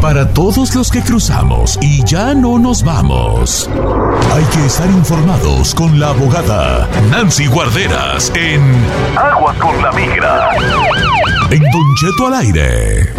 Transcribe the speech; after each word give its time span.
Para 0.00 0.32
todos 0.32 0.76
los 0.76 0.92
que 0.92 1.02
cruzamos 1.02 1.76
y 1.82 2.04
ya 2.04 2.32
no 2.32 2.56
nos 2.56 2.84
vamos. 2.84 3.68
Hay 4.32 4.44
que 4.44 4.64
estar 4.64 4.88
informados 4.90 5.74
con 5.74 5.98
la 5.98 6.10
abogada 6.10 6.88
Nancy 7.10 7.48
Guarderas 7.48 8.30
en 8.36 8.62
Aguas 9.16 9.56
con 9.58 9.82
la 9.82 9.90
Migra. 9.90 10.50
En 11.50 11.60
Don 11.60 11.94
Cheto 11.96 12.28
al 12.28 12.34
aire. 12.34 13.12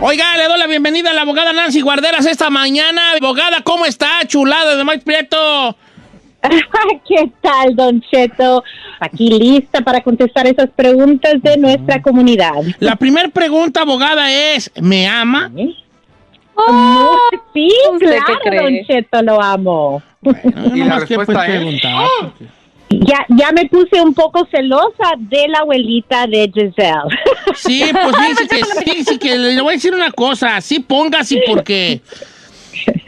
Oiga, 0.00 0.36
le 0.36 0.48
doy 0.48 0.58
la 0.58 0.66
bienvenida 0.66 1.10
a 1.10 1.14
la 1.14 1.22
abogada 1.22 1.52
Nancy 1.52 1.82
Guarderas 1.82 2.26
esta 2.26 2.50
mañana. 2.50 3.12
Abogada, 3.16 3.62
¿cómo 3.62 3.86
está? 3.86 4.26
Chulada 4.26 4.74
de 4.74 4.84
Mike 4.84 5.04
Prieto. 5.04 5.76
¿Qué 7.08 7.30
tal, 7.40 7.76
Don 7.76 8.00
Cheto? 8.02 8.64
Aquí 8.98 9.28
lista 9.30 9.80
para 9.82 10.00
contestar 10.02 10.46
esas 10.46 10.70
preguntas 10.70 11.34
de 11.42 11.56
nuestra 11.56 12.00
comunidad. 12.02 12.62
La 12.78 12.96
primera 12.96 13.28
pregunta, 13.28 13.82
abogada, 13.82 14.30
es, 14.32 14.70
¿me 14.80 15.06
ama? 15.06 15.50
Oh, 16.54 17.16
sí, 17.54 17.68
¿usted 17.92 18.18
qué 18.26 18.50
claro? 18.50 18.62
Don 18.62 18.74
Cheto, 18.86 19.22
lo 19.22 19.42
amo. 19.42 20.02
No 20.22 20.32
Y 20.74 20.84
la 20.84 21.04
que, 21.04 21.14
pues, 21.14 21.28
respuesta 21.28 21.46
es- 21.46 21.56
preguntar. 21.56 22.06
Ya, 22.92 23.24
ya 23.28 23.52
me 23.52 23.66
puse 23.66 24.02
un 24.02 24.12
poco 24.14 24.48
celosa 24.50 25.12
de 25.16 25.46
la 25.46 25.60
abuelita 25.60 26.26
de 26.26 26.50
Giselle. 26.52 27.08
Sí, 27.54 27.84
pues 27.92 28.16
fíjese 28.16 28.48
que, 28.48 28.64
fíjese 28.84 29.18
que 29.20 29.38
le 29.38 29.60
voy 29.60 29.74
a 29.74 29.76
decir 29.76 29.94
una 29.94 30.10
cosa, 30.10 30.60
sí 30.60 30.80
póngase 30.80 31.40
porque 31.46 32.00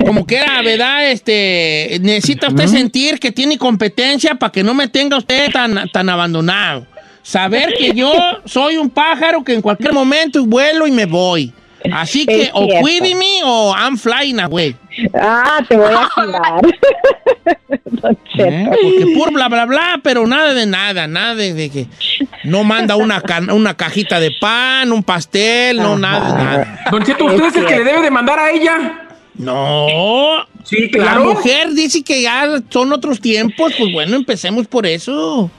como 0.05 0.27
que 0.27 0.37
era, 0.37 0.61
¿verdad? 0.63 1.11
Este, 1.11 1.99
necesita 2.01 2.49
usted 2.49 2.67
sentir 2.67 3.19
que 3.19 3.33
tiene 3.33 3.57
competencia 3.59 4.35
para 4.35 4.53
que 4.53 4.63
no 4.63 4.75
me 4.75 4.89
tenga 4.89 5.17
usted 5.19 5.51
tan, 5.53 5.89
tan 5.93 6.09
abandonado. 6.09 6.87
Saber 7.23 7.75
que 7.79 7.93
yo 7.93 8.13
soy 8.45 8.77
un 8.77 8.91
pájaro 8.91 9.45
que 9.45 9.55
en 9.55 9.63
cualquier 9.63 9.93
momento 9.93 10.45
vuelo 10.45 10.87
y 10.87 10.91
me 10.91 11.07
voy. 11.07 11.53
Así 11.93 12.27
que 12.27 12.43
Es 12.43 12.51
o 12.53 12.69
cuídeme 12.81 13.41
o 13.45 13.75
I'm 13.77 13.97
flying 13.99 14.39
away. 14.41 14.77
Ah, 15.21 15.61
te 15.69 15.77
voy 15.77 15.93
a 15.93 16.09
cuidar. 16.15 16.61
¿eh? 18.39 18.69
Porque 18.71 19.07
puro 19.15 19.31
bla, 19.33 19.49
bla, 19.49 19.65
bla, 19.65 20.01
pero 20.03 20.27
nada 20.27 20.55
de 20.55 20.67
nada, 20.67 21.07
nada 21.07 21.35
de, 21.35 21.55
de 21.55 21.71
que 21.71 21.87
no 22.45 22.63
manda 22.65 22.97
una, 22.97 23.21
ca- 23.21 23.53
una 23.53 23.75
cajita 23.75 24.21
de 24.21 24.31
pan, 24.41 24.93
un 24.93 25.03
pastel, 25.03 25.79
no, 25.79 25.97
nada, 25.99 26.33
de 26.37 26.45
nada. 26.45 26.81
Don 26.91 27.03
Cheto, 27.05 27.25
¿usted 27.25 27.47
es 27.47 27.57
el 27.57 27.67
que 27.67 27.77
le 27.77 27.85
debe 27.85 28.03
de 28.03 28.11
mandar 28.11 28.39
a 28.39 28.51
ella? 28.51 29.02
No. 29.35 29.87
Sí, 30.65 30.89
La 30.93 31.03
claro. 31.03 31.25
mujer 31.35 31.73
dice 31.73 32.03
que 32.03 32.23
ya 32.23 32.63
son 32.71 32.93
otros 32.93 33.21
tiempos, 33.21 33.73
pues 33.79 33.93
bueno, 33.93 34.17
empecemos 34.17 34.67
por 34.67 34.87
eso. 34.87 35.51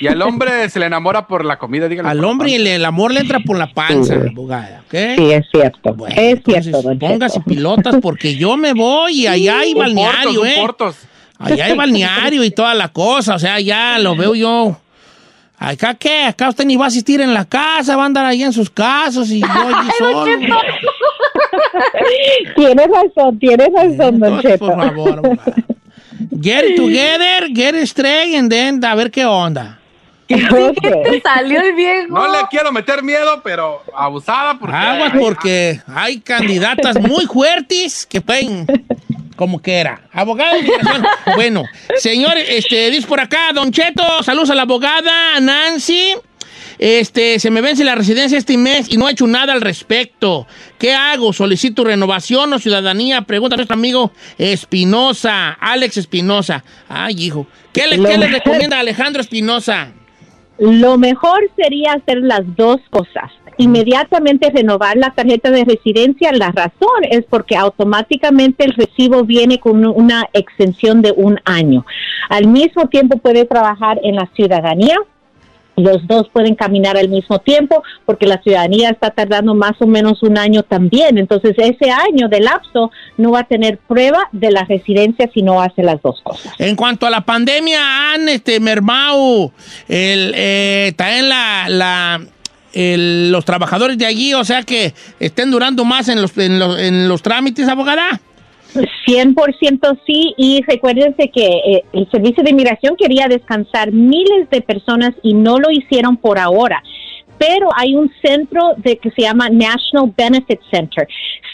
Y 0.00 0.08
al 0.08 0.20
hombre 0.22 0.68
se 0.70 0.80
le 0.80 0.86
enamora 0.86 1.26
por 1.28 1.44
la 1.44 1.56
comida, 1.58 1.88
dígale. 1.88 2.08
Al 2.08 2.24
hombre 2.24 2.48
favor. 2.48 2.60
el, 2.60 2.66
el 2.66 2.84
amor 2.84 3.12
le 3.12 3.20
entra 3.20 3.38
por 3.40 3.56
la 3.56 3.72
panza, 3.72 4.14
abogada, 4.14 4.82
¿ok? 4.86 4.94
Sí, 5.16 5.30
es 5.32 5.46
cierto. 5.52 5.94
Bueno, 5.94 6.14
es 6.18 6.36
entonces, 6.38 6.64
cierto, 6.64 6.82
Don 6.82 6.98
póngase 6.98 7.38
Cheto. 7.38 7.48
pilotas 7.50 7.96
porque 8.02 8.34
yo 8.34 8.56
me 8.56 8.72
voy 8.72 9.20
y 9.22 9.26
allá 9.28 9.60
hay 9.60 9.72
Un 9.72 9.78
balneario, 9.78 10.40
portos, 10.40 10.48
¿eh? 10.48 10.54
portos. 10.60 10.96
Allá 11.38 11.66
hay 11.66 11.76
balneario 11.76 12.42
y 12.42 12.50
toda 12.50 12.74
la 12.74 12.88
cosa, 12.88 13.36
o 13.36 13.38
sea, 13.38 13.60
ya 13.60 13.98
lo 14.00 14.16
veo 14.16 14.34
yo. 14.34 14.76
Acá 15.58 15.94
qué, 15.94 16.24
acá 16.24 16.48
usted 16.48 16.64
ni 16.64 16.76
va 16.76 16.86
a 16.86 16.88
asistir 16.88 17.20
en 17.20 17.32
la 17.32 17.44
casa, 17.44 17.96
va 17.96 18.02
a 18.02 18.06
andar 18.06 18.24
ahí 18.26 18.42
en 18.42 18.52
sus 18.52 18.68
casos 18.70 19.30
y 19.30 19.40
yo 19.40 19.46
allí 19.46 19.90
solo. 19.98 20.26
Tienes 22.56 22.88
razón, 22.88 23.38
tienes 23.38 23.68
razón, 23.72 24.18
Don 24.18 24.40
Cheto. 24.40 24.66
por 24.66 24.76
favor. 24.76 25.38
Get 26.40 26.64
it 26.64 26.76
together, 26.76 27.48
get 27.54 27.74
it 27.74 27.84
straight, 27.84 28.34
and 28.36 28.50
then 28.50 28.84
a 28.84 28.94
ver 28.94 29.10
qué 29.10 29.24
onda. 29.24 29.78
Ok. 30.24 30.80
Te 31.04 31.20
salió 31.20 31.60
el 31.60 31.74
viejo. 31.74 32.14
No 32.14 32.26
le 32.30 32.38
quiero 32.50 32.72
meter 32.72 33.02
miedo, 33.02 33.40
pero 33.44 33.82
abusada 33.94 34.58
porque... 34.58 34.74
Aguas 34.74 35.12
porque 35.18 35.80
hay 35.86 36.20
candidatas 36.20 36.98
muy 36.98 37.26
fuertes 37.26 38.06
que 38.06 38.20
pueden 38.20 38.66
como 39.36 39.60
que 39.60 39.74
era. 39.74 40.02
Abogada 40.12 40.54
de. 40.54 40.70
Bueno, 41.34 41.64
señores, 41.96 42.46
este, 42.48 42.90
dice 42.90 43.06
por 43.06 43.20
acá, 43.20 43.52
Don 43.52 43.70
Cheto, 43.70 44.22
saludos 44.22 44.50
a 44.50 44.54
la 44.54 44.62
abogada 44.62 45.40
Nancy. 45.40 46.14
Este, 46.78 47.38
se 47.38 47.50
me 47.50 47.60
vence 47.60 47.84
la 47.84 47.94
residencia 47.94 48.38
este 48.38 48.56
mes 48.56 48.92
y 48.92 48.96
no 48.96 49.08
he 49.08 49.12
hecho 49.12 49.26
nada 49.26 49.52
al 49.52 49.60
respecto. 49.60 50.46
¿Qué 50.78 50.94
hago? 50.94 51.32
¿Solicito 51.32 51.84
renovación 51.84 52.52
o 52.52 52.58
ciudadanía? 52.58 53.22
Pregunta 53.22 53.54
a 53.54 53.58
nuestro 53.58 53.74
amigo 53.74 54.12
Espinosa, 54.38 55.52
Alex 55.52 55.96
Espinosa. 55.96 56.64
Ay, 56.88 57.14
hijo. 57.18 57.46
¿Qué 57.72 57.86
le, 57.86 58.00
qué 58.02 58.18
le 58.18 58.28
recomienda 58.28 58.78
Alejandro 58.78 59.20
Espinosa? 59.20 59.92
Lo 60.58 60.96
mejor 60.98 61.40
sería 61.56 61.94
hacer 61.94 62.18
las 62.22 62.42
dos 62.56 62.80
cosas. 62.90 63.32
Inmediatamente 63.56 64.50
renovar 64.50 64.96
la 64.96 65.10
tarjeta 65.10 65.50
de 65.50 65.64
residencia. 65.64 66.32
La 66.32 66.50
razón 66.50 67.04
es 67.10 67.24
porque 67.28 67.56
automáticamente 67.56 68.64
el 68.64 68.72
recibo 68.72 69.24
viene 69.24 69.58
con 69.58 69.84
una 69.84 70.28
extensión 70.32 71.02
de 71.02 71.12
un 71.12 71.40
año. 71.44 71.84
Al 72.30 72.46
mismo 72.46 72.88
tiempo 72.88 73.18
puede 73.18 73.44
trabajar 73.44 74.00
en 74.02 74.16
la 74.16 74.28
ciudadanía. 74.34 74.96
Los 75.76 76.06
dos 76.06 76.28
pueden 76.32 76.54
caminar 76.54 76.96
al 76.96 77.08
mismo 77.08 77.40
tiempo 77.40 77.82
porque 78.06 78.26
la 78.26 78.40
ciudadanía 78.42 78.90
está 78.90 79.10
tardando 79.10 79.54
más 79.54 79.72
o 79.80 79.86
menos 79.86 80.22
un 80.22 80.38
año 80.38 80.62
también. 80.62 81.18
Entonces 81.18 81.54
ese 81.58 81.90
año 81.90 82.28
de 82.28 82.40
lapso 82.40 82.90
no 83.16 83.32
va 83.32 83.40
a 83.40 83.44
tener 83.44 83.78
prueba 83.78 84.28
de 84.32 84.50
la 84.52 84.64
residencia 84.64 85.28
si 85.34 85.42
no 85.42 85.60
hace 85.60 85.82
las 85.82 86.00
dos 86.02 86.20
cosas. 86.22 86.52
En 86.58 86.76
cuanto 86.76 87.06
a 87.06 87.10
la 87.10 87.22
pandemia, 87.22 88.12
han 88.12 88.28
este, 88.28 88.60
mermado 88.60 89.52
el, 89.88 90.32
eh, 90.36 90.92
también 90.96 91.28
la, 91.28 91.66
la- 91.68 92.20
el- 92.72 93.30
los 93.32 93.44
trabajadores 93.44 93.98
de 93.98 94.06
allí, 94.06 94.34
o 94.34 94.44
sea 94.44 94.62
que 94.62 94.94
estén 95.20 95.50
durando 95.50 95.84
más 95.84 96.08
en 96.08 96.20
los, 96.22 96.36
en 96.38 96.58
los, 96.58 96.78
en 96.78 97.08
los 97.08 97.22
trámites, 97.22 97.68
abogada. 97.68 98.20
100% 98.74 99.98
sí, 100.06 100.34
y 100.36 100.62
recuérdense 100.66 101.28
que 101.28 101.46
eh, 101.46 101.84
el 101.92 102.10
Servicio 102.10 102.42
de 102.42 102.50
Inmigración 102.50 102.96
quería 102.96 103.28
descansar 103.28 103.92
miles 103.92 104.50
de 104.50 104.60
personas 104.60 105.12
y 105.22 105.34
no 105.34 105.58
lo 105.58 105.70
hicieron 105.70 106.16
por 106.16 106.38
ahora. 106.38 106.82
Pero 107.38 107.68
hay 107.76 107.94
un 107.94 108.10
centro 108.22 108.74
de, 108.76 108.96
que 108.96 109.10
se 109.10 109.22
llama 109.22 109.48
National 109.48 110.12
Benefit 110.16 110.60
Center. 110.70 111.06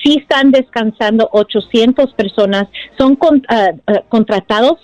Sí 0.03 0.19
están 0.21 0.51
descansando 0.51 1.29
800 1.33 2.13
personas, 2.15 2.69
son 2.99 3.19
ah, 3.49 3.71
contratados 4.09 4.79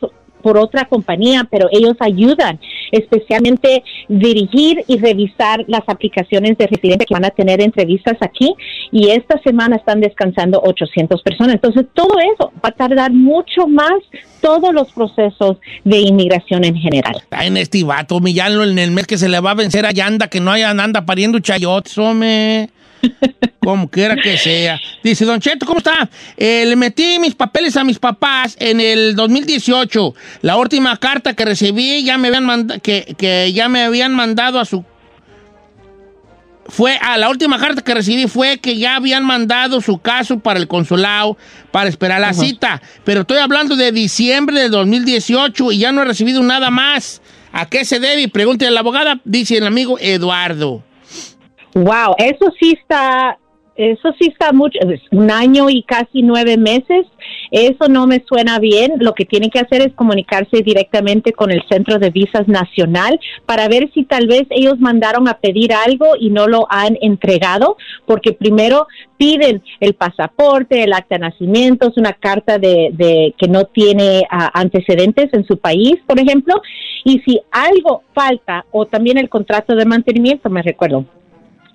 por 0.46 0.58
otra 0.58 0.84
compañía, 0.84 1.44
pero 1.50 1.66
ellos 1.72 1.96
ayudan, 1.98 2.60
especialmente 2.92 3.82
dirigir 4.08 4.84
y 4.86 4.96
revisar 4.96 5.64
las 5.66 5.82
aplicaciones 5.88 6.56
de 6.56 6.68
residencia 6.68 7.04
que 7.04 7.14
van 7.14 7.24
a 7.24 7.30
tener 7.30 7.60
entrevistas 7.60 8.16
aquí. 8.20 8.54
Y 8.92 9.08
esta 9.10 9.40
semana 9.42 9.74
están 9.74 10.00
descansando 10.00 10.60
800 10.62 11.20
personas. 11.20 11.54
Entonces, 11.56 11.84
todo 11.94 12.14
eso 12.32 12.52
va 12.64 12.68
a 12.68 12.70
tardar 12.70 13.10
mucho 13.12 13.66
más 13.66 13.94
todos 14.40 14.72
los 14.72 14.92
procesos 14.92 15.56
de 15.82 15.98
inmigración 15.98 16.62
en 16.62 16.76
general. 16.76 17.20
En 17.42 17.56
este 17.56 17.82
vato, 17.82 18.20
millarlo 18.20 18.62
en 18.62 18.78
el 18.78 18.92
mes 18.92 19.08
que 19.08 19.18
se 19.18 19.28
le 19.28 19.40
va 19.40 19.50
a 19.50 19.54
vencer 19.54 19.84
allá 19.84 20.06
anda, 20.06 20.28
que 20.28 20.38
no 20.38 20.52
haya, 20.52 20.70
anda 20.70 21.04
pariendo 21.04 21.40
chayotes. 21.40 21.98
Como 23.60 23.88
quiera 23.88 24.16
que 24.16 24.38
sea. 24.38 24.78
Dice, 25.02 25.24
Don 25.24 25.40
Cheto, 25.40 25.66
¿cómo 25.66 25.78
está? 25.78 26.08
Eh, 26.36 26.64
le 26.66 26.76
metí 26.76 27.18
mis 27.18 27.34
papeles 27.34 27.76
a 27.76 27.84
mis 27.84 27.98
papás 27.98 28.56
en 28.60 28.80
el 28.80 29.16
2018. 29.16 30.14
La 30.42 30.56
última 30.56 30.96
carta 30.98 31.34
que 31.34 31.44
recibí 31.44 32.04
ya 32.04 32.18
me 32.18 32.28
habían 32.28 32.44
mandado, 32.44 32.80
que, 32.80 33.14
que 33.18 33.52
ya 33.52 33.68
me 33.68 33.82
habían 33.82 34.14
mandado 34.14 34.60
a 34.60 34.64
su 34.64 34.84
fue 36.68 36.96
a 37.00 37.16
la 37.16 37.28
última 37.28 37.58
carta 37.58 37.82
que 37.82 37.94
recibí 37.94 38.26
fue 38.26 38.58
que 38.58 38.76
ya 38.76 38.96
habían 38.96 39.24
mandado 39.24 39.80
su 39.80 39.98
caso 39.98 40.40
para 40.40 40.58
el 40.58 40.66
consulado 40.66 41.36
para 41.70 41.88
esperar 41.88 42.20
la 42.20 42.32
cita, 42.32 42.82
pero 43.04 43.20
estoy 43.20 43.38
hablando 43.38 43.76
de 43.76 43.92
diciembre 43.92 44.62
del 44.62 44.70
2018 44.70 45.72
y 45.72 45.78
ya 45.78 45.92
no 45.92 46.02
he 46.02 46.04
recibido 46.04 46.42
nada 46.42 46.70
más. 46.70 47.22
¿A 47.52 47.66
qué 47.66 47.84
se 47.84 48.00
debe? 48.00 48.28
Pregúntale 48.28 48.68
a 48.68 48.72
la 48.72 48.80
abogada, 48.80 49.20
dice 49.24 49.56
el 49.56 49.66
amigo 49.66 49.96
Eduardo. 50.00 50.82
Wow, 51.76 52.14
eso 52.16 52.47
sí 52.59 52.72
está, 52.81 53.38
eso 53.75 54.09
sí 54.18 54.28
está 54.28 54.50
mucho, 54.54 54.78
un 55.10 55.30
año 55.30 55.68
y 55.68 55.83
casi 55.83 56.22
nueve 56.22 56.56
meses. 56.56 57.04
Eso 57.50 57.86
no 57.91 58.06
me 58.06 58.24
suena 58.27 58.59
bien. 58.59 58.95
Lo 58.98 59.12
que 59.12 59.27
tienen 59.27 59.50
que 59.50 59.59
hacer 59.59 59.83
es 59.83 59.92
comunicarse 59.92 60.62
directamente 60.62 61.34
con 61.34 61.50
el 61.50 61.62
Centro 61.68 61.98
de 61.98 62.09
Visas 62.09 62.48
Nacional 62.48 63.21
para 63.45 63.68
ver 63.68 63.91
si 63.92 64.04
tal 64.04 64.27
vez 64.27 64.47
ellos 64.48 64.80
mandaron 64.80 65.28
a 65.28 65.34
pedir 65.34 65.74
algo 65.74 66.16
y 66.18 66.30
no 66.30 66.47
lo 66.47 66.66
han 66.71 66.97
entregado, 67.03 67.77
porque 68.06 68.33
primero 68.33 68.86
piden 69.18 69.62
el 69.80 69.92
pasaporte, 69.92 70.83
el 70.83 70.95
acta 70.95 71.16
de 71.16 71.27
nacimiento, 71.28 71.89
es 71.89 71.98
una 71.98 72.15
carta 72.15 72.59
de, 72.59 72.89
de 72.95 73.34
que 73.36 73.48
no 73.48 73.65
tiene 73.65 74.27
ah, 74.30 74.50
antecedentes 74.54 75.28
en 75.34 75.45
su 75.45 75.59
país, 75.59 75.97
por 76.06 76.18
ejemplo, 76.18 76.54
y 77.04 77.18
si 77.18 77.39
algo 77.50 78.03
falta 78.15 78.65
o 78.72 78.86
también 78.86 79.18
el 79.18 79.28
contrato 79.28 79.74
de 79.74 79.84
mantenimiento, 79.84 80.48
me 80.48 80.62
recuerdo. 80.62 81.04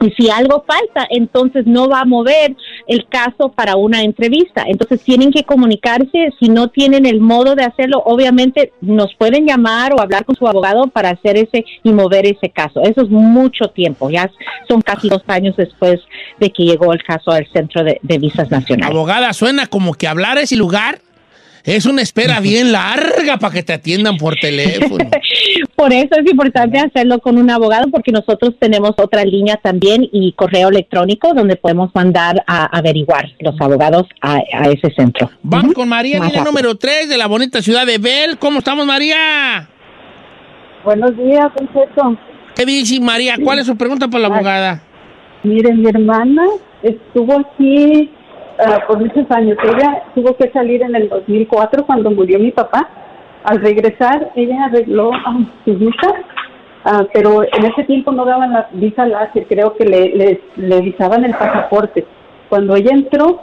Y 0.01 0.11
si 0.11 0.29
algo 0.29 0.65
falta, 0.67 1.07
entonces 1.09 1.65
no 1.67 1.87
va 1.87 2.01
a 2.01 2.05
mover 2.05 2.55
el 2.87 3.07
caso 3.07 3.51
para 3.55 3.75
una 3.75 4.01
entrevista. 4.01 4.65
Entonces 4.67 5.01
tienen 5.01 5.31
que 5.31 5.43
comunicarse. 5.43 6.29
Si 6.39 6.49
no 6.49 6.69
tienen 6.69 7.05
el 7.05 7.21
modo 7.21 7.55
de 7.55 7.63
hacerlo, 7.63 8.01
obviamente 8.05 8.73
nos 8.81 9.13
pueden 9.15 9.45
llamar 9.45 9.93
o 9.93 10.01
hablar 10.01 10.25
con 10.25 10.35
su 10.35 10.47
abogado 10.47 10.87
para 10.87 11.11
hacer 11.11 11.37
ese 11.37 11.65
y 11.83 11.91
mover 11.91 12.25
ese 12.25 12.49
caso. 12.49 12.81
Eso 12.81 13.01
es 13.01 13.09
mucho 13.09 13.67
tiempo. 13.69 14.09
Ya 14.09 14.29
son 14.67 14.81
casi 14.81 15.07
dos 15.07 15.23
años 15.27 15.55
después 15.55 15.99
de 16.39 16.51
que 16.51 16.63
llegó 16.63 16.91
el 16.93 17.03
caso 17.03 17.31
al 17.31 17.47
Centro 17.53 17.83
de, 17.83 17.99
de 18.01 18.17
Visas 18.17 18.49
Nacionales. 18.49 18.95
Abogada, 18.95 19.33
suena 19.33 19.67
como 19.67 19.93
que 19.93 20.07
hablar 20.07 20.37
a 20.37 20.41
ese 20.41 20.55
lugar 20.55 20.99
es 21.63 21.85
una 21.85 22.01
espera 22.01 22.39
bien 22.41 22.71
larga 22.71 23.37
para 23.37 23.53
que 23.53 23.63
te 23.63 23.73
atiendan 23.73 24.17
por 24.17 24.35
teléfono. 24.35 25.09
por 25.81 25.91
eso 25.93 26.09
es 26.11 26.31
importante 26.31 26.77
hacerlo 26.77 27.17
con 27.17 27.39
un 27.39 27.49
abogado 27.49 27.89
porque 27.89 28.11
nosotros 28.11 28.53
tenemos 28.59 28.91
otra 28.97 29.25
línea 29.25 29.57
también 29.57 30.07
y 30.11 30.31
correo 30.33 30.69
electrónico 30.69 31.33
donde 31.33 31.55
podemos 31.55 31.89
mandar 31.95 32.43
a 32.45 32.65
averiguar 32.77 33.25
los 33.39 33.59
abogados 33.59 34.05
a, 34.21 34.41
ese 34.69 34.93
centro. 34.95 35.31
Vamos 35.41 35.73
con 35.73 35.89
María, 35.89 36.19
línea 36.19 36.43
número 36.43 36.75
3 36.75 37.09
de 37.09 37.17
la 37.17 37.25
bonita 37.25 37.63
ciudad 37.63 37.87
de 37.87 37.97
Bell. 37.97 38.37
¿Cómo 38.37 38.59
estamos, 38.59 38.85
María? 38.85 39.67
Buenos 40.85 41.17
días, 41.17 41.47
Concepto. 41.57 42.15
¿Qué 42.55 42.63
dice 42.63 43.01
María? 43.01 43.33
¿Cuál 43.43 43.57
es 43.57 43.65
su 43.65 43.75
pregunta 43.75 44.07
para 44.07 44.21
la 44.21 44.35
abogada? 44.35 44.83
Mire, 45.41 45.73
mi 45.73 45.89
hermana 45.89 46.43
estuvo 46.83 47.39
aquí 47.39 48.07
Ah, 48.63 48.79
por 48.87 48.99
muchos 48.99 49.25
años. 49.31 49.57
Ella 49.63 50.03
tuvo 50.13 50.35
que 50.37 50.51
salir 50.51 50.83
en 50.83 50.95
el 50.95 51.09
2004 51.09 51.85
cuando 51.85 52.11
murió 52.11 52.37
mi 52.37 52.51
papá. 52.51 52.87
Al 53.43 53.61
regresar, 53.61 54.31
ella 54.35 54.65
arregló 54.65 55.11
ah, 55.13 55.39
su 55.65 55.75
visa, 55.75 56.13
ah, 56.85 57.05
pero 57.13 57.43
en 57.43 57.65
ese 57.65 57.83
tiempo 57.85 58.11
no 58.11 58.25
daban 58.25 58.53
la 58.53 58.67
visa 58.71 59.05
láser, 59.05 59.47
creo 59.47 59.75
que 59.75 59.85
le, 59.85 60.15
le, 60.15 60.41
le 60.57 60.81
visaban 60.81 61.25
el 61.25 61.33
pasaporte. 61.33 62.05
Cuando 62.49 62.75
ella 62.75 62.91
entró, 62.91 63.41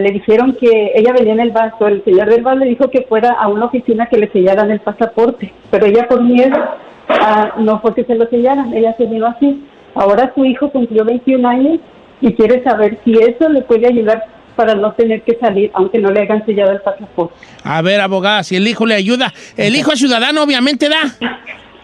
le 0.00 0.10
dijeron 0.10 0.56
que 0.58 0.92
ella 0.94 1.12
venía 1.12 1.34
en 1.34 1.40
el 1.40 1.50
vaso. 1.52 1.86
El 1.86 2.02
señor 2.04 2.28
del 2.28 2.42
vaso 2.42 2.58
le 2.58 2.66
dijo 2.66 2.90
que 2.90 3.02
fuera 3.02 3.32
a 3.32 3.48
una 3.48 3.66
oficina 3.66 4.06
que 4.06 4.18
le 4.18 4.28
sellaran 4.30 4.70
el 4.70 4.80
pasaporte, 4.80 5.52
pero 5.70 5.86
ella 5.86 6.08
por 6.08 6.22
miedo 6.22 6.56
no 7.58 7.80
fue 7.80 7.94
que 7.94 8.04
se 8.04 8.14
lo 8.14 8.26
sellaran, 8.26 8.72
ella 8.72 8.94
se 8.96 9.06
vino 9.06 9.26
así. 9.26 9.64
Ahora 9.94 10.32
su 10.34 10.44
hijo 10.44 10.70
cumplió 10.70 11.04
21 11.04 11.48
años 11.48 11.80
y 12.20 12.32
quiere 12.34 12.62
saber 12.64 12.98
si 13.04 13.12
eso 13.12 13.48
le 13.48 13.62
puede 13.62 13.86
ayudar 13.86 14.24
para 14.58 14.74
no 14.74 14.92
tener 14.94 15.22
que 15.22 15.38
salir, 15.40 15.70
aunque 15.72 16.00
no 16.00 16.10
le 16.10 16.22
hayan 16.22 16.44
sellado 16.44 16.72
el 16.72 16.80
pasaporte. 16.80 17.32
A 17.62 17.80
ver, 17.80 18.00
abogada, 18.00 18.42
si 18.42 18.56
el 18.56 18.66
hijo 18.66 18.86
le 18.86 18.96
ayuda, 18.96 19.32
el 19.56 19.76
hijo 19.76 19.92
es 19.92 20.00
ciudadano, 20.00 20.42
obviamente 20.42 20.88
da. 20.88 21.14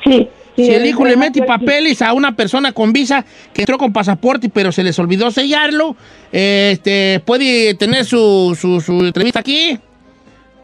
Sí. 0.04 0.28
si 0.56 0.72
el 0.72 0.84
hijo 0.84 1.04
le 1.04 1.16
mete 1.16 1.42
papeles 1.42 2.02
a 2.02 2.12
una 2.12 2.34
persona 2.34 2.72
con 2.72 2.92
visa 2.92 3.24
que 3.52 3.62
entró 3.62 3.78
con 3.78 3.92
pasaporte, 3.92 4.48
pero 4.48 4.72
se 4.72 4.82
les 4.82 4.98
olvidó 4.98 5.30
sellarlo, 5.30 5.94
este, 6.32 7.22
¿puede 7.24 7.74
tener 7.74 8.04
su, 8.04 8.58
su, 8.60 8.80
su 8.80 9.04
entrevista 9.04 9.38
aquí? 9.38 9.78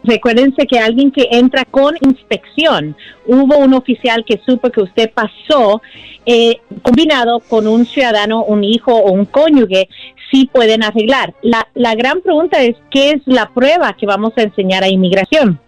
Recuérdense 0.03 0.67
que 0.67 0.81
alguien 0.81 1.13
que 1.13 1.29
entra 1.31 1.65
con 1.65 1.95
inspección, 2.01 2.97
hubo 3.27 3.57
un 3.59 3.75
oficial 3.75 4.25
que 4.27 4.41
supo 4.45 4.71
que 4.71 4.81
usted 4.81 5.13
pasó, 5.13 5.81
eh, 6.27 6.57
combinado 6.83 7.39
con 7.39 7.69
un 7.69 7.87
ciudadano, 7.87 8.43
un 8.43 8.65
hijo 8.65 8.93
o 8.93 9.13
un 9.13 9.27
cónyuge, 9.27 9.89
sí 10.31 10.49
pueden 10.53 10.83
arreglar. 10.83 11.35
La, 11.43 11.69
la 11.75 11.95
gran 11.95 12.21
pregunta 12.21 12.63
es, 12.63 12.77
¿qué 12.91 13.11
es 13.13 13.23
la 13.27 13.51
prueba 13.51 13.97
que 13.99 14.07
vamos 14.07 14.33
a 14.37 14.43
enseñar 14.43 14.83
a 14.83 14.89
inmigración? 14.89 15.61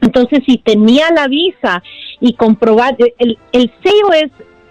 Entonces, 0.00 0.40
si 0.46 0.58
tenía 0.58 1.10
la 1.14 1.28
visa 1.28 1.82
y 2.20 2.34
comprobar, 2.34 2.96
el, 3.18 3.38
el 3.52 3.72
sello 3.82 4.12
es 4.14 4.30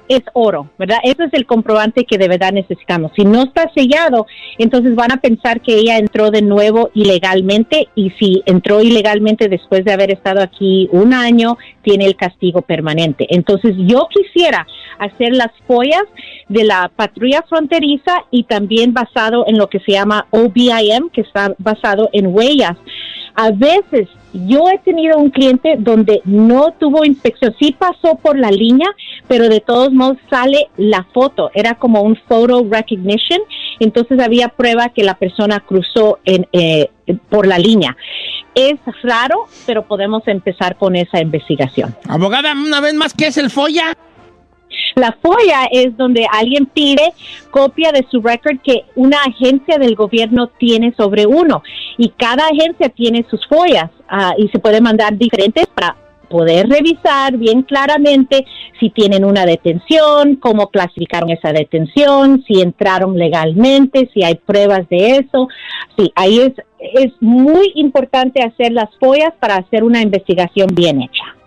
es 0.10 0.22
oro, 0.34 0.70
¿verdad? 0.80 0.98
Ese 1.04 1.26
es 1.26 1.34
el 1.34 1.46
comprobante 1.46 2.04
que 2.04 2.18
de 2.18 2.28
verdad 2.28 2.52
necesitamos. 2.52 3.12
Si 3.16 3.24
no 3.24 3.44
está 3.44 3.72
sellado, 3.76 4.26
entonces 4.58 4.96
van 4.96 5.12
a 5.12 5.18
pensar 5.18 5.62
que 5.62 5.76
ella 5.76 5.98
entró 5.98 6.32
de 6.32 6.42
nuevo 6.42 6.90
ilegalmente 6.96 7.88
y 7.94 8.10
si 8.20 8.42
entró 8.48 8.82
ilegalmente 8.82 9.48
después 9.48 9.86
de 9.86 9.94
haber 9.94 10.12
estado 10.12 10.42
aquí 10.42 10.90
un 10.92 11.14
año, 11.14 11.58
tiene 11.84 12.06
el 12.06 12.16
castigo 12.16 12.64
permanente. 12.64 13.28
Entonces 13.30 13.76
yo 13.78 14.08
quisiera 14.12 14.66
hacer 14.98 15.34
las 15.34 15.52
follas 15.68 16.04
de 16.48 16.64
la 16.64 16.92
patrulla 16.96 17.44
fronteriza 17.48 18.26
y 18.32 18.44
también 18.44 18.94
basado 18.94 19.46
en 19.48 19.60
lo 19.60 19.70
que 19.70 19.80
se 19.80 19.92
llama 19.92 20.26
OBIM, 20.32 21.10
que 21.14 21.22
está 21.22 21.54
basado 21.60 22.10
en 22.14 22.34
huellas. 22.36 22.78
A 23.36 23.52
veces 23.52 24.10
yo 24.34 24.70
he 24.70 24.78
tenido 24.80 25.18
un 25.18 25.30
cliente 25.30 25.76
donde 25.78 26.22
no 26.26 26.74
tuvo 26.80 27.06
inspección, 27.06 27.56
sí 27.60 27.76
pasó 27.78 28.16
por 28.16 28.38
la 28.38 28.52
línea, 28.52 28.88
pero 29.28 29.50
de 29.50 29.60
todos 29.60 29.92
modos 29.92 30.18
sale 30.30 30.70
la 30.78 31.06
foto, 31.14 31.52
era 31.54 31.76
como 31.76 32.02
un 32.02 32.16
photo 32.28 32.66
recognition, 32.70 33.40
entonces 33.80 34.20
había 34.20 34.50
prueba 34.50 34.90
que 34.90 35.04
la 35.04 35.16
persona 35.16 35.60
cruzó 35.62 36.20
eh, 36.26 36.90
por 37.30 37.48
la 37.48 37.58
línea. 37.58 37.96
Es 38.56 38.80
raro, 39.04 39.46
pero 39.66 39.86
podemos 39.88 40.28
empezar 40.28 40.76
con 40.76 40.96
esa 40.96 41.22
investigación. 41.22 41.96
Abogada, 42.08 42.54
una 42.54 42.82
vez 42.82 42.94
más, 42.94 43.14
¿qué 43.14 43.28
es 43.28 43.38
el 43.38 43.50
FOIA? 43.50 43.96
La 44.96 45.18
FOIA 45.22 45.66
es 45.72 45.96
donde 45.98 46.26
alguien 46.32 46.66
pide 46.66 47.14
copia 47.52 47.92
de 47.92 48.06
su 48.10 48.22
record 48.22 48.60
que 48.64 48.86
una 48.96 49.18
agencia 49.24 49.78
del 49.78 49.96
gobierno 49.96 50.48
tiene 50.48 50.94
sobre 50.96 51.26
uno 51.26 51.64
y 51.98 52.10
cada 52.10 52.48
agencia 52.48 52.90
tiene 52.90 53.26
sus 53.30 53.46
FOIAs 53.48 53.92
ah, 54.08 54.34
y 54.38 54.48
se 54.50 54.60
puede 54.60 54.82
mandar 54.82 55.18
diferentes 55.18 55.68
para 55.68 55.96
poder 56.30 56.70
revisar 56.70 57.36
bien 57.38 57.64
claramente 57.64 58.46
si 58.80 58.90
tienen 58.92 59.26
una 59.26 59.46
detención, 59.46 60.36
cómo 60.36 60.68
clasificaron 60.68 61.32
esa 61.32 61.52
detención, 61.52 62.44
si 62.48 62.62
entraron 62.62 63.18
legalmente, 63.18 64.10
si 64.14 64.24
hay 64.24 64.36
pruebas 64.36 64.88
de 64.90 65.18
eso. 65.18 65.50
Sí, 65.98 66.12
ahí 66.16 66.40
es, 66.40 66.54
es 66.80 67.12
muy 67.20 67.72
importante 67.76 68.44
hacer 68.44 68.72
las 68.72 68.90
FOIAs 69.00 69.34
para 69.40 69.56
hacer 69.56 69.84
una 69.84 70.02
investigación 70.02 70.70
bien 70.74 71.02
hecha. 71.02 71.39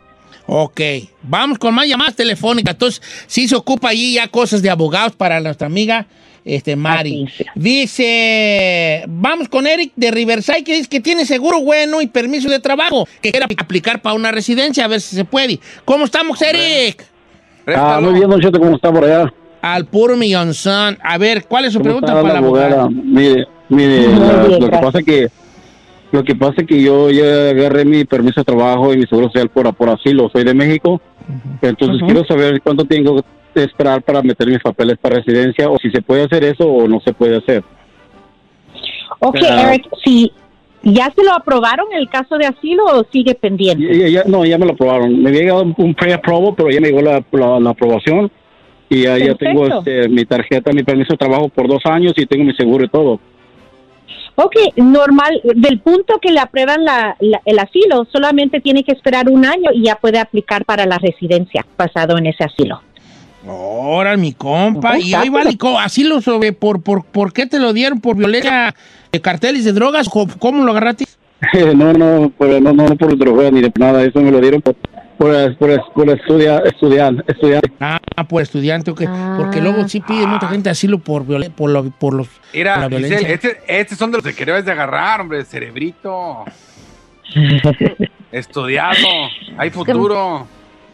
Ok, 0.46 0.80
vamos 1.22 1.58
con 1.58 1.74
más 1.74 1.86
llamadas 1.86 2.16
telefónicas. 2.16 2.74
Entonces, 2.74 3.02
sí 3.26 3.48
se 3.48 3.56
ocupa 3.56 3.90
allí 3.90 4.14
ya 4.14 4.28
cosas 4.28 4.62
de 4.62 4.70
abogados 4.70 5.14
para 5.16 5.40
nuestra 5.40 5.66
amiga 5.66 6.06
este, 6.44 6.76
Mari. 6.76 7.28
Dice, 7.54 9.04
vamos 9.08 9.48
con 9.48 9.66
Eric 9.66 9.92
de 9.96 10.10
Riverside, 10.10 10.64
que 10.64 10.74
dice 10.74 10.88
que 10.88 11.00
tiene 11.00 11.24
seguro 11.24 11.60
bueno 11.60 12.00
y 12.00 12.06
permiso 12.06 12.48
de 12.48 12.58
trabajo, 12.58 13.06
que 13.20 13.30
quiere 13.30 13.46
aplicar 13.56 14.02
para 14.02 14.14
una 14.14 14.32
residencia, 14.32 14.84
a 14.84 14.88
ver 14.88 15.00
si 15.00 15.16
se 15.16 15.24
puede. 15.24 15.60
¿Cómo 15.84 16.04
estamos, 16.04 16.40
Eric? 16.42 17.04
Ah, 17.66 18.00
muy 18.02 18.14
bien, 18.14 18.28
Don 18.28 18.40
¿cómo 18.40 18.76
está 18.76 18.92
por 18.92 19.04
allá? 19.04 19.32
Al 19.60 19.86
puro 19.86 20.16
millonzón. 20.16 20.98
A 21.02 21.18
ver, 21.18 21.44
¿cuál 21.44 21.66
es 21.66 21.72
su 21.72 21.80
pregunta 21.80 22.12
para 22.12 22.32
la 22.32 22.38
abogada? 22.38 22.88
Mire, 22.90 23.46
mire, 23.68 24.08
lo 24.08 24.68
que 24.68 24.78
pasa 24.78 24.98
es 24.98 25.04
que 25.04 25.30
lo 26.12 26.22
que 26.24 26.34
pasa 26.34 26.56
es 26.58 26.66
que 26.66 26.82
yo 26.82 27.10
ya 27.10 27.50
agarré 27.50 27.86
mi 27.86 28.04
permiso 28.04 28.42
de 28.42 28.44
trabajo 28.44 28.92
y 28.92 28.98
mi 28.98 29.06
seguro 29.06 29.28
social 29.28 29.48
por, 29.48 29.74
por 29.74 29.88
asilo. 29.88 30.28
Soy 30.30 30.44
de 30.44 30.52
México. 30.52 31.00
Entonces 31.62 32.02
quiero 32.04 32.24
saber 32.26 32.60
cuánto 32.60 32.84
tengo 32.84 33.22
que 33.54 33.64
esperar 33.64 34.02
para 34.02 34.22
meter 34.22 34.46
mis 34.46 34.60
papeles 34.60 34.98
para 34.98 35.16
residencia 35.16 35.70
o 35.70 35.78
si 35.78 35.90
se 35.90 36.02
puede 36.02 36.24
hacer 36.24 36.44
eso 36.44 36.66
o 36.66 36.86
no 36.86 37.00
se 37.00 37.14
puede 37.14 37.38
hacer. 37.38 37.64
Ok, 39.20 39.38
Eric, 39.40 39.88
si 40.04 40.31
ya 40.82 41.10
se 41.16 41.24
lo 41.24 41.32
aprobaron 41.32 41.86
el 41.92 42.08
caso 42.10 42.36
de 42.36 42.44
asilo 42.44 42.84
o 42.84 43.06
sigue 43.10 43.34
pendiente. 43.34 44.22
no, 44.26 44.44
ya 44.44 44.58
me 44.58 44.66
lo 44.66 44.72
aprobaron. 44.72 45.22
Me 45.22 45.31
había 45.31 45.42
llegado 45.42 45.62
un 45.62 45.94
pre-aprobo, 45.94 46.54
pero 46.54 46.70
ya 46.70 46.81
me 46.81 46.88
llegó 46.88 47.00
la, 47.00 47.24
la, 47.60 47.70
aprobación 47.70 48.31
y 48.90 49.04
ya, 49.04 49.16
ya 49.16 49.34
tengo 49.34 49.66
este, 49.66 50.10
mi 50.10 50.26
tarjeta, 50.26 50.72
mi 50.72 50.82
permiso 50.82 51.14
de 51.14 51.19
trabajo 51.19 51.48
por 51.48 51.69
dos 51.69 51.86
años 51.86 52.12
y 52.16 52.26
tengo 52.26 52.44
mi 52.44 52.52
seguro 52.52 52.84
y 52.84 52.88
todo. 52.88 53.19
Ok, 54.34 54.55
normal, 54.77 55.41
del 55.56 55.81
punto 55.81 56.19
que 56.20 56.32
le 56.32 56.41
aprueban 56.41 56.84
la, 56.84 57.17
el 57.20 57.58
asilo, 57.58 58.06
solamente 58.10 58.60
tiene 58.60 58.82
que 58.82 58.93
esperar 58.93 59.29
un 59.29 59.44
año 59.44 59.70
y 59.74 59.84
ya 59.84 59.96
puede 59.96 60.19
aplicar 60.19 60.65
para 60.65 60.86
la 60.86 60.98
residencia 60.98 61.67
basado 61.77 62.17
en 62.17 62.27
ese 62.27 62.44
asilo. 62.44 62.81
Ahora, 63.46 64.17
mi 64.17 64.32
compa, 64.32 64.98
y 64.98 65.15
ahí 65.15 65.29
vale, 65.29 65.56
asilo 65.81 66.20
sobre, 66.20 66.53
por, 66.53 66.82
por, 66.82 67.05
¿por 67.05 67.32
qué 67.32 67.46
te 67.46 67.58
lo 67.58 67.72
dieron? 67.72 68.01
¿Por 68.01 68.17
violencia 68.17 68.74
de 69.10 69.20
carteles 69.20 69.65
de 69.65 69.72
drogas? 69.72 70.08
¿Cómo 70.08 70.65
lo 70.65 70.70
agarraste? 70.70 71.06
no, 71.74 71.93
no, 71.93 72.31
por, 72.31 72.48
no, 72.62 72.72
no, 72.72 72.96
por 72.96 73.19
drogas 73.19 73.53
ni 73.53 73.60
de 73.60 73.72
nada, 73.77 74.05
eso 74.05 74.20
me 74.20 74.31
lo 74.31 74.41
dieron 74.41 74.62
por, 74.62 74.77
por, 75.19 75.56
por, 75.56 75.92
por 75.92 76.10
estudiar, 76.10 76.66
estudiante. 76.66 77.72
Ah, 77.81 78.00
por 78.28 78.42
estudiante, 78.42 78.90
ok. 78.90 79.02
Porque 79.36 79.60
luego 79.60 79.86
sí 79.88 80.00
pide 80.00 80.26
mucha 80.26 80.48
gente 80.48 80.70
asilo 80.70 80.98
por, 80.98 81.24
por, 81.52 81.70
lo, 81.70 81.90
por 81.90 82.14
los. 82.14 82.28
Mira, 82.52 82.78
la 82.78 82.88
violencia. 82.88 83.19
este, 83.28 83.60
estos 83.66 83.98
son 83.98 84.10
de 84.10 84.20
los 84.20 84.34
que 84.34 84.44
debes 84.44 84.64
de 84.64 84.72
agarrar, 84.72 85.20
hombre, 85.20 85.44
cerebrito. 85.44 86.44
Estudiado, 88.32 88.96
hay 89.58 89.70
futuro. 89.70 90.46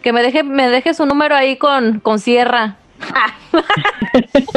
Que, 0.02 0.12
me 0.12 0.22
deje, 0.22 0.42
me 0.42 0.68
deje 0.68 0.94
su 0.94 1.06
número 1.06 1.34
ahí 1.34 1.56
con, 1.56 2.00
con 2.00 2.18
Sierra. 2.18 2.76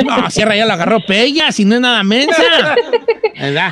No, 0.05 0.29
Sierra 0.29 0.55
ya 0.55 0.65
la 0.65 0.73
agarró 0.75 0.99
Pella, 1.05 1.51
si 1.51 1.65
no 1.65 1.75
es 1.75 1.81
nada 1.81 2.03
mensa. 2.03 2.41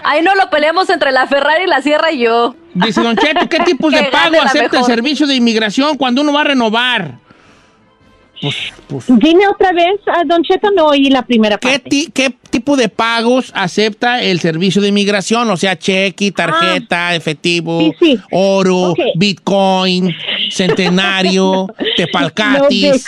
Ahí 0.04 0.22
no 0.22 0.36
lo 0.36 0.50
peleamos 0.50 0.90
entre 0.90 1.12
la 1.12 1.28
Ferrari, 1.28 1.68
la 1.68 1.82
Sierra 1.82 2.12
y 2.12 2.20
yo. 2.20 2.56
Dice 2.74 3.02
Don 3.02 3.16
Cheto, 3.18 3.48
¿qué 3.50 3.60
tipos 3.66 3.92
de 3.92 4.04
pago 4.06 4.42
acepta 4.42 4.80
el 4.80 4.86
servicio 4.86 5.28
de 5.28 5.36
inmigración 5.36 5.98
cuando 5.98 6.22
uno 6.22 6.34
va 6.34 6.42
a 6.42 6.46
renovar? 6.46 7.16
Pues, 8.42 8.56
pues. 8.88 9.04
Dime 9.10 9.46
otra 9.50 9.74
vez, 9.74 10.00
ah, 10.08 10.22
Don 10.26 10.42
Cheto, 10.44 10.72
no 10.72 10.86
oí 10.88 11.10
la 11.10 11.24
primera 11.24 11.58
¿Qué, 11.58 11.72
parte. 11.72 11.90
ti- 11.90 12.10
qué 12.14 12.34
tipo 12.50 12.78
de 12.78 12.88
pagos 12.88 13.52
acepta 13.54 14.22
el 14.22 14.40
servicio 14.40 14.82
de 14.82 14.88
inmigración? 14.88 15.50
O 15.50 15.58
sea, 15.58 15.78
cheque, 15.78 16.32
tarjeta, 16.32 17.16
efectivo, 17.16 17.80
Ah. 17.82 17.96
Sí, 18.00 18.16
sí. 18.16 18.20
oro, 18.32 18.94
bitcoin, 19.16 20.16
centenario, 20.50 21.68
tepalcatis. 21.98 23.06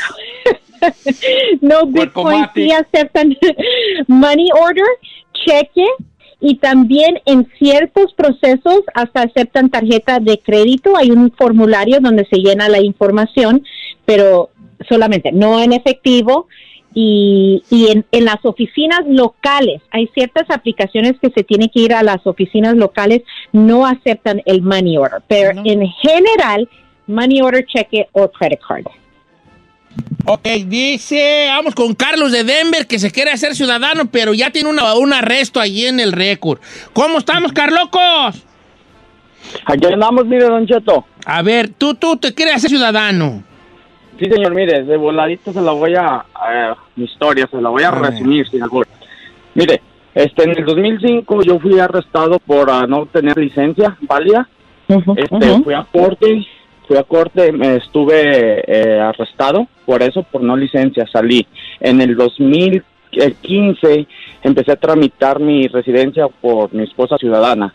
no 1.62 1.86
Bitcoin 1.86 2.46
sí 2.56 2.72
aceptan 2.72 3.36
money 4.08 4.48
order, 4.60 4.86
cheque 5.46 5.86
y 6.40 6.56
también 6.56 7.20
en 7.26 7.48
ciertos 7.60 8.14
procesos 8.14 8.82
hasta 8.96 9.22
aceptan 9.22 9.70
tarjeta 9.70 10.20
de 10.20 10.40
crédito. 10.40 10.98
Hay 10.98 11.12
un 11.12 11.32
formulario 11.32 12.00
donde 12.00 12.26
se 12.26 12.38
llena 12.38 12.68
la 12.68 12.82
información, 12.82 13.64
pero 14.06 14.50
solamente 14.90 15.32
no 15.32 15.62
en 15.62 15.74
efectivo. 15.74 16.48
Y, 16.94 17.64
y 17.70 17.88
en, 17.90 18.06
en 18.12 18.26
las 18.26 18.44
oficinas 18.44 19.04
locales, 19.08 19.82
hay 19.92 20.08
ciertas 20.08 20.50
aplicaciones 20.50 21.14
que 21.22 21.30
se 21.30 21.46
tienen 21.46 21.70
que 21.70 21.80
ir 21.80 21.94
a 21.94 22.04
las 22.04 22.28
oficinas 22.28 22.76
locales, 22.76 23.22
no 23.54 23.86
aceptan 23.86 24.42
el 24.46 24.62
money 24.62 24.98
order, 24.98 25.22
pero 25.26 25.54
No. 25.54 25.62
en 25.64 25.88
general, 25.88 26.68
money 27.08 27.42
order, 27.42 27.66
cheque 27.66 28.10
o 28.12 28.28
credit 28.30 28.60
card. 28.68 28.88
Ok, 30.26 30.48
dice, 30.68 31.46
vamos 31.50 31.74
con 31.76 31.94
Carlos 31.96 32.32
de 32.32 32.44
Denver 32.44 32.86
que 32.88 33.00
se 33.00 33.12
quiere 33.12 33.32
hacer 33.32 33.56
ciudadano, 33.56 34.06
pero 34.12 34.34
ya 34.34 34.52
tiene 34.52 34.70
una- 34.70 34.94
un 34.94 35.14
arresto 35.14 35.60
allí 35.60 35.86
en 35.88 36.00
el 36.00 36.12
récord. 36.12 36.60
¿Cómo 36.94 37.18
estamos, 37.18 37.52
Carlocos? 37.54 38.46
Aquí 39.66 39.86
andamos, 39.88 40.26
mire, 40.28 40.46
Don 40.46 40.66
Cheto. 40.68 41.06
A 41.26 41.42
ver, 41.42 41.70
tú, 41.70 41.96
tú 41.96 42.18
te 42.18 42.34
quieres 42.34 42.56
hacer 42.56 42.70
ciudadano. 42.70 43.44
Sí, 44.20 44.26
señor, 44.30 44.54
mire, 44.54 44.84
de 44.84 44.98
voladito 44.98 45.52
se 45.52 45.62
la 45.62 45.72
voy 45.72 45.96
a, 45.96 46.24
a- 46.36 46.76
mi 46.96 47.06
historia, 47.06 47.48
se 47.50 47.60
la 47.60 47.70
voy 47.70 47.82
a 47.84 47.90
resumir, 47.92 48.48
sin 48.48 48.62
albur. 48.62 48.88
Mire, 49.56 49.82
este, 50.14 50.44
en 50.44 50.52
el 50.52 50.64
2005 50.66 51.42
yo 51.44 51.60
fui 51.60 51.80
arrestado 51.80 52.38
por 52.40 52.70
ah, 52.70 52.86
no 52.88 53.08
tener 53.08 53.36
licencia 53.38 53.98
válida. 54.02 54.48
Este, 54.88 55.64
fui 55.64 55.74
a 55.74 55.86
corte, 55.92 56.46
fui 56.92 56.98
a 56.98 57.04
corte, 57.04 57.54
me 57.54 57.78
estuve 57.78 58.64
eh, 58.68 59.00
arrestado 59.00 59.66
por 59.86 60.04
eso, 60.04 60.24
por 60.24 60.44
no 60.44 60.58
licencia, 60.58 61.08
salí. 61.08 61.48
En 61.80 62.02
el 62.02 62.18
2015 62.18 64.08
empecé 64.44 64.74
a 64.74 64.76
tramitar 64.76 65.40
mi 65.40 65.70
residencia 65.70 66.28
por 66.28 66.74
mi 66.74 66.84
esposa 66.84 67.18
ciudadana. 67.18 67.74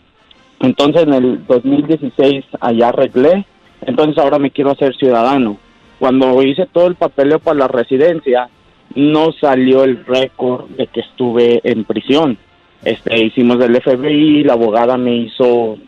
Entonces 0.59 1.01
en 1.01 1.15
el 1.15 1.47
2016 1.47 2.45
allá 2.59 2.89
arreglé, 2.89 3.47
entonces 3.81 4.19
ahora 4.19 4.37
me 4.37 4.51
quiero 4.51 4.69
hacer 4.69 4.95
ciudadano. 4.95 5.57
Cuando 5.97 6.43
hice 6.43 6.67
todo 6.67 6.85
el 6.85 6.93
papeleo 6.93 7.39
para 7.39 7.57
la 7.57 7.67
residencia, 7.67 8.49
no 8.93 9.31
salió 9.31 9.83
el 9.83 10.05
récord 10.05 10.69
de 10.77 10.85
que 10.85 10.99
estuve 10.99 11.61
en 11.63 11.85
prisión. 11.85 12.37
Este, 12.85 13.25
hicimos 13.25 13.57
del 13.57 13.81
FBI, 13.81 14.43
la 14.43 14.53
abogada 14.53 14.95
me 14.95 15.15
hizo 15.15 15.79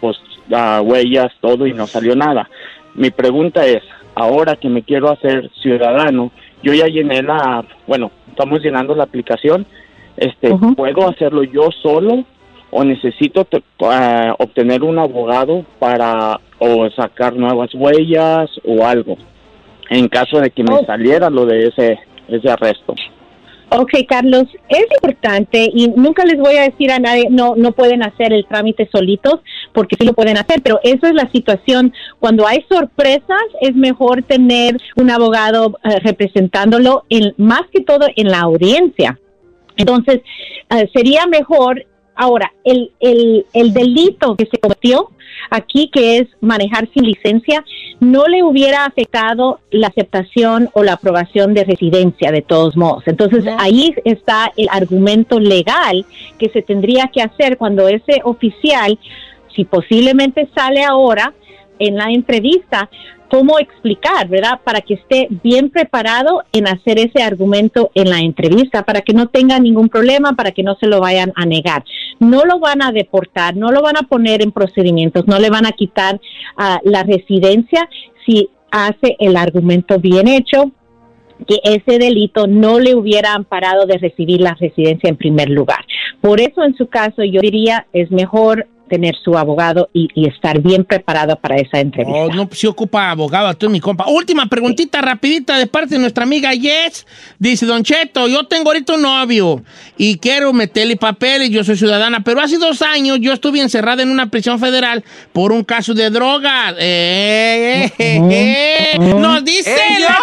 pues 0.00 0.16
ah, 0.52 0.80
huellas, 0.82 1.32
todo 1.40 1.66
y 1.66 1.72
no 1.72 1.86
salió 1.86 2.14
nada. 2.16 2.48
Mi 2.94 3.10
pregunta 3.10 3.64
es, 3.66 3.82
ahora 4.14 4.56
que 4.56 4.68
me 4.68 4.82
quiero 4.82 5.10
hacer 5.10 5.50
ciudadano, 5.62 6.32
yo 6.62 6.72
ya 6.72 6.86
llené 6.86 7.22
la, 7.22 7.64
bueno, 7.86 8.10
estamos 8.28 8.60
llenando 8.62 8.94
la 8.94 9.04
aplicación, 9.04 9.66
este. 10.16 10.52
¿puedo 10.76 11.08
hacerlo 11.08 11.44
yo 11.44 11.68
solo 11.80 12.24
o 12.70 12.82
necesito 12.84 13.44
te- 13.44 13.62
ah, 13.82 14.34
obtener 14.38 14.82
un 14.82 14.98
abogado 14.98 15.64
para 15.78 16.40
o 16.58 16.90
sacar 16.90 17.34
nuevas 17.36 17.72
huellas 17.72 18.50
o 18.64 18.84
algo 18.84 19.16
en 19.90 20.08
caso 20.08 20.40
de 20.40 20.50
que 20.50 20.64
me 20.64 20.74
Oh. 20.74 20.84
saliera 20.84 21.30
lo 21.30 21.46
de 21.46 21.68
ese 21.68 21.98
ese 22.28 22.50
arresto? 22.50 22.94
Ok, 23.70 23.90
Carlos, 24.08 24.44
es 24.68 24.86
importante 25.02 25.70
y 25.72 25.88
nunca 25.88 26.24
les 26.24 26.38
voy 26.38 26.56
a 26.56 26.62
decir 26.62 26.90
a 26.90 26.98
nadie, 26.98 27.28
no, 27.30 27.54
no 27.56 27.72
pueden 27.72 28.02
hacer 28.02 28.32
el 28.32 28.44
trámite 28.46 28.88
solitos, 28.90 29.40
porque 29.78 29.94
sí 29.96 30.04
lo 30.04 30.12
pueden 30.12 30.36
hacer, 30.36 30.60
pero 30.60 30.80
esa 30.82 31.06
es 31.06 31.14
la 31.14 31.30
situación. 31.30 31.92
Cuando 32.18 32.48
hay 32.48 32.64
sorpresas, 32.68 33.44
es 33.60 33.76
mejor 33.76 34.24
tener 34.24 34.76
un 34.96 35.08
abogado 35.08 35.78
eh, 35.84 36.00
representándolo, 36.00 37.04
en, 37.08 37.32
más 37.36 37.62
que 37.72 37.82
todo 37.82 38.08
en 38.16 38.26
la 38.26 38.40
audiencia. 38.40 39.20
Entonces, 39.76 40.22
eh, 40.70 40.90
sería 40.92 41.28
mejor, 41.28 41.86
ahora, 42.16 42.52
el, 42.64 42.90
el, 42.98 43.46
el 43.52 43.72
delito 43.72 44.34
que 44.34 44.46
se 44.46 44.58
cometió 44.58 45.10
aquí, 45.50 45.90
que 45.92 46.18
es 46.18 46.28
manejar 46.40 46.88
sin 46.92 47.04
licencia, 47.04 47.64
no 48.00 48.26
le 48.26 48.42
hubiera 48.42 48.84
afectado 48.84 49.60
la 49.70 49.88
aceptación 49.88 50.70
o 50.72 50.82
la 50.82 50.94
aprobación 50.94 51.54
de 51.54 51.64
residencia 51.64 52.30
de 52.30 52.42
todos 52.42 52.76
modos. 52.76 53.04
Entonces, 53.06 53.44
ahí 53.58 53.94
está 54.04 54.52
el 54.56 54.68
argumento 54.70 55.40
legal 55.40 56.04
que 56.38 56.48
se 56.48 56.62
tendría 56.62 57.08
que 57.12 57.22
hacer 57.22 57.56
cuando 57.56 57.88
ese 57.88 58.20
oficial, 58.24 58.98
si 59.58 59.64
posiblemente 59.64 60.48
sale 60.54 60.84
ahora 60.84 61.34
en 61.80 61.96
la 61.96 62.12
entrevista, 62.12 62.88
cómo 63.28 63.58
explicar, 63.58 64.28
¿verdad? 64.28 64.60
Para 64.62 64.82
que 64.82 64.94
esté 64.94 65.26
bien 65.42 65.70
preparado 65.70 66.44
en 66.52 66.68
hacer 66.68 67.00
ese 67.00 67.24
argumento 67.24 67.90
en 67.94 68.08
la 68.08 68.20
entrevista, 68.20 68.84
para 68.84 69.00
que 69.00 69.12
no 69.12 69.26
tenga 69.26 69.58
ningún 69.58 69.88
problema, 69.88 70.34
para 70.34 70.52
que 70.52 70.62
no 70.62 70.76
se 70.76 70.86
lo 70.86 71.00
vayan 71.00 71.32
a 71.34 71.44
negar. 71.44 71.84
No 72.20 72.44
lo 72.44 72.60
van 72.60 72.82
a 72.82 72.92
deportar, 72.92 73.56
no 73.56 73.72
lo 73.72 73.82
van 73.82 73.96
a 73.96 74.04
poner 74.04 74.42
en 74.42 74.52
procedimientos, 74.52 75.26
no 75.26 75.40
le 75.40 75.50
van 75.50 75.66
a 75.66 75.72
quitar 75.72 76.20
ah, 76.56 76.80
la 76.84 77.02
residencia 77.02 77.88
si 78.24 78.48
hace 78.70 79.16
el 79.18 79.36
argumento 79.36 79.98
bien 79.98 80.28
hecho, 80.28 80.70
que 81.46 81.58
ese 81.64 81.98
delito 81.98 82.46
no 82.46 82.78
le 82.78 82.94
hubiera 82.94 83.34
amparado 83.34 83.86
de 83.86 83.98
recibir 83.98 84.40
la 84.40 84.54
residencia 84.54 85.08
en 85.08 85.16
primer 85.16 85.50
lugar. 85.50 85.84
Por 86.20 86.40
eso, 86.40 86.62
en 86.62 86.76
su 86.76 86.88
caso, 86.88 87.24
yo 87.24 87.40
diría 87.40 87.86
es 87.92 88.10
mejor 88.12 88.68
tener 88.88 89.14
su 89.22 89.36
abogado 89.38 89.88
y, 89.92 90.08
y 90.14 90.28
estar 90.28 90.60
bien 90.60 90.84
preparado 90.84 91.36
para 91.36 91.56
esa 91.56 91.78
entrevista. 91.78 92.18
Oh, 92.18 92.28
no, 92.28 92.48
sí 92.52 92.66
ocupa 92.66 93.10
abogado, 93.10 93.54
tú 93.54 93.70
mi 93.70 93.80
compa. 93.80 94.06
Última 94.08 94.46
preguntita 94.48 95.00
rapidita 95.00 95.58
de 95.58 95.66
parte 95.66 95.94
de 95.94 96.00
nuestra 96.00 96.24
amiga 96.24 96.52
Yes. 96.52 97.06
Dice, 97.38 97.66
Don 97.66 97.82
Cheto, 97.84 98.26
yo 98.26 98.46
tengo 98.46 98.70
ahorita 98.70 98.94
un 98.94 99.02
novio 99.02 99.62
y 99.96 100.18
quiero 100.18 100.52
meterle 100.52 100.96
papeles, 100.96 101.50
yo 101.50 101.62
soy 101.62 101.76
ciudadana, 101.76 102.20
pero 102.24 102.40
hace 102.40 102.58
dos 102.58 102.82
años 102.82 103.18
yo 103.20 103.32
estuve 103.32 103.60
encerrada 103.60 104.02
en 104.02 104.10
una 104.10 104.30
prisión 104.30 104.58
federal 104.58 105.04
por 105.32 105.52
un 105.52 105.62
caso 105.64 105.94
de 105.94 106.10
drogas. 106.10 106.74
Eh, 106.78 107.90
eh, 107.98 108.20
eh, 108.20 108.92
eh. 108.94 108.98
Nos 108.98 109.44
dice 109.44 109.72
¿Ella? 109.72 110.08
la. 110.08 110.18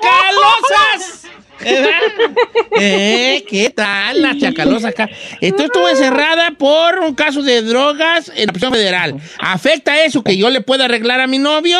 ¿Verdad? 0.00 1.27
Eh, 2.80 3.44
¿Qué 3.48 3.70
tal 3.70 4.22
la 4.22 4.36
chacalosa 4.38 4.88
acá? 4.88 5.08
Entonces 5.40 5.66
estuvo 5.66 5.88
encerrada 5.88 6.52
por 6.52 7.00
un 7.00 7.14
caso 7.14 7.42
de 7.42 7.62
drogas 7.62 8.30
en 8.36 8.46
la 8.46 8.52
prisión 8.52 8.72
federal. 8.72 9.16
¿Afecta 9.40 10.00
eso 10.04 10.22
que 10.22 10.36
yo 10.36 10.48
le 10.50 10.60
pueda 10.60 10.84
arreglar 10.84 11.20
a 11.20 11.26
mi 11.26 11.38
novio? 11.38 11.78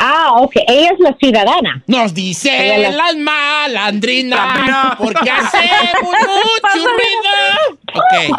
Ah, 0.00 0.34
ok, 0.36 0.52
ella 0.68 0.90
es 0.92 1.00
la 1.00 1.16
ciudadana. 1.20 1.82
Nos 1.88 2.14
dice 2.14 2.78
la- 2.78 2.90
las 2.92 3.16
malandrinas 3.16 4.38
Malandrina. 4.38 4.94
porque 4.98 5.30
hacemos 5.30 6.02
mucho 6.02 6.86
ruido. 6.86 7.78
Ok. 7.94 8.36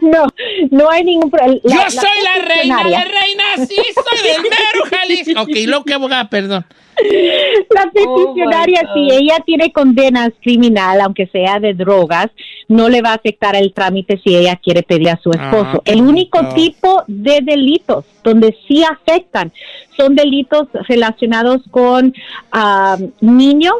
No, 0.00 0.26
no 0.70 0.90
hay 0.90 1.04
ningún 1.04 1.30
problema. 1.30 1.60
Yo 1.64 1.90
soy 1.90 2.22
la 2.22 2.42
reina 2.44 2.84
de 2.84 2.90
reinas 3.04 3.70
y 3.70 3.74
soy 3.74 4.28
del 4.32 4.42
mero 4.42 4.84
Jalisco. 4.90 5.40
Ok, 5.42 5.50
lo 5.66 5.84
que 5.84 5.94
abogada, 5.94 6.28
perdón. 6.28 6.64
La 7.74 7.90
peticionaria, 7.90 8.80
Oh, 8.82 8.94
my 8.94 9.10
si 9.10 9.16
ella 9.16 9.36
tiene 9.44 9.72
condenas 9.72 10.30
criminal, 10.42 11.00
aunque 11.00 11.26
sea 11.26 11.58
de 11.60 11.74
drogas, 11.74 12.28
no 12.68 12.88
le 12.88 13.02
va 13.02 13.10
a 13.10 13.14
afectar 13.14 13.56
el 13.56 13.72
trámite 13.72 14.20
si 14.22 14.36
ella 14.36 14.56
quiere 14.56 14.82
pedir 14.82 15.10
a 15.10 15.20
su 15.20 15.30
esposo. 15.30 15.78
Ah, 15.78 15.82
el 15.84 16.02
único 16.02 16.42
no. 16.42 16.54
tipo 16.54 17.02
de 17.06 17.40
delitos 17.42 18.04
donde 18.22 18.56
sí 18.66 18.82
afectan 18.84 19.52
son 19.96 20.14
delitos 20.14 20.68
relacionados 20.88 21.62
con 21.70 22.14
ah, 22.52 22.96
niños 23.20 23.74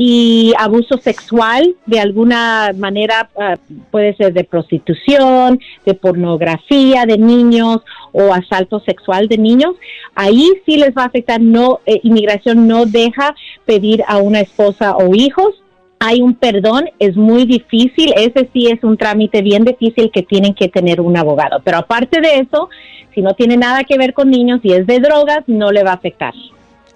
y 0.00 0.52
abuso 0.56 0.96
sexual 0.98 1.74
de 1.84 1.98
alguna 1.98 2.70
manera 2.76 3.28
ah, 3.36 3.56
puede 3.90 4.14
ser 4.14 4.32
de 4.32 4.44
prostitución, 4.44 5.58
de 5.84 5.94
pornografía 5.94 7.04
de 7.04 7.18
niños 7.18 7.78
o 8.12 8.32
asalto 8.32 8.78
sexual 8.78 9.26
de 9.26 9.38
niños, 9.38 9.74
ahí 10.14 10.48
sí 10.64 10.76
les 10.76 10.96
va 10.96 11.02
a 11.02 11.06
afectar. 11.06 11.40
No, 11.40 11.80
eh, 11.84 11.98
inmigración 12.04 12.68
no 12.68 12.86
deja 12.86 13.34
pedir 13.66 14.04
a 14.06 14.18
una 14.18 14.38
esposa 14.40 14.96
o 14.96 15.16
hijos. 15.16 15.62
Hay 15.98 16.22
un 16.22 16.34
perdón, 16.34 16.84
es 17.00 17.16
muy 17.16 17.44
difícil. 17.44 18.12
Ese 18.16 18.48
sí 18.52 18.68
es 18.68 18.84
un 18.84 18.96
trámite 18.96 19.42
bien 19.42 19.64
difícil 19.64 20.12
que 20.12 20.22
tienen 20.22 20.54
que 20.54 20.68
tener 20.68 21.00
un 21.00 21.16
abogado. 21.16 21.60
Pero 21.64 21.78
aparte 21.78 22.20
de 22.20 22.38
eso, 22.38 22.68
si 23.16 23.20
no 23.20 23.34
tiene 23.34 23.56
nada 23.56 23.82
que 23.82 23.98
ver 23.98 24.14
con 24.14 24.30
niños 24.30 24.60
y 24.62 24.74
es 24.74 24.86
de 24.86 25.00
drogas, 25.00 25.42
no 25.48 25.72
le 25.72 25.82
va 25.82 25.90
a 25.90 25.94
afectar. 25.94 26.34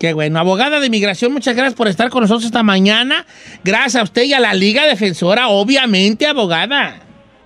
Qué 0.02 0.14
bueno. 0.14 0.40
Abogada 0.40 0.80
de 0.80 0.86
inmigración, 0.86 1.32
muchas 1.32 1.54
gracias 1.54 1.74
por 1.74 1.86
estar 1.86 2.10
con 2.10 2.22
nosotros 2.22 2.44
esta 2.44 2.64
mañana. 2.64 3.24
Gracias 3.62 3.94
a 3.94 4.02
usted 4.02 4.24
y 4.24 4.32
a 4.32 4.40
la 4.40 4.52
Liga 4.52 4.84
Defensora, 4.84 5.46
obviamente, 5.46 6.26
abogada. 6.26 6.96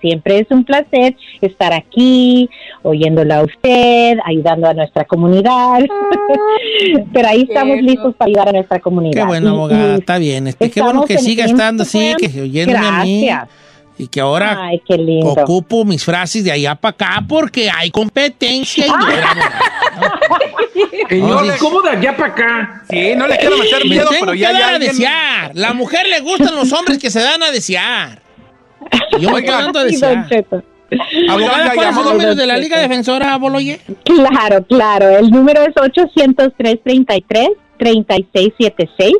siempre 0.01 0.39
es 0.39 0.47
un 0.49 0.63
placer 0.63 1.15
estar 1.39 1.71
aquí, 1.71 2.49
oyéndola 2.81 3.41
a 3.41 3.43
usted, 3.43 4.17
ayudando 4.25 4.69
a 4.69 4.73
nuestra 4.73 5.05
comunidad. 5.05 5.81
Pero 7.13 7.27
ahí 7.27 7.45
estamos 7.47 7.79
listos 7.79 8.15
para 8.15 8.29
ayudar 8.29 8.49
a 8.49 8.51
nuestra 8.53 8.79
comunidad. 8.79 9.21
Qué 9.21 9.27
bueno, 9.27 9.49
abogada, 9.51 9.95
está 9.97 10.17
bien. 10.17 10.47
Este, 10.47 10.71
qué 10.71 10.81
bueno 10.81 11.05
que 11.05 11.19
siga 11.19 11.45
estando 11.45 11.83
así, 11.83 12.15
que 12.17 12.41
oyéndome 12.41 12.87
a 12.87 13.03
mí. 13.03 13.29
Y 13.99 14.07
que 14.07 14.19
ahora 14.19 14.57
Ay, 14.61 14.81
qué 14.87 14.95
lindo. 14.95 15.29
ocupo 15.29 15.83
mis 15.83 16.05
frases 16.05 16.43
de 16.43 16.51
allá 16.51 16.75
para 16.75 16.91
acá 16.91 17.23
porque 17.27 17.69
hay 17.69 17.89
competencia. 17.89 18.85
Y 18.85 18.89
no 18.89 18.97
Señor, 21.09 21.43
Oye. 21.43 21.53
¿cómo 21.59 21.81
de 21.81 21.89
allá 21.89 22.15
para 22.15 22.31
acá? 22.33 22.83
Sí, 22.89 23.15
no 23.15 23.27
le 23.27 23.37
quiero 23.37 23.57
meter 23.57 23.83
Me 23.83 23.89
miedo, 23.89 24.07
tengo 24.09 24.19
pero 24.21 24.31
que 24.33 24.39
ya 24.39 24.53
dar 24.53 24.73
a 24.75 24.79
desear. 24.79 25.51
La 25.55 25.73
mujer 25.73 26.05
le 26.07 26.19
gustan 26.19 26.55
los 26.55 26.71
hombres 26.73 26.99
que 26.99 27.09
se 27.09 27.19
dan 27.21 27.41
a 27.41 27.49
desear. 27.51 28.21
Y 29.17 29.21
Yo 29.21 29.31
me 29.31 29.39
estoy 29.39 29.55
dando 29.55 29.79
a 29.79 29.83
desear. 29.83 30.27
Abogada, 31.29 31.65
ya, 31.65 31.73
¿cuál 31.73 31.87
es 31.89 31.89
ya, 31.89 31.89
el 31.89 31.95
ya, 31.95 32.01
número 32.03 32.29
ya, 32.29 32.35
de 32.35 32.47
la 32.47 32.55
ya. 32.55 32.59
Liga 32.61 32.79
Defensora, 32.79 33.35
Boloye? 33.37 33.81
Claro, 34.05 34.63
claro. 34.65 35.09
El 35.09 35.31
número 35.31 35.63
es 35.63 35.75
800-333-3676. 37.79 39.13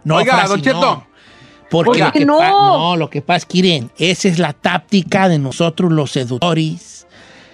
No, 0.10 0.16
Oiga, 0.16 0.46
Don 0.48 0.62
Cheto. 0.62 0.82
no. 0.82 1.08
Porque 1.70 1.92
Oiga. 1.92 2.06
lo 2.08 2.12
que 2.12 2.25
No. 2.25 2.39
no, 2.39 2.96
lo 2.98 3.10
que 3.10 3.22
pasa 3.22 3.38
es 3.38 3.46
que, 3.46 3.62
miren, 3.62 3.92
esa 3.98 4.28
es 4.28 4.39
la 4.39 4.54
táctica 4.54 5.30
de 5.30 5.38
nosotros 5.39 5.92
los 5.92 6.12
seductores. 6.12 7.06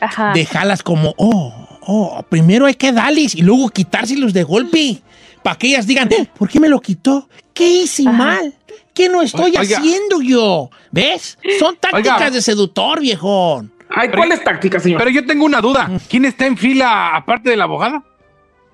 Ajá. 0.02 0.34
dejarlas 0.34 0.84
como, 0.84 1.14
oh, 1.18 1.80
oh, 1.82 2.24
primero 2.30 2.66
hay 2.68 2.76
que 2.76 2.92
darles 2.92 3.34
y 3.34 3.42
luego 3.42 3.70
quitárselos 3.70 4.34
de 4.34 4.44
golpe. 4.44 5.02
Para 5.42 5.58
que 5.58 5.68
ellas 5.68 5.88
digan, 5.88 6.12
"Eh, 6.12 6.28
¿por 6.38 6.48
qué 6.50 6.60
me 6.60 6.68
lo 6.70 6.80
quitó? 6.82 7.28
¿Qué 7.54 7.68
hice 7.84 8.04
mal? 8.04 8.54
¿Qué 8.94 9.10
no 9.10 9.22
estoy 9.22 9.56
Oiga. 9.58 9.62
haciendo 9.62 10.22
yo? 10.22 10.70
¿Ves? 10.92 11.38
Son 11.60 11.76
tácticas 11.78 12.18
Oiga. 12.20 12.30
de 12.32 12.42
seductor, 12.42 13.00
viejón. 13.00 13.72
Ay, 13.90 14.10
¿cuál 14.10 14.32
es 14.32 14.44
táctica, 14.44 14.80
señor? 14.80 14.98
pero 15.00 15.10
yo 15.10 15.26
tengo 15.26 15.46
una 15.46 15.62
duda. 15.62 15.90
¿Quién 16.10 16.26
está 16.26 16.46
en 16.46 16.58
fila 16.58 17.16
aparte 17.16 17.50
de 17.50 17.58
la 17.58 17.64
abogada? 17.66 18.04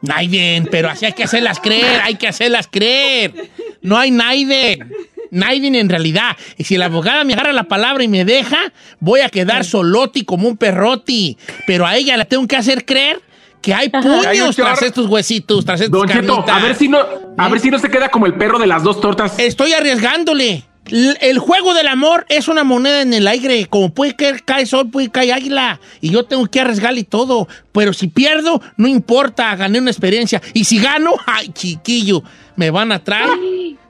Naiden, 0.02 0.68
pero 0.72 0.90
así 0.90 1.06
hay 1.06 1.14
que 1.14 1.24
hacerlas 1.24 1.60
creer, 1.60 2.02
hay 2.04 2.16
que 2.16 2.28
hacerlas 2.28 2.68
creer. 2.70 3.34
No 3.82 3.98
hay 3.98 4.12
Naiden. 4.12 4.92
Naiden 5.32 5.76
en 5.76 5.90
realidad. 5.90 6.36
Y 6.58 6.66
si 6.66 6.78
la 6.78 6.86
abogada 6.86 7.24
me 7.24 7.34
agarra 7.34 7.54
la 7.54 7.64
palabra 7.64 8.04
y 8.04 8.08
me 8.08 8.26
deja, 8.26 8.58
voy 9.00 9.22
a 9.22 9.30
quedar 9.30 9.64
soloti 9.64 10.26
como 10.26 10.48
un 10.48 10.58
perroti. 10.58 11.38
Pero 11.66 11.86
a 11.86 11.96
ella 11.96 12.18
la 12.18 12.26
tengo 12.26 12.46
que 12.48 12.58
hacer 12.58 12.86
creer 12.86 13.22
que 13.62 13.74
hay 13.74 13.90
puños 13.90 14.56
tras 14.56 14.82
estos 14.82 15.08
huesitos, 15.08 15.64
tras 15.64 15.82
estas 15.82 15.92
Don 15.92 16.08
Cheto, 16.08 16.44
a 16.48 16.60
ver 16.60 16.76
si 16.76 16.88
no, 16.88 17.00
a 17.38 17.48
ver 17.48 17.60
si 17.60 17.70
no 17.70 17.80
se 17.80 17.90
queda 17.90 18.10
como 18.10 18.26
el 18.26 18.34
perro 18.34 18.60
de 18.60 18.68
las 18.68 18.84
dos 18.84 19.00
tortas. 19.00 19.38
Estoy 19.38 19.74
arriesgándole. 19.74 20.66
El 20.88 21.40
juego 21.40 21.74
del 21.74 21.88
amor 21.88 22.26
es 22.28 22.48
una 22.48 22.64
moneda 22.64 23.02
en 23.02 23.14
el 23.14 23.28
aire. 23.28 23.66
Como 23.68 23.94
puede 23.94 24.16
caer, 24.16 24.44
cae 24.44 24.66
sol, 24.66 24.90
puede 24.90 25.10
caer 25.10 25.34
águila. 25.34 25.80
Y 26.02 26.10
yo 26.10 26.26
tengo 26.26 26.46
que 26.48 26.60
arriesgarle 26.60 27.04
todo. 27.04 27.48
Pero 27.72 27.94
si 27.94 28.08
pierdo, 28.08 28.62
no 28.78 28.88
importa. 28.88 29.56
Gané 29.56 29.80
una 29.80 29.92
experiencia. 29.92 30.42
Y 30.54 30.64
si 30.66 30.80
gano, 30.80 31.12
ay, 31.26 31.50
chiquillo, 31.50 32.24
me 32.56 32.72
van 32.72 32.92
a 32.92 33.04
traer. 33.04 33.30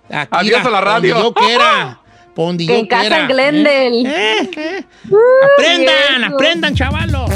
Aquí, 0.10 0.28
Adiós 0.32 0.66
a 0.66 0.70
la 0.70 0.82
radio. 0.82 1.18
Yo 1.18 1.34
quiera. 1.34 1.98
donde 2.36 2.66
Que 2.66 2.74
yo 2.74 2.80
en 2.80 2.88
casa 2.88 3.02
quiera. 3.02 3.22
en 3.22 3.28
Glendale. 3.28 4.02
Eh, 4.10 4.50
eh. 4.56 4.86
Aprendan, 5.58 6.24
aprendan, 6.24 6.76
chavalos. 6.76 7.30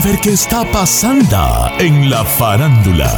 Saber 0.00 0.18
qué 0.20 0.32
está 0.32 0.64
pasando 0.72 1.70
en 1.78 2.10
la 2.10 2.24
farándula? 2.24 3.08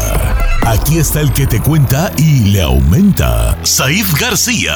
Aquí 0.67 0.99
está 0.99 1.23
el 1.23 1.33
que 1.33 1.47
te 1.47 1.59
cuenta 1.59 2.13
y 2.19 2.51
le 2.51 2.61
aumenta, 2.61 3.57
Saif 3.65 4.21
García. 4.21 4.75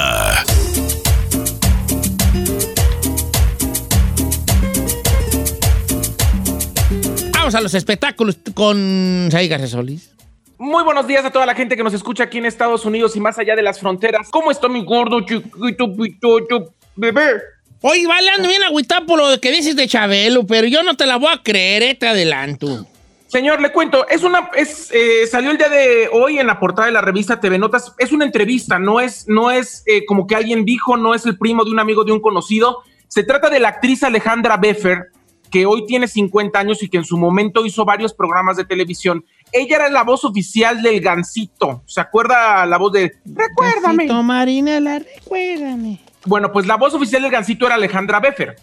Vamos 7.34 7.54
a 7.54 7.60
los 7.60 7.74
espectáculos 7.74 8.38
con 8.54 9.28
Saí 9.30 9.48
García 9.48 9.68
Solís. 9.68 10.10
Muy 10.56 10.82
buenos 10.84 11.06
días 11.06 11.22
a 11.26 11.30
toda 11.30 11.44
la 11.44 11.54
gente 11.54 11.76
que 11.76 11.84
nos 11.84 11.92
escucha 11.92 12.24
aquí 12.24 12.38
en 12.38 12.46
Estados 12.46 12.86
Unidos 12.86 13.14
y 13.16 13.20
más 13.20 13.38
allá 13.38 13.54
de 13.54 13.62
las 13.62 13.78
fronteras. 13.78 14.30
¿Cómo 14.30 14.50
está 14.50 14.70
mi 14.70 14.86
gordo, 14.86 15.20
chiquito, 15.20 15.94
pitocho, 15.94 16.72
bebé? 16.96 17.42
Oye, 17.82 18.06
vale, 18.06 18.28
ando 18.30 18.48
bien 18.48 18.62
agüitado 18.62 19.06
por 19.06 19.18
lo 19.18 19.40
que 19.40 19.50
dices 19.50 19.74
de 19.74 19.88
Chabelo, 19.88 20.46
pero 20.46 20.66
yo 20.66 20.82
no 20.82 20.96
te 20.96 21.06
la 21.06 21.16
voy 21.16 21.32
a 21.32 21.42
creer, 21.42 21.82
eh, 21.82 21.94
te 21.94 22.06
adelanto. 22.06 22.86
Señor, 23.26 23.62
le 23.62 23.72
cuento, 23.72 24.06
es 24.08 24.22
una, 24.22 24.50
es, 24.54 24.90
eh, 24.92 25.26
salió 25.26 25.50
el 25.50 25.56
día 25.56 25.68
de 25.68 26.10
hoy 26.12 26.38
en 26.38 26.46
la 26.46 26.58
portada 26.58 26.86
de 26.86 26.92
la 26.92 27.00
revista 27.00 27.40
TV 27.40 27.58
Notas, 27.58 27.94
es 27.96 28.12
una 28.12 28.24
entrevista, 28.24 28.78
no 28.78 29.00
es, 29.00 29.26
no 29.28 29.50
es 29.50 29.82
eh, 29.86 30.04
como 30.04 30.26
que 30.26 30.34
alguien 30.34 30.64
dijo, 30.64 30.96
no 30.96 31.14
es 31.14 31.24
el 31.24 31.38
primo 31.38 31.64
de 31.64 31.70
un 31.70 31.78
amigo 31.78 32.04
de 32.04 32.12
un 32.12 32.20
conocido, 32.20 32.82
se 33.08 33.22
trata 33.22 33.48
de 33.48 33.60
la 33.60 33.68
actriz 33.68 34.02
Alejandra 34.02 34.56
Beffer, 34.56 35.06
que 35.50 35.64
hoy 35.64 35.86
tiene 35.86 36.06
50 36.06 36.58
años 36.58 36.82
y 36.82 36.88
que 36.88 36.98
en 36.98 37.04
su 37.04 37.16
momento 37.16 37.64
hizo 37.64 37.84
varios 37.84 38.12
programas 38.12 38.56
de 38.56 38.64
televisión. 38.64 39.24
Ella 39.52 39.76
era 39.76 39.88
la 39.88 40.02
voz 40.04 40.24
oficial 40.24 40.82
del 40.82 41.00
Gancito, 41.00 41.82
¿se 41.86 42.00
acuerda 42.00 42.66
la 42.66 42.76
voz 42.76 42.92
de 42.92 43.12
Recuérdame? 43.24 44.04
Besito, 44.04 44.22
Marinela, 44.22 44.98
recuérdame. 44.98 46.10
Bueno, 46.26 46.52
pues 46.52 46.66
la 46.66 46.76
voz 46.76 46.92
oficial 46.92 47.22
del 47.22 47.30
Gancito 47.30 47.66
era 47.66 47.76
Alejandra 47.76 48.20
Beffer. 48.20 48.56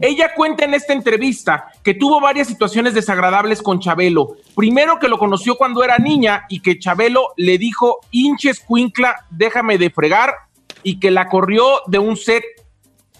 Ella 0.00 0.34
cuenta 0.34 0.64
en 0.64 0.74
esta 0.74 0.92
entrevista 0.92 1.68
que 1.82 1.94
tuvo 1.94 2.20
varias 2.20 2.48
situaciones 2.48 2.92
desagradables 2.92 3.62
con 3.62 3.80
Chabelo. 3.80 4.36
Primero 4.54 4.98
que 4.98 5.08
lo 5.08 5.18
conoció 5.18 5.56
cuando 5.56 5.82
era 5.82 5.98
niña 5.98 6.44
y 6.50 6.60
que 6.60 6.78
Chabelo 6.78 7.28
le 7.36 7.56
dijo, 7.56 8.00
hinches 8.10 8.60
cuincla, 8.60 9.24
déjame 9.30 9.78
de 9.78 9.90
fregar, 9.90 10.34
y 10.82 11.00
que 11.00 11.10
la 11.10 11.28
corrió 11.28 11.80
de 11.86 11.98
un 11.98 12.16
set 12.16 12.44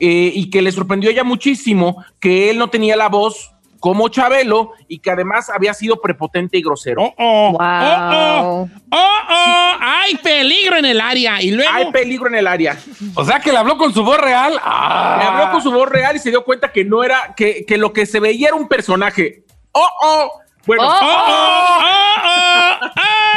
eh, 0.00 0.32
y 0.34 0.50
que 0.50 0.62
le 0.62 0.70
sorprendió 0.70 1.10
a 1.10 1.12
ella 1.12 1.24
muchísimo 1.24 2.04
que 2.20 2.50
él 2.50 2.58
no 2.58 2.70
tenía 2.70 2.94
la 2.94 3.08
voz 3.08 3.52
como 3.80 4.08
Chabelo 4.08 4.72
y 4.88 4.98
que 4.98 5.10
además 5.10 5.50
había 5.50 5.72
sido 5.74 6.00
prepotente 6.00 6.58
y 6.58 6.62
grosero. 6.62 7.14
Oh, 7.16 7.48
oh, 7.48 7.52
Wow. 7.52 7.60
oh, 7.60 8.68
oh, 8.90 8.96
oh, 8.96 9.18
oh, 9.30 9.76
hay 9.80 10.16
peligro 10.16 10.76
en 10.76 10.84
el 10.84 11.00
área. 11.00 11.40
Y 11.42 11.50
luego, 11.50 11.70
Hay 11.72 11.90
peligro 11.92 12.28
en 12.28 12.36
el 12.36 12.46
área. 12.46 12.76
O 13.14 13.24
sea, 13.24 13.40
que 13.40 13.52
le 13.52 13.58
habló 13.58 13.76
con 13.78 13.92
su 13.92 14.02
voz 14.02 14.18
real. 14.18 14.52
Le 14.54 15.24
habló 15.24 15.52
con 15.52 15.62
su 15.62 15.70
voz 15.70 15.88
real 15.88 16.16
y 16.16 16.18
se 16.18 16.30
dio 16.30 16.44
cuenta 16.44 16.72
que 16.72 16.84
no 16.84 17.04
era, 17.04 17.34
que, 17.36 17.64
que 17.66 17.78
lo 17.78 17.92
que 17.92 18.06
se 18.06 18.20
veía 18.20 18.48
era 18.48 18.56
un 18.56 18.68
personaje. 18.68 19.44
¡Oh, 19.72 19.88
oh! 20.02 20.40
Bueno, 20.66 20.82
Oh, 20.84 20.98
oh, 21.00 22.16
oh, 22.24 22.78
oh, 22.84 22.88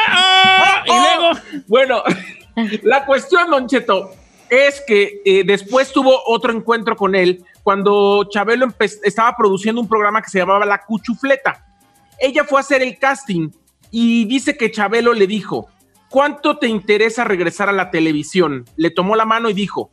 oh, 0.10 0.14
oh, 0.18 0.86
y 0.86 0.90
luego, 0.90 1.40
Bueno, 1.68 2.04
la 2.84 3.06
cuestión, 3.06 3.50
Don 3.50 3.68
Cheto, 3.68 4.12
es 4.52 4.84
que 4.86 5.22
eh, 5.24 5.44
después 5.46 5.94
tuvo 5.94 6.22
otro 6.28 6.52
encuentro 6.52 6.98
con 6.98 7.16
él 7.16 7.46
cuando 7.64 8.26
Chabelo 8.30 8.68
estaba 8.80 9.34
produciendo 9.38 9.80
un 9.80 9.88
programa 9.88 10.22
que 10.22 10.30
se 10.30 10.40
llamaba 10.40 10.66
La 10.66 10.82
Cuchufleta. 10.82 11.66
Ella 12.20 12.44
fue 12.44 12.60
a 12.60 12.62
hacer 12.62 12.82
el 12.82 13.00
casting 13.00 13.50
y 13.92 14.26
dice 14.26 14.58
que 14.58 14.70
Chabelo 14.70 15.14
le 15.14 15.26
dijo, 15.26 15.70
¿cuánto 16.10 16.58
te 16.58 16.68
interesa 16.68 17.24
regresar 17.24 17.70
a 17.70 17.72
la 17.72 17.92
televisión? 17.92 18.66
Le 18.76 18.92
tomó 18.92 19.16
la 19.16 19.24
mano 19.24 19.50
y 19.50 19.54
dijo, 19.54 19.90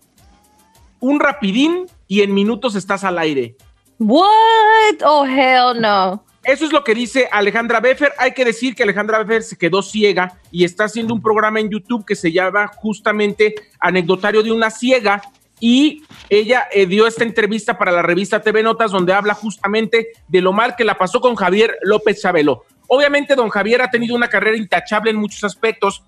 un 0.99 1.21
rapidín 1.21 1.87
y 2.09 2.23
en 2.23 2.35
minutos 2.35 2.75
estás 2.75 3.05
al 3.05 3.19
aire. 3.21 3.57
What? 4.01 5.03
Oh, 5.05 5.25
hell 5.25 5.81
no. 5.81 6.25
Eso 6.45 6.65
es 6.65 6.73
lo 6.73 6.85
que 6.85 6.95
dice 6.95 7.29
Alejandra 7.31 7.81
Beffer. 7.81 8.13
Hay 8.19 8.33
que 8.33 8.45
decir 8.45 8.75
que 8.75 8.85
Alejandra 8.85 9.19
Beffer 9.19 9.43
se 9.43 9.59
quedó 9.59 9.83
ciega 9.83 10.39
y 10.51 10.65
está 10.65 10.85
haciendo 10.85 11.13
un 11.13 11.21
programa 11.21 11.61
en 11.61 11.69
YouTube 11.69 12.07
que 12.07 12.15
se 12.15 12.33
llama 12.33 12.69
justamente 12.69 13.55
Anecdotario 13.81 14.43
de 14.43 14.53
una 14.53 14.71
ciega. 14.71 15.21
Y 15.61 16.05
ella 16.31 16.69
eh, 16.73 16.87
dio 16.87 17.07
esta 17.07 17.25
entrevista 17.25 17.77
para 17.77 17.91
la 17.91 18.03
revista 18.03 18.41
TV 18.41 18.63
Notas 18.63 18.93
donde 18.93 19.13
habla 19.13 19.35
justamente 19.35 20.09
de 20.29 20.41
lo 20.41 20.53
mal 20.53 20.77
que 20.77 20.85
la 20.85 20.97
pasó 20.97 21.21
con 21.21 21.35
Javier 21.35 21.77
López 21.83 22.23
Chabelo. 22.23 22.65
Obviamente 22.87 23.35
don 23.35 23.51
Javier 23.51 23.83
ha 23.83 23.91
tenido 23.91 24.15
una 24.15 24.29
carrera 24.29 24.57
intachable 24.57 25.11
en 25.11 25.17
muchos 25.17 25.45
aspectos, 25.45 26.05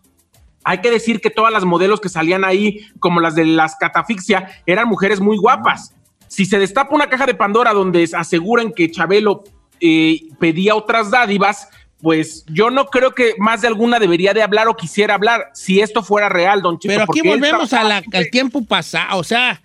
Hay 0.63 0.83
que 0.83 0.91
decir 0.91 1.23
que 1.23 1.31
todas 1.31 1.53
las 1.53 1.65
modelos 1.65 2.01
que 2.01 2.11
salían 2.11 2.45
ahí, 2.45 2.87
como 2.99 3.21
las 3.21 3.35
de 3.35 3.47
las 3.47 3.77
catafixia, 3.77 4.63
eran 4.67 4.89
mujeres 4.89 5.19
muy 5.19 5.39
guapas. 5.39 5.95
Si 6.29 6.45
se 6.45 6.59
destapa 6.59 6.95
una 6.95 7.09
caja 7.09 7.25
de 7.25 7.35
Pandora 7.35 7.73
donde 7.73 8.09
aseguran 8.15 8.73
que 8.73 8.91
Chabelo 8.91 9.43
eh, 9.81 10.21
pedía 10.39 10.75
otras 10.75 11.11
dádivas, 11.11 11.69
pues 12.03 12.45
yo 12.49 12.71
no 12.71 12.87
creo 12.87 13.15
que 13.15 13.35
más 13.39 13.61
de 13.61 13.69
alguna 13.69 13.99
debería 13.99 14.33
de 14.33 14.43
hablar 14.43 14.69
o 14.69 14.77
quisiera 14.77 15.15
hablar 15.15 15.51
si 15.55 15.81
esto 15.81 16.03
fuera 16.03 16.29
real, 16.29 16.63
don 16.63 16.79
Cheto. 16.79 16.93
Pero 16.95 17.05
aquí 17.05 17.21
volvemos 17.29 17.73
a 17.73 17.85
la- 17.85 18.03
al 18.13 18.31
tiempo 18.31 18.65
pasado, 18.65 19.19
o 19.19 19.25
sea, 19.25 19.61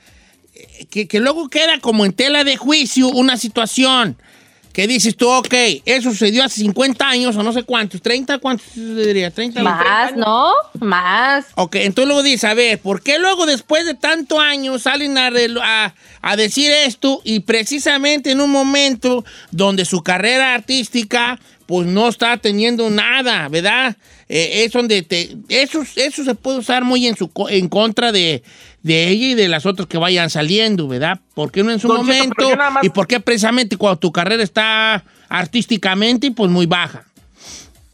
eh, 0.54 0.86
que, 0.90 1.08
que 1.08 1.20
luego 1.20 1.48
queda 1.50 1.80
como 1.80 2.06
en 2.06 2.12
tela 2.14 2.44
de 2.44 2.58
juicio 2.58 3.08
una 3.10 3.38
situación 3.38 4.18
que 4.76 4.88
dices 4.88 5.16
tú, 5.16 5.30
ok, 5.30 5.54
eso 5.86 6.10
sucedió 6.10 6.44
hace 6.44 6.60
50 6.60 7.08
años 7.08 7.34
o 7.38 7.44
no 7.44 7.54
sé 7.54 7.64
cuántos, 7.64 8.02
30, 8.02 8.40
¿cuántos 8.40 8.68
diría? 8.76 9.32
30 9.32 9.64
Más, 9.64 10.14
¿no? 10.18 10.52
Más. 10.82 11.46
Ok, 11.56 11.76
entonces 11.78 12.08
luego 12.08 12.22
dices, 12.24 12.44
a 12.44 12.54
ver, 12.54 12.78
¿por 12.80 13.02
qué 13.02 13.18
luego 13.18 13.46
después 13.46 13.86
de 13.86 13.94
tantos 13.94 14.38
años 14.40 14.82
salen 14.82 15.18
a, 15.18 15.30
relo- 15.30 15.62
a- 15.64 15.96
a 16.22 16.36
decir 16.36 16.70
esto 16.72 17.22
y 17.24 17.40
precisamente 17.40 18.32
en 18.32 18.42
un 18.42 18.52
momento 18.52 19.24
donde 19.52 19.86
su 19.86 20.04
carrera 20.04 20.54
artística 20.54 21.40
pues 21.68 21.88
no 21.88 22.10
está 22.10 22.36
teniendo 22.38 22.90
nada, 22.90 23.48
¿verdad? 23.48 23.96
Eh, 24.28 24.66
es 24.66 24.72
donde 24.74 25.04
te, 25.04 25.38
eso, 25.50 25.84
eso 25.96 26.24
se 26.26 26.36
puede 26.36 26.58
usar 26.60 26.84
muy 26.84 27.08
en, 27.08 27.16
su, 27.16 27.32
en 27.50 27.70
contra 27.70 28.12
de, 28.12 28.44
de 28.86 29.08
ella 29.10 29.28
y 29.30 29.34
de 29.34 29.48
las 29.48 29.66
otras 29.66 29.88
que 29.88 29.98
vayan 29.98 30.30
saliendo, 30.30 30.88
¿verdad? 30.88 31.20
¿Por 31.34 31.52
qué 31.52 31.64
no 31.64 31.72
en 31.72 31.80
su 31.80 31.88
Don 31.88 31.98
momento? 31.98 32.56
más- 32.56 32.84
¿Y 32.84 32.90
por 32.90 33.08
qué 33.08 33.20
precisamente 33.20 33.78
cuando 33.78 33.98
tu 33.98 34.12
carrera 34.12 34.44
está 34.44 35.04
artísticamente 35.28 36.30
pues 36.30 36.52
muy 36.52 36.68
baja? 36.68 37.04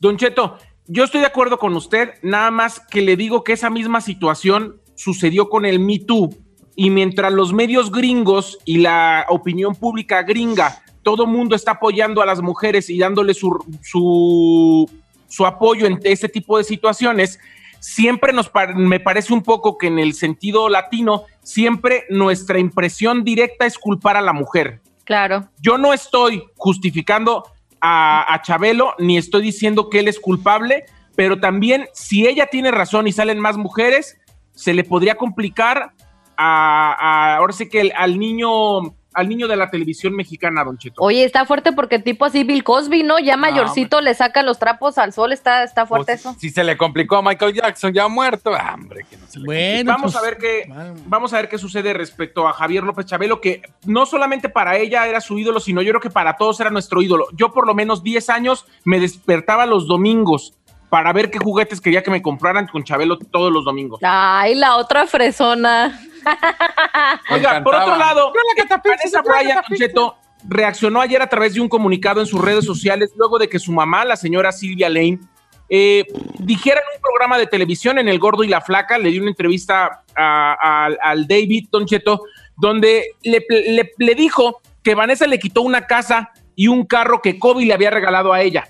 Don 0.01 0.17
Cheto, 0.17 0.57
yo 0.87 1.05
estoy 1.05 1.21
de 1.21 1.27
acuerdo 1.27 1.57
con 1.59 1.73
usted, 1.77 2.09
nada 2.23 2.51
más 2.51 2.81
que 2.91 3.01
le 3.01 3.15
digo 3.15 3.43
que 3.45 3.53
esa 3.53 3.69
misma 3.69 4.01
situación 4.01 4.81
sucedió 4.95 5.49
con 5.49 5.65
el 5.65 5.79
Me 5.79 5.99
Too. 5.99 6.35
Y 6.75 6.89
mientras 6.89 7.31
los 7.31 7.53
medios 7.53 7.89
gringos 7.89 8.57
y 8.65 8.79
la 8.79 9.25
opinión 9.29 9.75
pública 9.75 10.23
gringa, 10.23 10.83
todo 11.03 11.25
mundo 11.25 11.55
está 11.55 11.71
apoyando 11.71 12.21
a 12.21 12.25
las 12.25 12.41
mujeres 12.41 12.89
y 12.89 12.97
dándole 12.97 13.33
su, 13.33 13.49
su, 13.81 14.89
su 15.29 15.45
apoyo 15.45 15.85
en 15.85 15.99
este 16.03 16.27
tipo 16.27 16.57
de 16.57 16.63
situaciones, 16.65 17.39
siempre 17.81 18.31
nos 18.31 18.47
par- 18.47 18.75
me 18.75 18.99
parece 19.01 19.33
un 19.33 19.43
poco 19.43 19.77
que 19.77 19.87
en 19.87 19.99
el 19.99 20.13
sentido 20.13 20.69
latino, 20.69 21.23
siempre 21.41 22.05
nuestra 22.09 22.59
impresión 22.59 23.23
directa 23.25 23.65
es 23.65 23.77
culpar 23.77 24.15
a 24.15 24.21
la 24.21 24.31
mujer. 24.31 24.81
Claro. 25.03 25.49
Yo 25.59 25.77
no 25.77 25.91
estoy 25.91 26.43
justificando 26.55 27.43
a, 27.81 28.33
a 28.33 28.41
Chabelo, 28.43 28.93
ni 28.99 29.17
estoy 29.17 29.41
diciendo 29.41 29.89
que 29.89 29.99
él 29.99 30.07
es 30.07 30.19
culpable, 30.19 30.85
pero 31.15 31.39
también 31.39 31.87
si 31.93 32.27
ella 32.27 32.45
tiene 32.45 32.71
razón 32.71 33.07
y 33.07 33.11
salen 33.11 33.39
más 33.39 33.57
mujeres, 33.57 34.17
se 34.53 34.73
le 34.73 34.83
podría 34.83 35.15
complicar 35.15 35.91
a, 36.37 36.93
a- 36.93 37.35
ahora 37.37 37.51
sí 37.53 37.67
que 37.67 37.81
el- 37.81 37.93
al 37.97 38.17
niño 38.19 38.93
al 39.13 39.29
niño 39.29 39.47
de 39.47 39.55
la 39.55 39.69
televisión 39.69 40.15
mexicana, 40.15 40.63
Don 40.63 40.77
Cheto. 40.77 41.01
Oye, 41.01 41.23
está 41.23 41.45
fuerte 41.45 41.71
porque 41.73 41.99
tipo 41.99 42.25
así 42.25 42.43
Bill 42.43 42.63
Cosby, 42.63 43.03
¿no? 43.03 43.19
Ya 43.19 43.37
mayorcito 43.37 44.01
le 44.01 44.13
saca 44.13 44.43
los 44.43 44.59
trapos 44.59 44.97
al 44.97 45.13
sol, 45.13 45.33
está, 45.33 45.63
está 45.63 45.85
fuerte 45.85 46.13
eso. 46.13 46.35
Si 46.39 46.49
se 46.49 46.63
le 46.63 46.77
complicó 46.77 47.17
a 47.17 47.21
Michael 47.21 47.53
Jackson 47.53 47.93
ya 47.93 48.07
muerto, 48.07 48.51
ah, 48.53 48.75
hombre, 48.75 49.05
que 49.09 49.17
no 49.17 49.27
se 49.27 49.39
le 49.39 49.45
Bueno, 49.45 49.91
vamos 49.91 50.13
pues, 50.13 50.23
a 50.23 50.25
ver 50.25 50.37
qué 50.37 50.71
vamos 51.05 51.33
a 51.33 51.37
ver 51.37 51.49
qué 51.49 51.57
sucede 51.57 51.93
respecto 51.93 52.47
a 52.47 52.53
Javier 52.53 52.83
López 52.83 53.05
Chabelo 53.05 53.41
que 53.41 53.61
no 53.85 54.05
solamente 54.05 54.49
para 54.49 54.77
ella 54.77 55.07
era 55.07 55.21
su 55.21 55.37
ídolo 55.37 55.59
sino 55.59 55.81
yo 55.81 55.91
creo 55.91 56.01
que 56.01 56.09
para 56.09 56.37
todos 56.37 56.59
era 56.59 56.69
nuestro 56.69 57.01
ídolo 57.01 57.27
yo 57.33 57.51
por 57.51 57.67
lo 57.67 57.73
menos 57.73 58.03
10 58.03 58.29
años 58.29 58.65
me 58.83 58.99
despertaba 58.99 59.65
los 59.65 59.87
domingos 59.87 60.53
para 60.91 61.13
ver 61.13 61.31
qué 61.31 61.39
juguetes 61.39 61.79
quería 61.79 62.03
que 62.03 62.11
me 62.11 62.21
compraran 62.21 62.67
con 62.67 62.83
Chabelo 62.83 63.17
todos 63.17 63.49
los 63.51 63.63
domingos 63.63 64.01
Ay, 64.03 64.55
la 64.55 64.75
otra 64.75 65.07
fresona. 65.07 65.97
Oiga, 67.29 67.63
por 67.63 67.73
otro 67.75 67.95
lado, 67.97 68.33
Vanessa 68.83 69.21
Bryan, 69.21 69.61
Don 69.67 69.77
Cheto, 69.77 70.15
reaccionó 70.47 70.99
ayer 71.01 71.21
a 71.21 71.27
través 71.27 71.53
de 71.53 71.61
un 71.61 71.69
comunicado 71.69 72.19
en 72.19 72.27
sus 72.27 72.41
redes 72.41 72.65
sociales 72.65 73.11
luego 73.15 73.39
de 73.39 73.47
que 73.47 73.57
su 73.57 73.71
mamá, 73.71 74.03
la 74.05 74.15
señora 74.17 74.51
Silvia 74.51 74.89
Lane, 74.89 75.19
eh, 75.69 76.05
dijera 76.39 76.81
en 76.81 76.97
un 76.97 77.01
programa 77.01 77.37
de 77.37 77.47
televisión 77.47 77.97
en 77.97 78.09
El 78.09 78.19
Gordo 78.19 78.43
y 78.43 78.47
la 78.49 78.59
Flaca, 78.59 78.97
le 78.97 79.09
dio 79.11 79.21
una 79.21 79.31
entrevista 79.31 80.03
a- 80.15 80.57
a- 80.61 80.89
al 81.09 81.25
David 81.27 81.69
Don 81.71 81.85
Cheto, 81.85 82.23
donde 82.57 83.15
le, 83.23 83.45
le- 83.49 83.91
le 83.97 84.15
dijo 84.15 84.61
que 84.83 84.93
Vanessa 84.95 85.25
le 85.25 85.39
quitó 85.39 85.61
una 85.61 85.87
casa 85.87 86.31
y 86.55 86.67
un 86.67 86.85
carro 86.85 87.21
que 87.21 87.39
Kobe 87.39 87.65
le 87.65 87.73
había 87.73 87.89
regalado 87.91 88.33
a 88.33 88.41
ella. 88.41 88.67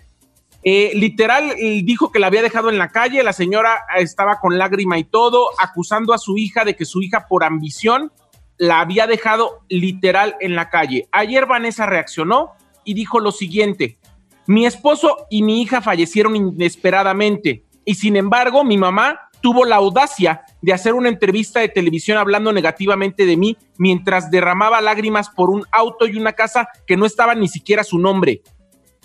Eh, 0.64 0.92
literal, 0.94 1.56
dijo 1.84 2.12
que 2.12 2.20
la 2.20 2.28
había 2.28 2.44
dejado 2.44 2.70
en 2.70 2.78
la 2.78 2.90
calle, 2.90 3.24
la 3.24 3.34
señora 3.34 3.82
eh, 3.98 4.02
estaba 4.02 4.40
con 4.40 4.58
lágrima 4.58 4.98
y 5.00 5.04
todo, 5.04 5.48
acusando 5.58 6.14
a 6.14 6.20
su 6.20 6.38
hija 6.38 6.66
de 6.66 6.76
que 6.76 6.86
su 6.86 7.02
hija 7.02 7.26
por 7.28 7.44
ambición 7.44 8.12
la 8.58 8.80
había 8.80 9.08
dejado 9.08 9.62
literal 9.70 10.36
en 10.40 10.56
la 10.56 10.70
calle. 10.70 11.08
Ayer 11.12 11.48
Vanessa 11.48 11.88
reaccionó 11.88 12.52
y 12.84 12.94
dijo 12.94 13.20
lo 13.20 13.32
siguiente, 13.32 13.98
mi 14.46 14.68
esposo 14.68 15.26
y 15.32 15.42
mi 15.42 15.62
hija 15.62 15.82
fallecieron 15.82 16.36
inesperadamente 16.36 17.66
y 17.86 17.96
sin 17.96 18.16
embargo 18.16 18.64
mi 18.64 18.78
mamá 18.78 19.32
tuvo 19.42 19.66
la 19.66 19.78
audacia 19.78 20.44
de 20.62 20.74
hacer 20.74 20.94
una 20.94 21.10
entrevista 21.10 21.60
de 21.60 21.70
televisión 21.70 22.18
hablando 22.18 22.54
negativamente 22.54 23.26
de 23.26 23.38
mí 23.38 23.58
mientras 23.78 24.30
derramaba 24.30 24.82
lágrimas 24.82 25.30
por 25.30 25.50
un 25.50 25.64
auto 25.72 26.08
y 26.08 26.18
una 26.18 26.34
casa 26.34 26.70
que 26.86 26.98
no 26.98 27.06
estaba 27.06 27.34
ni 27.34 27.48
siquiera 27.48 27.84
su 27.84 27.98
nombre. 27.98 28.42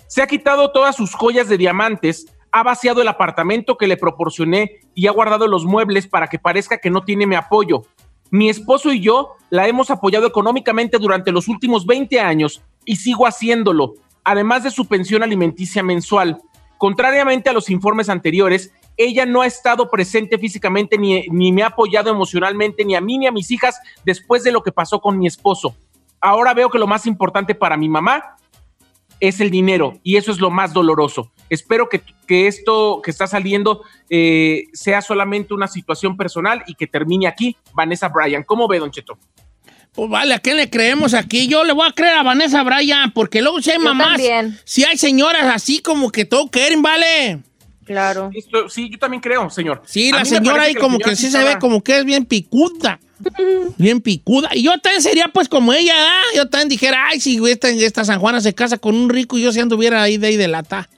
Se 0.07 0.21
ha 0.21 0.27
quitado 0.27 0.71
todas 0.71 0.95
sus 0.95 1.13
joyas 1.13 1.49
de 1.49 1.57
diamantes, 1.57 2.33
ha 2.51 2.63
vaciado 2.63 3.01
el 3.01 3.09
apartamento 3.09 3.77
que 3.77 3.87
le 3.87 3.97
proporcioné 3.97 4.79
y 4.95 5.07
ha 5.07 5.11
guardado 5.11 5.47
los 5.47 5.65
muebles 5.65 6.07
para 6.07 6.27
que 6.27 6.39
parezca 6.39 6.77
que 6.77 6.89
no 6.89 7.03
tiene 7.03 7.27
mi 7.27 7.35
apoyo. 7.35 7.83
Mi 8.31 8.49
esposo 8.49 8.93
y 8.93 9.01
yo 9.01 9.35
la 9.49 9.67
hemos 9.67 9.91
apoyado 9.91 10.25
económicamente 10.25 10.97
durante 10.97 11.31
los 11.31 11.49
últimos 11.49 11.85
20 11.85 12.21
años 12.21 12.61
y 12.85 12.95
sigo 12.95 13.27
haciéndolo, 13.27 13.95
además 14.23 14.63
de 14.63 14.71
su 14.71 14.87
pensión 14.87 15.23
alimenticia 15.23 15.83
mensual. 15.83 16.41
Contrariamente 16.77 17.49
a 17.49 17.53
los 17.53 17.69
informes 17.69 18.07
anteriores, 18.07 18.71
ella 18.95 19.25
no 19.25 19.41
ha 19.41 19.45
estado 19.45 19.89
presente 19.89 20.37
físicamente 20.37 20.97
ni, 20.97 21.27
ni 21.27 21.51
me 21.51 21.63
ha 21.63 21.67
apoyado 21.67 22.09
emocionalmente 22.09 22.85
ni 22.85 22.95
a 22.95 23.01
mí 23.01 23.17
ni 23.17 23.27
a 23.27 23.31
mis 23.31 23.51
hijas 23.51 23.79
después 24.05 24.43
de 24.43 24.53
lo 24.53 24.63
que 24.63 24.71
pasó 24.71 25.01
con 25.01 25.19
mi 25.19 25.27
esposo. 25.27 25.75
Ahora 26.21 26.53
veo 26.53 26.69
que 26.69 26.79
lo 26.79 26.87
más 26.87 27.05
importante 27.05 27.53
para 27.55 27.77
mi 27.77 27.89
mamá 27.89 28.36
es 29.19 29.39
el 29.39 29.49
dinero 29.49 29.99
y 30.03 30.17
eso 30.17 30.31
es 30.31 30.39
lo 30.39 30.49
más 30.49 30.73
doloroso. 30.73 31.31
Espero 31.49 31.89
que, 31.89 32.01
que 32.27 32.47
esto 32.47 33.01
que 33.03 33.11
está 33.11 33.25
saliendo 33.27 33.83
eh, 34.09 34.63
sea 34.73 35.01
solamente 35.01 35.53
una 35.53 35.67
situación 35.67 36.17
personal 36.17 36.63
y 36.67 36.75
que 36.75 36.87
termine 36.87 37.27
aquí. 37.27 37.55
Vanessa 37.73 38.09
Bryan, 38.09 38.43
¿cómo 38.43 38.67
ve, 38.67 38.79
Don 38.79 38.91
Cheto? 38.91 39.17
Pues 39.93 40.09
vale, 40.09 40.33
¿a 40.35 40.39
quién 40.39 40.57
le 40.57 40.69
creemos 40.69 41.13
aquí? 41.15 41.47
Yo 41.47 41.63
le 41.63 41.73
voy 41.73 41.87
a 41.87 41.91
creer 41.91 42.15
a 42.15 42.23
Vanessa 42.23 42.61
Bryan, 42.61 43.11
porque 43.11 43.41
luego 43.41 43.61
si 43.61 43.71
hay 43.71 43.77
Yo 43.77 43.83
mamás, 43.83 44.09
también. 44.09 44.59
si 44.63 44.83
hay 44.83 44.97
señoras 44.97 45.45
así 45.45 45.79
como 45.79 46.11
que 46.11 46.25
todo 46.25 46.49
quieren, 46.49 46.83
¿vale? 46.83 47.39
Claro. 47.83 48.29
Esto- 48.33 48.69
sí, 48.69 48.89
yo 48.91 48.99
también 48.99 49.21
creo, 49.21 49.49
señor. 49.49 49.81
Sí, 49.85 50.11
la 50.11 50.25
señora 50.25 50.63
ahí 50.63 50.75
como 50.75 50.99
que 50.99 51.15
sí 51.15 51.31
se 51.31 51.43
ve 51.43 51.57
como 51.57 51.81
que 51.81 51.97
es 51.97 52.05
bien 52.05 52.25
picuda. 52.25 52.99
Bien 53.77 54.01
picuda. 54.01 54.49
Y 54.53 54.63
yo 54.63 54.77
también 54.79 55.01
sería 55.01 55.27
pues 55.33 55.49
como 55.49 55.73
ella. 55.73 55.93
Yo 56.35 56.49
también 56.49 56.69
dijera, 56.69 57.07
ay, 57.07 57.19
si 57.19 57.39
esta, 57.47 57.69
esta 57.69 58.05
San 58.05 58.19
Juana 58.19 58.41
se 58.41 58.53
casa 58.53 58.77
con 58.77 58.95
un 58.95 59.09
rico 59.09 59.37
y 59.37 59.43
yo 59.43 59.51
si 59.51 59.59
anduviera 59.59 60.01
ahí 60.01 60.17
de 60.17 60.27
ahí 60.27 60.37
de 60.37 60.47
lata. 60.47 60.89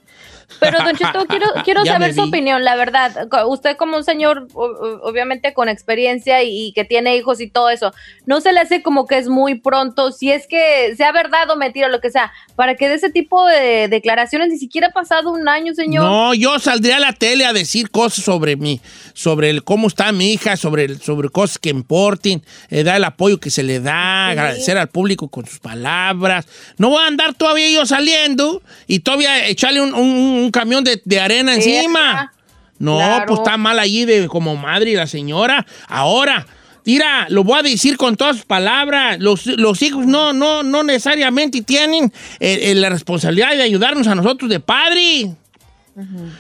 Pero, 0.60 0.80
Don 0.84 0.96
Cheto, 0.98 1.26
quiero, 1.28 1.46
quiero 1.64 1.86
saber 1.94 2.14
su 2.14 2.22
opinión, 2.30 2.64
la 2.64 2.76
verdad. 2.76 3.28
Usted 3.48 3.78
como 3.78 3.98
un 3.98 4.04
señor, 4.04 4.48
obviamente 4.54 5.54
con 5.54 5.70
experiencia 5.70 6.44
y, 6.44 6.68
y 6.68 6.74
que 6.74 6.86
tiene 6.86 7.16
hijos 7.16 7.42
y 7.42 7.50
todo 7.50 7.70
eso, 7.70 7.94
¿no 8.26 8.42
se 8.42 8.52
le 8.54 8.60
hace 8.60 8.82
como 8.82 9.06
que 9.08 9.18
es 9.18 9.28
muy 9.28 9.56
pronto, 9.56 10.12
si 10.12 10.32
es 10.32 10.48
que 10.48 10.94
sea 10.96 11.12
verdad 11.12 11.50
o 11.50 11.56
mentira, 11.56 11.88
lo 11.88 12.02
que 12.02 12.10
sea, 12.12 12.32
para 12.56 12.76
que 12.76 12.90
de 12.90 12.96
ese 12.96 13.10
tipo 13.10 13.46
de 13.46 13.88
declaraciones 13.88 14.50
ni 14.50 14.58
siquiera 14.58 14.88
ha 14.88 14.92
pasado 14.92 15.32
un 15.32 15.48
año, 15.48 15.74
señor? 15.74 16.04
No, 16.04 16.34
yo 16.34 16.58
saldría 16.60 16.98
a 16.98 17.00
la 17.00 17.14
tele 17.14 17.46
a 17.46 17.54
decir 17.54 17.90
cosas 17.92 18.24
sobre 18.24 18.56
mí, 18.56 18.82
sobre 19.14 19.50
el 19.50 19.64
cómo 19.64 19.88
está 19.88 20.12
mi 20.12 20.34
hija, 20.34 20.58
sobre, 20.58 20.86
el- 20.86 21.02
sobre 21.02 21.30
cosas 21.30 21.58
que 21.60 21.70
importen, 21.70 22.44
eh, 22.70 22.84
dar 22.84 22.98
el 22.98 23.04
apoyo 23.04 23.40
que 23.40 23.50
se 23.50 23.64
le 23.64 23.80
da, 23.80 24.30
agradecer 24.30 24.78
al 24.78 24.90
público 24.90 25.28
con 25.30 25.46
sus 25.46 25.60
palabras. 25.60 26.48
No 26.78 26.90
voy 26.90 27.04
a 27.04 27.08
andar 27.08 27.34
todavía 27.34 27.70
yo 27.70 27.86
saliendo 27.86 28.62
y 28.88 29.00
todavía 29.00 29.48
echarle 29.48 29.82
un, 29.82 29.94
un- 29.94 30.39
un 30.40 30.52
camión 30.52 30.84
de, 30.84 31.02
de 31.04 31.20
arena 31.20 31.56
Sí, 31.56 31.76
encima. 31.76 32.32
No, 32.80 32.96
Claro. 32.98 33.26
pues 33.28 33.40
está 33.42 33.58
mal 33.58 33.78
allí 33.80 34.06
de 34.06 34.28
como 34.28 34.56
madre 34.56 34.92
y 34.92 34.96
la 34.96 35.06
señora. 35.08 35.66
Ahora, 35.88 36.48
mira, 36.86 37.28
lo 37.30 37.44
voy 37.44 37.60
a 37.60 37.64
decir 37.64 37.98
con 37.98 38.16
todas 38.16 38.38
sus 38.38 38.46
palabras. 38.46 39.20
Los, 39.20 39.46
los 39.48 39.82
hijos 39.82 40.06
no, 40.06 40.32
no, 40.32 40.64
no 40.64 40.84
necesariamente 40.84 41.62
tienen 41.62 42.06
eh, 42.40 42.60
eh, 42.72 42.76
la 42.76 42.90
responsabilidad 42.90 43.52
de 43.52 43.64
ayudarnos 43.64 44.08
a 44.08 44.16
nosotros 44.16 44.50
de 44.50 44.60
padre. 44.62 45.32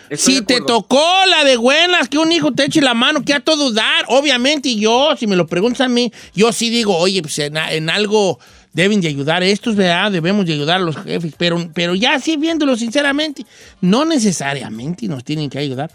Estoy 0.09 0.35
Si 0.35 0.41
te 0.41 0.61
tocó 0.61 1.03
la 1.27 1.43
de 1.43 1.57
buenas, 1.57 2.07
que 2.07 2.17
un 2.17 2.31
hijo 2.31 2.53
te 2.53 2.63
eche 2.63 2.79
la 2.81 2.93
mano, 2.93 3.23
que 3.25 3.33
a 3.33 3.41
todo 3.41 3.71
dar, 3.73 4.05
obviamente 4.07 4.69
y 4.69 4.79
yo, 4.79 5.15
si 5.19 5.27
me 5.27 5.35
lo 5.35 5.47
preguntas 5.47 5.81
a 5.81 5.89
mí, 5.89 6.13
yo 6.33 6.53
sí 6.53 6.69
digo, 6.69 6.95
oye, 6.95 7.21
pues 7.21 7.37
en, 7.39 7.57
en 7.57 7.89
algo 7.89 8.39
deben 8.73 9.01
de 9.01 9.07
ayudar 9.07 9.43
estos, 9.43 9.75
¿verdad? 9.75 10.11
Debemos 10.11 10.45
de 10.45 10.53
ayudar 10.53 10.77
a 10.77 10.79
los 10.83 10.95
jefes, 10.97 11.33
pero, 11.37 11.69
pero 11.73 11.95
ya 11.95 12.13
así 12.15 12.37
viéndolo 12.37 12.75
sinceramente, 12.75 13.45
no 13.81 14.05
necesariamente 14.05 15.07
nos 15.07 15.23
tienen 15.23 15.49
que 15.49 15.59
ayudar. 15.59 15.91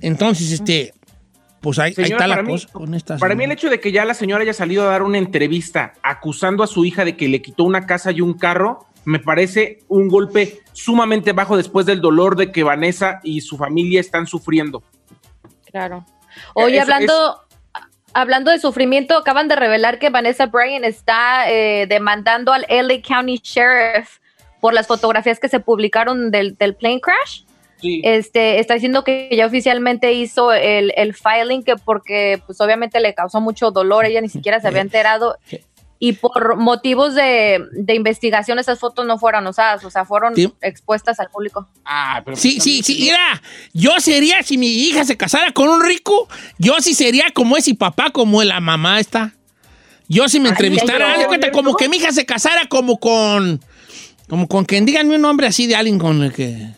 Entonces, 0.00 0.50
este, 0.52 0.92
pues 1.60 1.78
ahí, 1.78 1.90
ahí 1.90 2.04
Señora, 2.06 2.14
está 2.16 2.26
la 2.26 2.42
mí- 2.42 2.50
cosa 2.52 2.68
con 2.72 2.94
esta. 2.94 3.18
Para 3.18 3.34
mí 3.34 3.44
el 3.44 3.52
hecho 3.52 3.68
de 3.70 3.80
que 3.80 3.92
ya 3.92 4.04
la 4.04 4.14
señora 4.14 4.42
haya 4.42 4.52
salido 4.52 4.82
a 4.84 4.90
dar 4.92 5.02
una 5.02 5.18
entrevista 5.18 5.94
acusando 6.02 6.62
a 6.62 6.66
su 6.66 6.84
hija 6.84 7.04
de 7.04 7.16
que 7.16 7.28
le 7.28 7.42
quitó 7.42 7.64
una 7.64 7.86
casa 7.86 8.12
y 8.12 8.20
un 8.20 8.34
carro, 8.34 8.86
me 9.04 9.18
parece 9.20 9.78
un 9.88 10.08
golpe 10.08 10.60
sumamente 10.72 11.32
bajo 11.32 11.56
después 11.56 11.86
del 11.86 12.00
dolor 12.00 12.36
de 12.36 12.50
que 12.50 12.62
Vanessa 12.64 13.20
y 13.22 13.40
su 13.40 13.56
familia 13.56 14.00
están 14.00 14.26
sufriendo. 14.26 14.82
Claro. 15.70 16.04
Oye, 16.54 16.74
Eso 16.78 16.82
hablando, 16.82 17.40
hablando 18.16 18.50
de 18.50 18.58
sufrimiento, 18.58 19.14
acaban 19.14 19.46
de 19.46 19.56
revelar 19.56 19.98
que 19.98 20.08
Vanessa 20.08 20.46
Bryan 20.46 20.84
está 20.84 21.50
eh, 21.50 21.86
demandando 21.86 22.54
al 22.54 22.64
LA 22.68 23.02
County 23.06 23.38
Sheriff 23.42 24.20
por 24.58 24.72
las 24.72 24.86
fotografías 24.86 25.38
que 25.38 25.50
se 25.50 25.60
publicaron 25.60 26.30
del, 26.30 26.56
del 26.56 26.74
plane 26.74 27.00
crash. 27.02 27.42
Sí. 27.78 28.00
Este, 28.04 28.58
está 28.58 28.72
diciendo 28.72 29.04
que 29.04 29.28
ya 29.30 29.44
oficialmente 29.44 30.14
hizo 30.14 30.50
el, 30.54 30.94
el 30.96 31.12
filing 31.14 31.62
que 31.62 31.76
porque 31.76 32.40
pues 32.46 32.58
obviamente 32.62 33.00
le 33.00 33.12
causó 33.12 33.42
mucho 33.42 33.70
dolor, 33.70 34.06
ella 34.06 34.22
ni 34.22 34.30
siquiera 34.30 34.60
se 34.60 34.68
había 34.68 34.80
enterado 34.80 35.36
y 35.98 36.12
por 36.12 36.56
motivos 36.56 37.14
de, 37.14 37.62
de 37.72 37.94
investigación 37.94 38.58
esas 38.58 38.78
fotos 38.78 39.06
no 39.06 39.18
fueron 39.18 39.46
usadas, 39.46 39.84
o 39.84 39.90
sea, 39.90 40.04
fueron 40.04 40.34
Sí. 40.36 40.52
expuestas 40.60 41.18
al 41.20 41.28
público. 41.30 41.68
Ah, 41.84 42.20
pero 42.24 42.36
Sí, 42.36 42.60
sí, 42.60 42.82
sí, 42.82 42.98
mira, 43.00 43.42
yo 43.72 43.92
sería, 43.98 44.42
si 44.42 44.58
mi 44.58 44.68
hija 44.68 45.04
se 45.04 45.16
casara 45.16 45.52
con 45.52 45.68
un 45.68 45.82
rico, 45.82 46.28
yo 46.58 46.74
sí 46.80 46.94
sería 46.94 47.26
como 47.32 47.56
ese 47.56 47.74
papá, 47.74 48.10
como 48.10 48.42
la 48.42 48.60
mamá 48.60 49.00
está. 49.00 49.32
Yo 50.08 50.28
si 50.28 50.38
me 50.38 50.50
entrevistara, 50.50 51.06
¿en 51.06 51.12
haz 51.12 51.18
de 51.20 51.26
cuenta, 51.26 51.50
como 51.50 51.74
que 51.76 51.88
mi 51.88 51.96
hija 51.96 52.12
se 52.12 52.26
casara 52.26 52.66
como 52.68 52.98
con, 52.98 53.60
como 54.28 54.46
con 54.48 54.64
quien 54.64 54.84
díganme 54.86 55.16
un 55.16 55.22
nombre 55.22 55.46
así 55.46 55.66
de 55.66 55.76
alguien 55.76 55.98
con 55.98 56.22
el 56.22 56.32
que... 56.32 56.68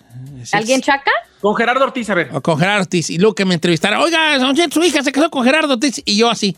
¿Alguien 0.53 0.81
chaca? 0.81 1.11
Con 1.41 1.55
Gerardo 1.57 1.85
Ortiz, 1.85 2.09
a 2.11 2.15
ver. 2.15 2.31
O 2.33 2.41
con 2.41 2.59
Gerardo 2.59 2.83
Ortiz, 2.83 3.11
y 3.11 3.19
luego 3.19 3.35
que 3.35 3.45
me 3.45 3.55
entrevistara, 3.55 4.01
oiga, 4.01 4.39
su 4.71 4.83
hija 4.83 5.03
se 5.03 5.13
casó 5.13 5.29
con 5.31 5.45
Gerardo 5.45 5.75
Ortiz, 5.75 6.01
y 6.05 6.17
yo 6.17 6.31
así, 6.31 6.57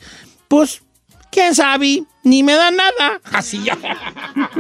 pues, 0.49 0.83
quién 1.31 1.55
sabe, 1.55 2.03
ni 2.23 2.43
me 2.43 2.55
da 2.55 2.71
nada. 2.71 3.21
Así 3.33 3.63
ya. 3.65 3.79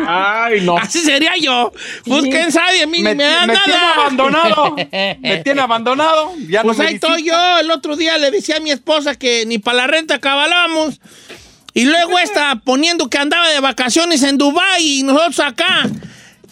Ay, 0.06 0.60
no. 0.62 0.76
Así 0.78 1.00
sería 1.00 1.32
yo. 1.40 1.72
Pues, 2.06 2.22
quién 2.24 2.50
sabe, 2.52 2.82
a 2.82 2.86
mí 2.86 3.00
me, 3.02 3.10
ni 3.10 3.16
me 3.16 3.24
da 3.24 3.46
me 3.46 3.52
nada. 3.54 3.64
tiene 3.64 3.80
abandonado. 3.80 4.76
me 5.20 5.38
tiene 5.44 5.60
abandonado. 5.60 6.32
Ya 6.48 6.62
Pues 6.62 6.78
no 6.78 6.82
me 6.82 6.88
ahí 6.88 6.94
estoy 6.96 7.24
yo. 7.24 7.58
El 7.58 7.70
otro 7.70 7.96
día 7.96 8.16
le 8.18 8.30
decía 8.30 8.56
a 8.56 8.60
mi 8.60 8.70
esposa 8.70 9.14
que 9.16 9.44
ni 9.46 9.58
para 9.58 9.78
la 9.78 9.86
renta 9.86 10.18
cabalamos. 10.18 11.00
Y 11.74 11.84
luego 11.84 12.18
esta 12.18 12.56
poniendo 12.64 13.08
que 13.08 13.18
andaba 13.18 13.48
de 13.48 13.60
vacaciones 13.60 14.22
en 14.22 14.38
Dubái 14.38 15.00
y 15.00 15.02
nosotros 15.02 15.40
acá, 15.40 15.88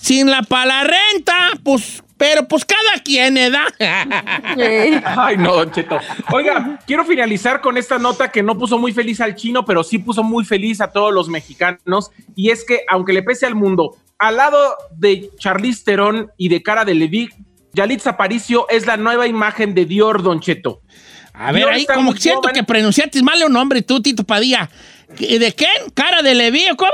sin 0.01 0.31
la 0.31 0.43
para 0.43 0.67
la 0.67 0.85
renta, 0.85 1.35
pues, 1.65 2.03
pero 2.19 2.47
pues 2.47 2.65
cada 2.65 3.03
quien, 3.03 3.39
¿edad? 3.39 3.69
Ay, 3.79 5.37
no, 5.39 5.55
Don 5.55 5.71
Cheto. 5.71 5.99
Oiga, 6.33 6.79
quiero 6.87 7.05
finalizar 7.05 7.61
con 7.61 7.79
esta 7.79 7.99
nota 7.99 8.31
que 8.31 8.43
no 8.43 8.59
puso 8.59 8.77
muy 8.77 8.93
feliz 8.93 9.21
al 9.21 9.37
chino, 9.37 9.65
pero 9.65 9.85
sí 9.85 9.99
puso 9.99 10.23
muy 10.23 10.45
feliz 10.45 10.81
a 10.81 10.91
todos 10.91 11.15
los 11.15 11.29
mexicanos. 11.29 12.11
Y 12.35 12.51
es 12.51 12.65
que, 12.65 12.83
aunque 12.89 13.13
le 13.13 13.23
pese 13.23 13.47
al 13.47 13.55
mundo, 13.55 13.97
al 14.19 14.37
lado 14.37 14.59
de 14.97 15.31
Charlize 15.39 15.85
Theron 15.85 16.31
y 16.37 16.49
de 16.49 16.63
Cara 16.63 16.85
de 16.85 16.95
Levi, 16.95 17.31
Yalitza 17.73 18.11
Aparicio 18.11 18.67
es 18.69 18.87
la 18.87 18.97
nueva 18.97 19.27
imagen 19.27 19.75
de 19.75 19.85
Dior, 19.85 20.23
Don 20.23 20.41
Cheto. 20.41 20.83
A 21.33 21.53
ver, 21.53 21.63
Dior 21.63 21.73
ahí 21.73 21.87
como 21.87 22.17
siento 22.17 22.41
joven. 22.43 22.55
que 22.55 22.65
pronunciaste 22.65 23.23
mal 23.23 23.41
un 23.47 23.53
nombre 23.53 23.83
tú, 23.83 24.03
Tito 24.03 24.25
Padilla. 24.25 24.69
¿De 25.17 25.55
quién? 25.57 25.91
¿Cara 25.95 26.21
de 26.23 26.35
Leví 26.35 26.69
o 26.71 26.77
cómo? 26.77 26.91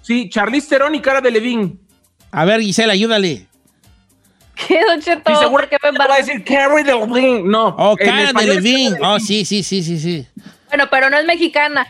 Sí, 0.00 0.30
Charlize 0.30 0.68
Theron 0.68 0.94
y 0.94 1.00
Cara 1.00 1.20
de 1.20 1.30
Levin. 1.30 1.78
A 2.30 2.44
ver, 2.44 2.60
Gisela, 2.60 2.94
ayúdale. 2.94 3.46
¿Qué, 4.56 4.80
Don 4.86 5.00
Cheto? 5.00 5.30
Y 5.32 5.36
seguro 5.36 5.50
¿Por 5.62 5.68
qué 5.68 5.76
que 5.80 5.92
me 5.92 5.98
va 5.98 6.14
a 6.14 6.16
decir 6.18 6.42
Cara 6.44 6.74
de 6.76 6.84
Levin. 6.84 7.48
No. 7.48 7.68
Oh, 7.78 7.96
Cara 7.96 8.32
de 8.32 8.60
de 8.60 8.96
Oh, 9.02 9.20
sí, 9.20 9.44
sí, 9.44 9.62
sí, 9.62 9.82
sí, 9.82 9.98
sí. 9.98 10.26
Bueno, 10.68 10.84
pero 10.90 11.10
no 11.10 11.18
es 11.18 11.26
mexicana. 11.26 11.86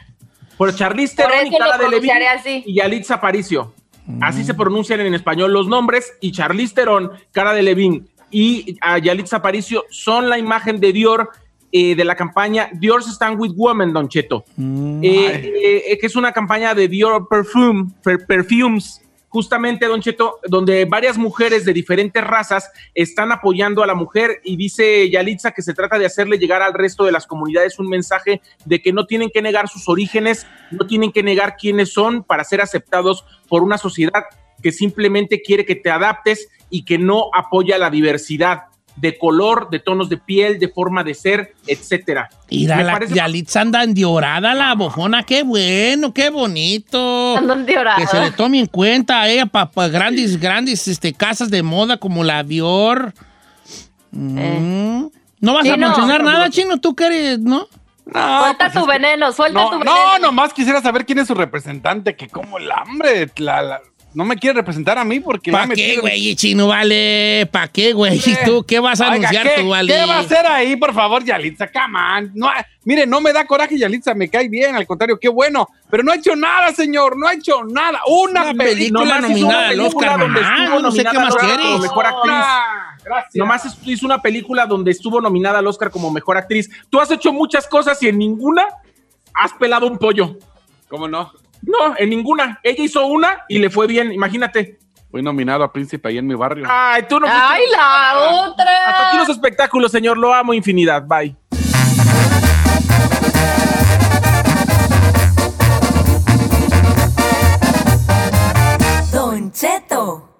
Por 0.57 0.75
Charlize 0.75 1.15
Por 1.17 1.27
Theron 1.27 1.47
y 1.47 1.57
Cara 1.57 1.79
de 1.79 1.85
Levin 1.85 1.89
pronunciaré 2.11 2.29
así. 2.29 2.63
y 2.67 2.75
Yalitza 2.75 3.15
Aparicio. 3.15 3.73
Así 4.21 4.45
se 4.45 4.55
pronuncian 4.55 5.01
en 5.01 5.15
español 5.15 5.53
los 5.53 5.67
nombres 5.67 6.13
y 6.21 6.31
Charlize 6.33 6.75
Theron, 6.75 7.11
Cara 7.33 7.53
de 7.53 7.63
Levin 7.63 8.09
y 8.31 8.77
a 8.81 8.99
Yalitza 8.99 9.37
Aparicio 9.39 9.85
son 9.91 10.29
la 10.29 10.39
imagen 10.39 10.79
de 10.81 10.93
Dior 10.93 11.31
eh, 11.73 11.95
de 11.97 12.05
la 12.05 12.15
campaña 12.15 12.69
Dior 12.73 13.03
Stand 13.03 13.41
With 13.41 13.53
Women, 13.57 13.93
Don 13.93 14.09
Cheto. 14.09 14.45
Mm. 14.57 15.01
Eh, 15.03 15.83
eh, 15.89 15.99
que 15.99 16.07
es 16.07 16.15
una 16.17 16.33
campaña 16.33 16.75
de 16.75 16.87
Dior 16.89 17.29
Perfume, 17.29 17.91
per- 18.03 18.25
Perfumes, 18.27 19.03
justamente, 19.37 19.85
Don 19.85 20.01
Cheto, 20.01 20.41
donde 20.49 20.87
varias 20.87 21.19
mujeres 21.19 21.67
de 21.67 21.75
diferentes 21.75 22.25
razas 22.25 22.71
están 22.95 23.33
apoyando 23.33 23.83
a 23.83 23.87
la 23.87 23.95
mujer 23.95 24.41
y 24.43 24.57
dice 24.57 25.11
Yalitza 25.11 25.51
que 25.51 25.61
se 25.61 25.75
trata 25.75 25.99
de 25.99 26.07
hacerle 26.07 26.39
llegar 26.39 26.63
al 26.63 26.73
resto 26.73 27.05
de 27.05 27.13
las 27.13 27.27
comunidades 27.27 27.79
un 27.79 27.87
mensaje 27.87 28.41
de 28.65 28.81
que 28.81 28.95
no 28.95 29.05
tienen 29.05 29.29
que 29.29 29.43
negar 29.43 29.69
sus 29.69 29.91
orígenes, 29.91 30.47
no 30.71 30.87
tienen 30.87 31.13
que 31.13 31.23
negar 31.23 31.57
quiénes 31.59 31.93
son 31.93 32.25
para 32.25 32.45
ser 32.45 32.63
aceptados 32.63 33.27
por 33.47 33.63
una 33.63 33.77
sociedad 33.77 34.25
que 34.63 34.73
simplemente 34.73 35.43
quiere 35.43 35.67
que 35.67 35.75
te 35.75 35.91
adaptes 35.91 36.49
y 36.71 36.87
que 36.87 36.97
no 36.97 37.29
apoya 37.35 37.77
la 37.77 37.91
diversidad 37.91 38.61
de 38.97 39.19
color, 39.19 39.69
de 39.71 39.79
tonos 39.79 40.09
de 40.09 40.17
piel, 40.17 40.59
de 40.59 40.69
forma 40.69 41.05
de 41.05 41.15
ser, 41.15 41.55
etcétera. 41.67 42.29
Mira, 42.51 42.77
Me 42.77 42.85
la 42.85 42.93
parece- 42.95 43.15
Yalitza 43.15 43.61
anda 43.61 43.83
endiorada, 43.85 44.55
la 44.55 44.75
bofona. 44.75 45.23
Qué 45.23 45.43
bueno, 45.43 46.15
qué 46.15 46.31
bonito. 46.31 47.37
Endiorada. 47.39 47.97
Que 47.99 48.07
se 48.07 48.19
le 48.21 48.31
tome 48.31 48.59
en 48.61 48.67
cuenta 48.67 49.21
a 49.21 49.29
ella 49.29 49.47
para 49.47 49.89
grandes, 49.89 50.41
grandes 50.41 50.89
este, 50.89 51.13
casas 51.13 51.51
de 51.51 51.63
moda 51.63 51.99
como 51.99 52.25
la 52.25 52.43
Dior. 52.43 53.13
Mm. 54.13 55.07
¿No 55.41 55.55
vas 55.55 55.69
a 55.69 55.77
mencionar 55.77 56.23
nada, 56.25 56.49
Chino? 56.51 56.79
¿Tú 56.81 56.95
qué 56.95 57.07
eres, 57.07 57.39
no? 57.41 57.69
No, 58.07 58.41
Suelta 58.45 58.57
pues 58.67 58.73
tu 58.73 58.79
es 58.79 58.85
que- 58.87 58.93
veneno, 58.93 59.33
suelta 59.33 59.61
No, 59.61 59.71
tu 59.71 59.79
no, 59.81 59.93
veneno. 59.93 60.19
nomás 60.21 60.53
quisiera 60.53 60.81
saber 60.81 61.05
quién 61.05 61.19
es 61.19 61.27
su 61.27 61.35
representante, 61.35 62.15
que 62.17 62.29
como 62.29 62.59
el 62.59 62.71
hambre, 62.71 63.29
la- 63.37 63.63
la- 63.63 63.81
no 64.17 64.25
me 64.25 64.37
quiere 64.37 64.55
representar 64.55 64.97
a 64.97 65.05
mí 65.05 65.21
porque... 65.21 65.53
¿Para 65.53 65.75
qué, 65.75 65.99
güey, 65.99 66.35
Chino? 66.37 66.69
Vale, 66.69 67.47
¿para 67.53 67.69
qué, 67.69 67.93
güey? 67.93 68.17
¿Y 68.17 68.37
tú 68.47 68.65
qué 68.67 68.81
vas 68.81 68.99
a 69.03 69.11
Oiga, 69.13 69.29
anunciar 69.29 69.55
¿qué, 69.55 69.61
tú, 69.61 69.69
vale? 69.69 69.93
¿Qué 69.93 70.07
va 70.07 70.15
a 70.17 70.19
hacer 70.21 70.47
ahí, 70.47 70.75
por 70.77 70.95
favor, 70.95 71.23
Yalitza? 71.23 71.69
Come 71.71 71.99
on. 71.99 72.31
No, 72.35 72.51
mire, 72.85 73.07
no 73.07 73.21
me 73.21 73.31
da 73.35 73.47
coraje, 73.47 73.77
Yalitza, 73.77 74.15
me 74.15 74.31
cae 74.31 74.49
bien, 74.49 74.75
al 74.75 74.87
contrario, 74.87 75.19
qué 75.21 75.29
bueno. 75.29 75.69
Pero 75.91 76.03
no 76.03 76.13
ha 76.13 76.15
hecho 76.15 76.35
nada, 76.35 76.73
señor, 76.73 77.15
no 77.19 77.29
ha 77.29 77.35
hecho 77.35 77.63
nada. 77.65 78.01
Una, 78.07 78.51
Una 78.53 78.65
película. 78.65 79.21
nominada 79.21 79.69
al 79.69 79.81
Oscar, 79.81 80.19
estuvo 80.23 80.81
no 80.81 80.91
sé 80.91 81.05
qué 81.05 81.05
nominada 81.05 81.13
más 81.13 81.19
al 81.19 81.29
Oscar 81.29 81.47
quieres. 81.49 81.67
como 81.67 81.79
mejor 81.79 82.07
actriz. 82.07 82.35
Ah, 82.35 82.97
Gracias. 83.05 83.35
Nomás 83.35 83.79
hizo 83.85 84.07
una 84.07 84.23
película 84.23 84.65
donde 84.65 84.93
estuvo 84.93 85.21
nominada 85.21 85.59
al 85.59 85.67
Oscar 85.67 85.91
como 85.91 86.11
mejor 86.11 86.39
actriz. 86.39 86.71
Tú 86.89 86.99
has 87.01 87.11
hecho 87.11 87.35
muchas 87.35 87.67
cosas 87.69 88.03
y 88.03 88.09
en 88.09 88.17
ninguna 88.17 88.65
has 89.35 89.53
pelado 89.53 89.87
un 89.87 89.99
pollo. 89.99 90.39
¿Cómo 90.89 91.07
no? 91.07 91.33
No, 91.63 91.97
en 91.97 92.11
ninguna. 92.11 92.61
Ella 92.63 92.85
hizo 92.85 93.07
una 93.07 93.45
y 93.49 93.59
le 93.59 93.71
fue 93.71 93.87
bien, 93.87 94.13
imagínate. 94.13 94.79
Fui 95.11 95.23
nominado 95.23 95.65
a 95.65 95.73
Príncipe 95.73 96.09
ahí 96.09 96.19
en 96.19 96.27
mi 96.27 96.35
barrio. 96.35 96.67
Ay, 96.69 97.05
tú 97.09 97.19
no 97.19 97.27
¡Ay, 97.29 97.63
la 97.71 98.49
otra! 98.49 98.87
Hasta 98.87 99.09
aquí 99.09 99.19
los 99.19 99.29
espectáculos, 99.29 99.93
señor. 99.93 100.19
Lo 100.19 100.35
amo 100.35 100.53
infinidad. 100.53 101.05
Bye. 101.07 101.37
Don 109.13 109.53
Cheto. 109.53 110.37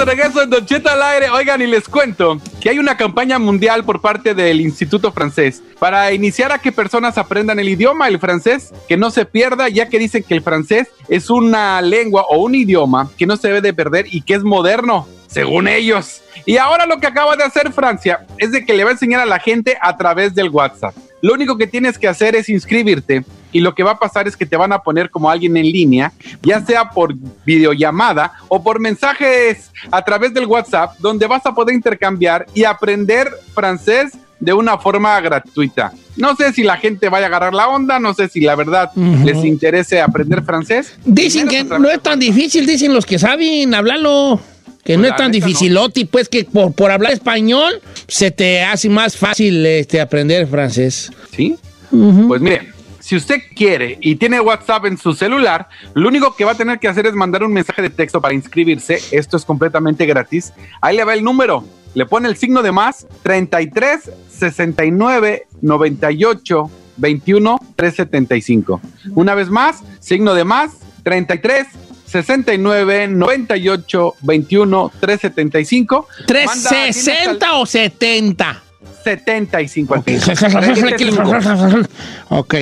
De 0.00 0.06
regreso 0.06 0.42
en 0.42 0.48
Don 0.48 0.64
Cheto 0.64 0.88
al 0.88 1.02
aire. 1.02 1.28
Oigan, 1.28 1.60
y 1.60 1.66
les 1.66 1.86
cuento 1.86 2.40
que 2.58 2.70
hay 2.70 2.78
una 2.78 2.96
campaña 2.96 3.38
mundial 3.38 3.84
por 3.84 4.00
parte 4.00 4.34
del 4.34 4.58
Instituto 4.62 5.12
Francés 5.12 5.62
para 5.78 6.10
iniciar 6.14 6.52
a 6.52 6.58
que 6.58 6.72
personas 6.72 7.18
aprendan 7.18 7.58
el 7.58 7.68
idioma, 7.68 8.08
el 8.08 8.18
francés, 8.18 8.72
que 8.88 8.96
no 8.96 9.10
se 9.10 9.26
pierda, 9.26 9.68
ya 9.68 9.90
que 9.90 9.98
dicen 9.98 10.22
que 10.22 10.32
el 10.32 10.42
francés 10.42 10.88
es 11.08 11.28
una 11.28 11.82
lengua 11.82 12.24
o 12.30 12.38
un 12.38 12.54
idioma 12.54 13.10
que 13.18 13.26
no 13.26 13.36
se 13.36 13.48
debe 13.48 13.60
de 13.60 13.74
perder 13.74 14.06
y 14.10 14.22
que 14.22 14.34
es 14.34 14.42
moderno, 14.42 15.06
según 15.26 15.68
ellos. 15.68 16.22
Y 16.46 16.56
ahora 16.56 16.86
lo 16.86 16.98
que 16.98 17.06
acaba 17.06 17.36
de 17.36 17.44
hacer 17.44 17.70
Francia 17.70 18.26
es 18.38 18.52
de 18.52 18.64
que 18.64 18.72
le 18.72 18.84
va 18.84 18.90
a 18.90 18.92
enseñar 18.94 19.20
a 19.20 19.26
la 19.26 19.38
gente 19.38 19.76
a 19.82 19.98
través 19.98 20.34
del 20.34 20.48
WhatsApp. 20.48 20.94
Lo 21.20 21.34
único 21.34 21.58
que 21.58 21.66
tienes 21.66 21.98
que 21.98 22.08
hacer 22.08 22.34
es 22.36 22.48
inscribirte 22.48 23.22
y 23.52 23.60
lo 23.60 23.74
que 23.74 23.82
va 23.82 23.92
a 23.92 23.98
pasar 23.98 24.28
es 24.28 24.36
que 24.36 24.46
te 24.46 24.56
van 24.56 24.72
a 24.72 24.80
poner 24.82 25.10
como 25.10 25.30
alguien 25.30 25.56
en 25.56 25.66
línea, 25.66 26.12
ya 26.42 26.64
sea 26.64 26.90
por 26.90 27.14
videollamada 27.44 28.32
o 28.48 28.62
por 28.62 28.80
mensajes 28.80 29.70
a 29.90 30.02
través 30.02 30.32
del 30.34 30.46
WhatsApp, 30.46 30.96
donde 30.98 31.26
vas 31.26 31.44
a 31.46 31.54
poder 31.54 31.74
intercambiar 31.74 32.46
y 32.54 32.64
aprender 32.64 33.28
francés 33.54 34.12
de 34.38 34.52
una 34.54 34.78
forma 34.78 35.20
gratuita. 35.20 35.92
No 36.16 36.34
sé 36.34 36.52
si 36.52 36.62
la 36.62 36.76
gente 36.78 37.08
vaya 37.08 37.26
a 37.26 37.28
agarrar 37.28 37.54
la 37.54 37.68
onda, 37.68 37.98
no 38.00 38.14
sé 38.14 38.28
si 38.28 38.40
la 38.40 38.54
verdad 38.54 38.90
les 38.94 39.44
interese 39.44 40.00
aprender 40.00 40.42
francés. 40.42 40.94
Dicen 41.04 41.46
que 41.46 41.62
no 41.64 41.90
es 41.90 42.00
tan 42.02 42.18
difícil, 42.18 42.66
dicen 42.66 42.94
los 42.94 43.04
que 43.06 43.18
saben 43.18 43.74
hablarlo. 43.74 44.40
Que 44.82 44.96
no 44.96 45.02
Pues 45.02 45.12
es 45.12 45.16
tan 45.18 45.30
neta, 45.30 45.40
no. 45.40 45.46
dificiloti, 45.46 46.04
pues 46.06 46.30
que 46.30 46.44
por, 46.44 46.72
por 46.72 46.90
hablar 46.90 47.12
español 47.12 47.82
se 48.08 48.30
te 48.30 48.62
hace 48.62 48.88
más 48.88 49.14
fácil 49.14 49.64
este, 49.66 50.00
aprender 50.00 50.46
francés. 50.46 51.12
¿Sí? 51.36 51.56
Pues 51.90 52.40
mire, 52.40 52.72
si 53.10 53.16
usted 53.16 53.42
quiere 53.56 53.98
y 54.00 54.14
tiene 54.14 54.40
WhatsApp 54.40 54.84
en 54.84 54.96
su 54.96 55.14
celular, 55.14 55.66
lo 55.94 56.06
único 56.06 56.36
que 56.36 56.44
va 56.44 56.52
a 56.52 56.54
tener 56.54 56.78
que 56.78 56.86
hacer 56.86 57.08
es 57.08 57.12
mandar 57.14 57.42
un 57.42 57.52
mensaje 57.52 57.82
de 57.82 57.90
texto 57.90 58.20
para 58.20 58.34
inscribirse. 58.34 59.00
Esto 59.10 59.36
es 59.36 59.44
completamente 59.44 60.06
gratis. 60.06 60.52
Ahí 60.80 60.96
le 60.96 61.02
va 61.02 61.14
el 61.14 61.24
número. 61.24 61.64
Le 61.94 62.06
pone 62.06 62.28
el 62.28 62.36
signo 62.36 62.62
de 62.62 62.70
más 62.70 63.08
33 63.24 64.12
69 64.28 65.48
98 65.60 66.70
21 66.98 67.60
375. 67.74 68.80
Una 69.16 69.34
vez 69.34 69.50
más, 69.50 69.82
signo 69.98 70.34
de 70.34 70.44
más 70.44 70.74
33 71.02 71.66
69 72.06 73.08
98 73.08 74.14
21 74.20 74.92
375. 75.00 76.06
¿360 76.28 77.48
o 77.54 77.66
70? 77.66 78.62
75 79.02 79.94
al 79.94 80.00
Ok. 80.00 80.10
final. 80.96 81.88
ok. 82.28 82.54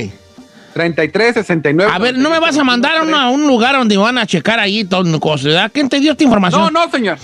33 0.79 1.35
69. 1.35 1.93
A 1.93 1.99
ver, 1.99 2.17
no 2.17 2.31
me 2.31 2.39
vas 2.39 2.57
a 2.57 2.63
mandar 2.65 2.97
a, 2.99 3.03
una- 3.03 3.25
a 3.25 3.31
un 3.31 3.47
lugar 3.47 3.75
donde 3.77 3.97
van 3.97 4.17
a 4.17 4.27
checar 4.27 4.61
ahí 4.61 4.85
todo 4.85 5.19
cosas. 5.21 5.71
¿Quién 5.73 5.89
te 5.89 5.99
dio 5.99 6.13
esta 6.13 6.23
información? 6.25 6.61
No, 6.63 6.71
no, 6.71 6.91
señor. 6.91 7.19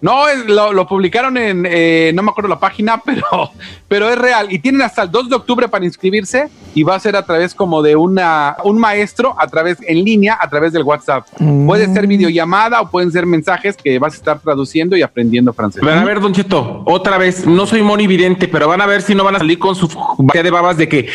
No, 0.00 0.28
es, 0.28 0.44
lo, 0.46 0.72
lo 0.72 0.86
publicaron 0.86 1.36
en, 1.36 1.66
eh, 1.68 2.12
no 2.14 2.22
me 2.22 2.30
acuerdo 2.30 2.48
la 2.48 2.58
página, 2.60 3.00
pero, 3.04 3.50
pero 3.88 4.08
es 4.08 4.16
real. 4.18 4.50
Y 4.50 4.58
tienen 4.60 4.80
hasta 4.82 5.02
el 5.02 5.10
2 5.10 5.28
de 5.28 5.36
octubre 5.36 5.68
para 5.68 5.84
inscribirse 5.84 6.48
y 6.76 6.82
va 6.82 6.94
a 6.94 7.00
ser 7.00 7.16
a 7.16 7.24
través 7.24 7.54
como 7.54 7.80
de 7.80 7.96
una, 7.96 8.54
un 8.62 8.78
maestro 8.78 9.34
a 9.38 9.46
través, 9.46 9.78
en 9.80 10.04
línea, 10.04 10.36
a 10.38 10.50
través 10.50 10.74
del 10.74 10.82
WhatsApp. 10.82 11.26
Mm. 11.38 11.66
Puede 11.66 11.90
ser 11.90 12.06
videollamada 12.06 12.82
o 12.82 12.90
pueden 12.90 13.10
ser 13.10 13.24
mensajes 13.24 13.78
que 13.78 13.98
vas 13.98 14.12
a 14.12 14.16
estar 14.18 14.38
traduciendo 14.40 14.94
y 14.94 15.00
aprendiendo 15.00 15.54
francés. 15.54 15.82
Van 15.82 15.96
a 15.96 16.04
ver, 16.04 16.20
Don 16.20 16.34
Cheto, 16.34 16.82
otra 16.84 17.16
vez, 17.16 17.46
no 17.46 17.66
soy 17.66 17.82
monividente, 17.82 18.46
pero 18.46 18.68
van 18.68 18.82
a 18.82 18.86
ver 18.86 19.00
si 19.00 19.14
no 19.14 19.24
van 19.24 19.36
a 19.36 19.38
salir 19.38 19.58
con 19.58 19.74
su 19.74 19.88
batalla 20.18 20.42
de 20.42 20.50
babas 20.50 20.76
de 20.76 20.86
que 20.86 21.08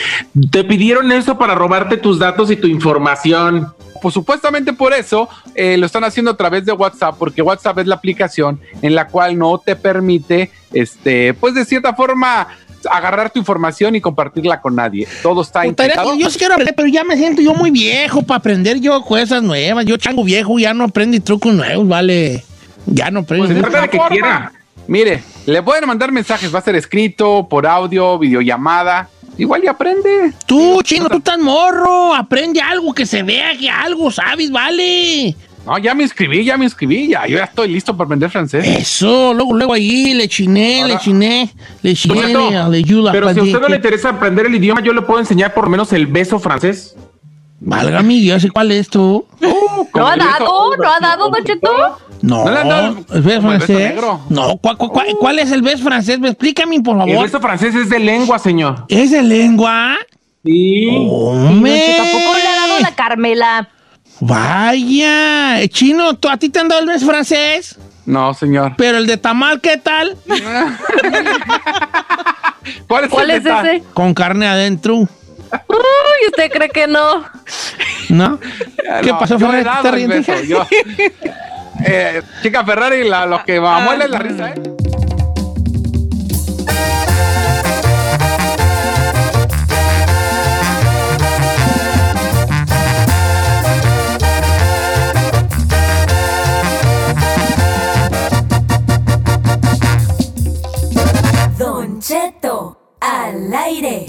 te 0.50 0.64
pidieron 0.64 1.12
eso 1.12 1.38
para 1.38 1.54
robarte 1.54 1.98
tus 1.98 2.18
datos 2.18 2.50
y 2.50 2.56
tu 2.56 2.66
información. 2.66 3.72
Pues 4.02 4.16
supuestamente 4.16 4.74
por 4.74 4.94
eso 4.94 5.30
eh, 5.54 5.78
lo 5.78 5.86
están 5.86 6.04
haciendo 6.04 6.32
a 6.32 6.38
través 6.38 6.66
de 6.66 6.72
WhatsApp, 6.72 7.16
porque 7.20 7.44
WhatsApp 7.44 7.78
es 7.78 7.88
la 7.88 7.96
aplicación 7.96 8.60
en 8.82 8.96
la 8.96 9.08
cual 9.08 9.38
no 9.38 9.60
te 9.60 9.76
permite, 9.76 10.50
este, 10.74 11.36
pues 11.36 11.54
de 11.54 11.66
cierta 11.66 11.94
forma, 11.94 12.48
agarrar 12.90 13.30
tu 13.30 13.40
información 13.40 13.96
y 13.96 14.02
compartirla 14.02 14.62
con 14.62 14.76
nadie. 14.76 15.08
Todo 15.22 15.42
está 15.42 15.66
encriptado. 15.66 16.16
yo 16.16 16.30
sí 16.30 16.38
quiero 16.38 16.54
aprender, 16.54 16.76
pero 16.76 16.88
ya 16.88 17.04
me 17.04 17.18
siento 17.18 17.42
yo 17.42 17.54
muy 17.54 17.72
viejo 17.72 18.22
para 18.22 18.38
aprender 18.40 18.80
yo 18.80 19.02
cosas 19.02 19.44
nuevas. 19.44 19.86
Yo 19.86 19.98
chango 19.98 20.24
viejo, 20.24 20.58
ya 20.60 20.74
no 20.74 20.86
aprendí 20.86 21.20
trucos 21.20 21.54
nuevos, 21.54 21.88
vale. 21.88 22.44
Ya 22.86 23.12
no 23.12 23.22
aprendo. 23.22 23.46
Pues 23.46 23.56
de 23.56 23.62
trata 23.62 23.82
de 23.82 23.90
que 23.90 24.00
quiera. 24.10 24.52
Mire, 24.88 25.24
le 25.46 25.62
pueden 25.62 25.88
mandar 25.88 26.12
mensajes, 26.12 26.54
va 26.54 26.60
a 26.60 26.64
ser 26.64 26.76
escrito, 26.76 27.48
por 27.50 27.66
audio, 27.68 28.18
videollamada. 28.18 29.10
Igual 29.38 29.64
y 29.64 29.68
aprende. 29.68 30.34
Tú, 30.46 30.82
chino, 30.84 31.10
tú 31.10 31.18
estás 31.18 31.40
morro. 31.40 32.14
Aprende 32.14 32.62
algo 32.62 32.94
que 32.94 33.06
se 33.06 33.24
vea 33.24 33.58
que 33.58 33.70
algo 33.70 34.12
sabes, 34.12 34.52
vale. 34.52 35.36
No, 35.66 35.78
ya 35.78 35.94
me 35.94 36.04
inscribí, 36.04 36.44
ya 36.44 36.58
me 36.58 36.66
inscribí, 36.66 37.08
ya, 37.10 37.28
yo 37.28 37.38
ya 37.38 37.44
estoy 37.44 37.68
listo 37.68 37.96
para 37.96 38.06
aprender 38.06 38.30
francés. 38.32 38.66
Eso, 38.68 39.34
luego, 39.34 39.54
luego 39.56 39.74
ahí 39.74 40.14
le 40.16 40.28
chiné, 40.28 40.78
le 40.78 40.82
Ahora- 40.94 41.00
chiné, 41.00 41.54
le 41.84 41.94
chiné, 41.94 42.22
Cheto, 42.28 42.50
le, 42.50 42.70
le 42.70 42.78
ayuda. 42.80 43.12
pero 43.12 43.32
si 43.34 43.40
a 43.40 43.44
usted 43.44 43.62
no 43.62 43.68
le 43.68 43.76
interesa 43.76 44.10
aprender 44.10 44.48
el 44.48 44.56
idioma, 44.56 44.82
yo 44.82 44.92
le 44.92 45.02
puedo 45.04 45.20
enseñar 45.20 45.54
por 45.54 45.66
lo 45.66 45.70
menos 45.70 45.94
el 45.94 46.08
beso 46.08 46.40
francés. 46.40 46.96
Válgame, 47.60 48.16
Dios, 48.16 48.48
¿cuál 48.52 48.72
es 48.72 48.90
tú? 48.90 49.24
¿No 49.40 49.54
Como 49.92 50.08
ha 50.08 50.14
el 50.16 50.20
dado? 50.20 50.76
¿No 50.78 50.90
ha 50.92 51.00
dado, 51.00 51.30
Don 51.30 51.44
Cheto? 51.44 51.70
No, 52.24 52.44
¿No 52.46 52.50
le 52.52 52.56
dado 52.58 52.98
¿el 53.14 53.22
beso 53.22 53.36
el 53.38 53.42
francés? 53.42 53.78
negro? 53.78 54.22
No, 54.30 54.58
¿cuál, 54.58 54.78
cuál- 54.78 54.90
cuál- 54.92 55.16
cuál 55.20 55.40
es 55.40 55.52
el 55.52 55.62
beso 55.62 55.84
francés? 55.84 56.20
Explícame, 56.24 56.82
por 56.82 56.96
El 56.96 57.08
favor. 57.12 57.24
beso 57.26 57.40
francés 57.40 57.76
es 57.76 57.88
de 57.90 58.00
lengua, 58.00 58.40
señor. 58.40 58.86
¿Es 58.90 59.12
de 59.12 59.22
lengua? 59.22 59.96
Sí. 60.44 60.88
¡Hombre! 61.08 61.94
Tampoco 61.98 62.36
le 62.38 62.48
ha 62.48 62.56
dado 62.68 62.80
la 62.80 62.96
Carmela. 62.96 63.70
Vaya, 64.22 65.68
chino, 65.70 66.14
¿tú- 66.16 66.30
¿a 66.30 66.38
ti 66.38 66.48
te 66.50 66.60
han 66.60 66.68
dado 66.68 66.82
el 66.82 66.88
beso 66.88 67.08
francés? 67.08 67.78
No, 68.06 68.34
señor. 68.36 68.74
Pero 68.78 68.98
el 69.00 69.08
de 69.08 69.18
tamal, 69.18 69.60
¿qué 69.62 69.78
tal? 69.78 70.16
¿Cuál 72.88 73.06
es, 73.06 73.10
¿Cuál 73.10 73.32
el 73.32 73.38
es 73.38 73.46
ese? 73.46 73.84
Con 73.94 74.14
carne 74.14 74.48
adentro, 74.48 74.96
Uy, 74.96 75.08
¿usted 76.30 76.50
cree 76.52 76.70
que 76.70 76.88
no? 76.88 77.26
¿no? 78.10 78.40
¿Qué 79.02 79.12
No, 79.12 79.20
pasó, 79.20 79.38
Ferrari? 79.40 79.68
¿Te 79.82 80.08
beso, 80.08 80.42
yo. 80.44 80.66
Eh, 81.84 82.22
chica 82.44 82.64
Ferrari, 82.64 83.10
la, 83.10 83.26
lo 83.26 83.44
que 83.44 83.58
amuela 83.58 84.04
es 84.06 84.12
la 84.12 84.20
risa, 84.20 84.50
¿eh? 84.52 84.62
Al 103.52 103.64
aire. 103.66 104.06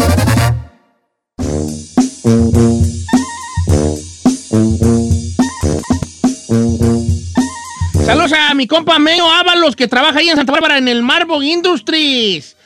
Saludos 8.04 8.32
a 8.32 8.54
mi 8.54 8.66
compa 8.66 8.98
Meo 8.98 9.30
Ábalos, 9.30 9.74
que 9.74 9.88
trabaja 9.88 10.18
ahí 10.18 10.28
en 10.28 10.36
Santa 10.36 10.52
Bárbara 10.52 10.78
en 10.78 10.88
el 10.88 11.02
Marble 11.02 11.44
Industries. 11.46 12.56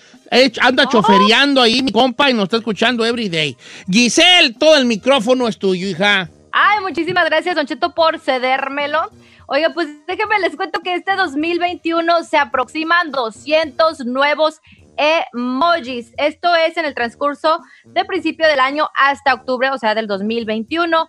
Anda 0.60 0.88
chofereando 0.88 1.62
ahí 1.62 1.82
mi 1.82 1.92
compa 1.92 2.30
y 2.30 2.34
nos 2.34 2.44
está 2.44 2.56
escuchando 2.58 3.04
every 3.04 3.28
day. 3.28 3.56
Giselle, 3.88 4.54
todo 4.58 4.76
el 4.76 4.86
micrófono 4.86 5.46
es 5.48 5.58
tuyo, 5.58 5.88
hija. 5.88 6.28
Ay, 6.52 6.80
muchísimas 6.80 7.26
gracias, 7.26 7.54
Don 7.54 7.66
Cheto, 7.66 7.94
por 7.94 8.18
cedérmelo. 8.18 9.10
Oiga, 9.46 9.70
pues 9.72 9.88
déjenme 10.08 10.40
les 10.40 10.56
cuento 10.56 10.80
que 10.80 10.94
este 10.94 11.14
2021 11.14 12.24
se 12.24 12.36
aproximan 12.36 13.12
200 13.12 14.04
nuevos 14.06 14.60
emojis. 14.96 16.12
Esto 16.16 16.54
es 16.54 16.76
en 16.76 16.84
el 16.84 16.94
transcurso 16.94 17.60
de 17.84 18.04
principio 18.04 18.46
del 18.46 18.60
año 18.60 18.88
hasta 18.94 19.34
octubre, 19.34 19.70
o 19.70 19.78
sea, 19.78 19.94
del 19.94 20.06
2021. 20.06 21.08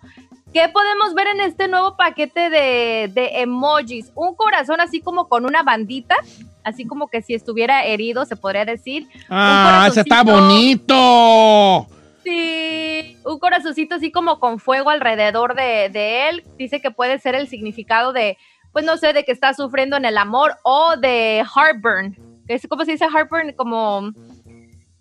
¿Qué 0.54 0.69
podemos 0.69 1.13
ver 1.13 1.28
en 1.28 1.41
este 1.41 1.67
nuevo 1.67 1.97
paquete 1.97 2.50
de, 2.50 3.12
de 3.13 3.41
emojis? 3.41 4.12
Un 4.15 4.36
corazón 4.36 4.80
así 4.80 5.02
como 5.02 5.28
con 5.28 5.45
una 5.45 5.62
bandita, 5.62 6.15
así 6.63 6.86
como 6.86 7.08
que 7.10 7.21
si 7.21 7.34
estuviera 7.34 7.86
herido, 7.86 8.26
se 8.26 8.36
podría 8.36 8.65
decir. 8.65 9.08
Ah, 9.30 9.88
ese 9.89 10.02
está 10.02 10.23
bonito. 10.23 11.88
Sí, 12.23 13.17
un 13.23 13.39
corazoncito 13.39 13.95
así 13.95 14.12
como 14.12 14.39
con 14.39 14.60
fuego 14.60 14.89
alrededor 14.89 15.56
de, 15.56 15.89
de 15.89 16.30
él. 16.30 16.43
Dice 16.58 16.82
que 16.82 16.91
puede 16.91 17.19
ser 17.19 17.36
el 17.36 17.47
significado 17.47 18.12
de, 18.12 18.38
pues 18.71 18.84
no 18.86 18.97
sé, 18.97 19.13
de 19.13 19.23
que 19.23 19.32
está 19.32 19.54
sufriendo 19.54 19.95
en 19.95 20.06
el 20.06 20.17
amor 20.17 20.58
o 20.63 20.95
de 20.97 21.45
heartburn. 21.56 22.26
Es, 22.47 22.65
¿Cómo 22.67 22.86
se 22.86 22.91
dice 22.93 23.05
heartburn? 23.05 23.53
Como 23.53 24.12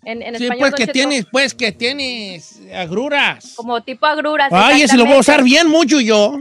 en, 0.03 0.21
en 0.21 0.35
Sí, 0.37 0.43
español. 0.45 0.59
pues 0.59 0.73
que 0.75 0.81
Cheto, 0.83 0.93
tienes, 0.93 1.25
pues 1.31 1.53
que 1.53 1.71
tienes 1.71 2.61
agruras. 2.73 3.53
Como 3.55 3.81
tipo 3.83 4.05
agruras. 4.05 4.51
Ay, 4.51 4.83
ese 4.83 4.97
lo 4.97 5.05
voy 5.05 5.15
a 5.15 5.19
usar 5.19 5.43
bien 5.43 5.67
mucho 5.69 5.99
yo. 5.99 6.37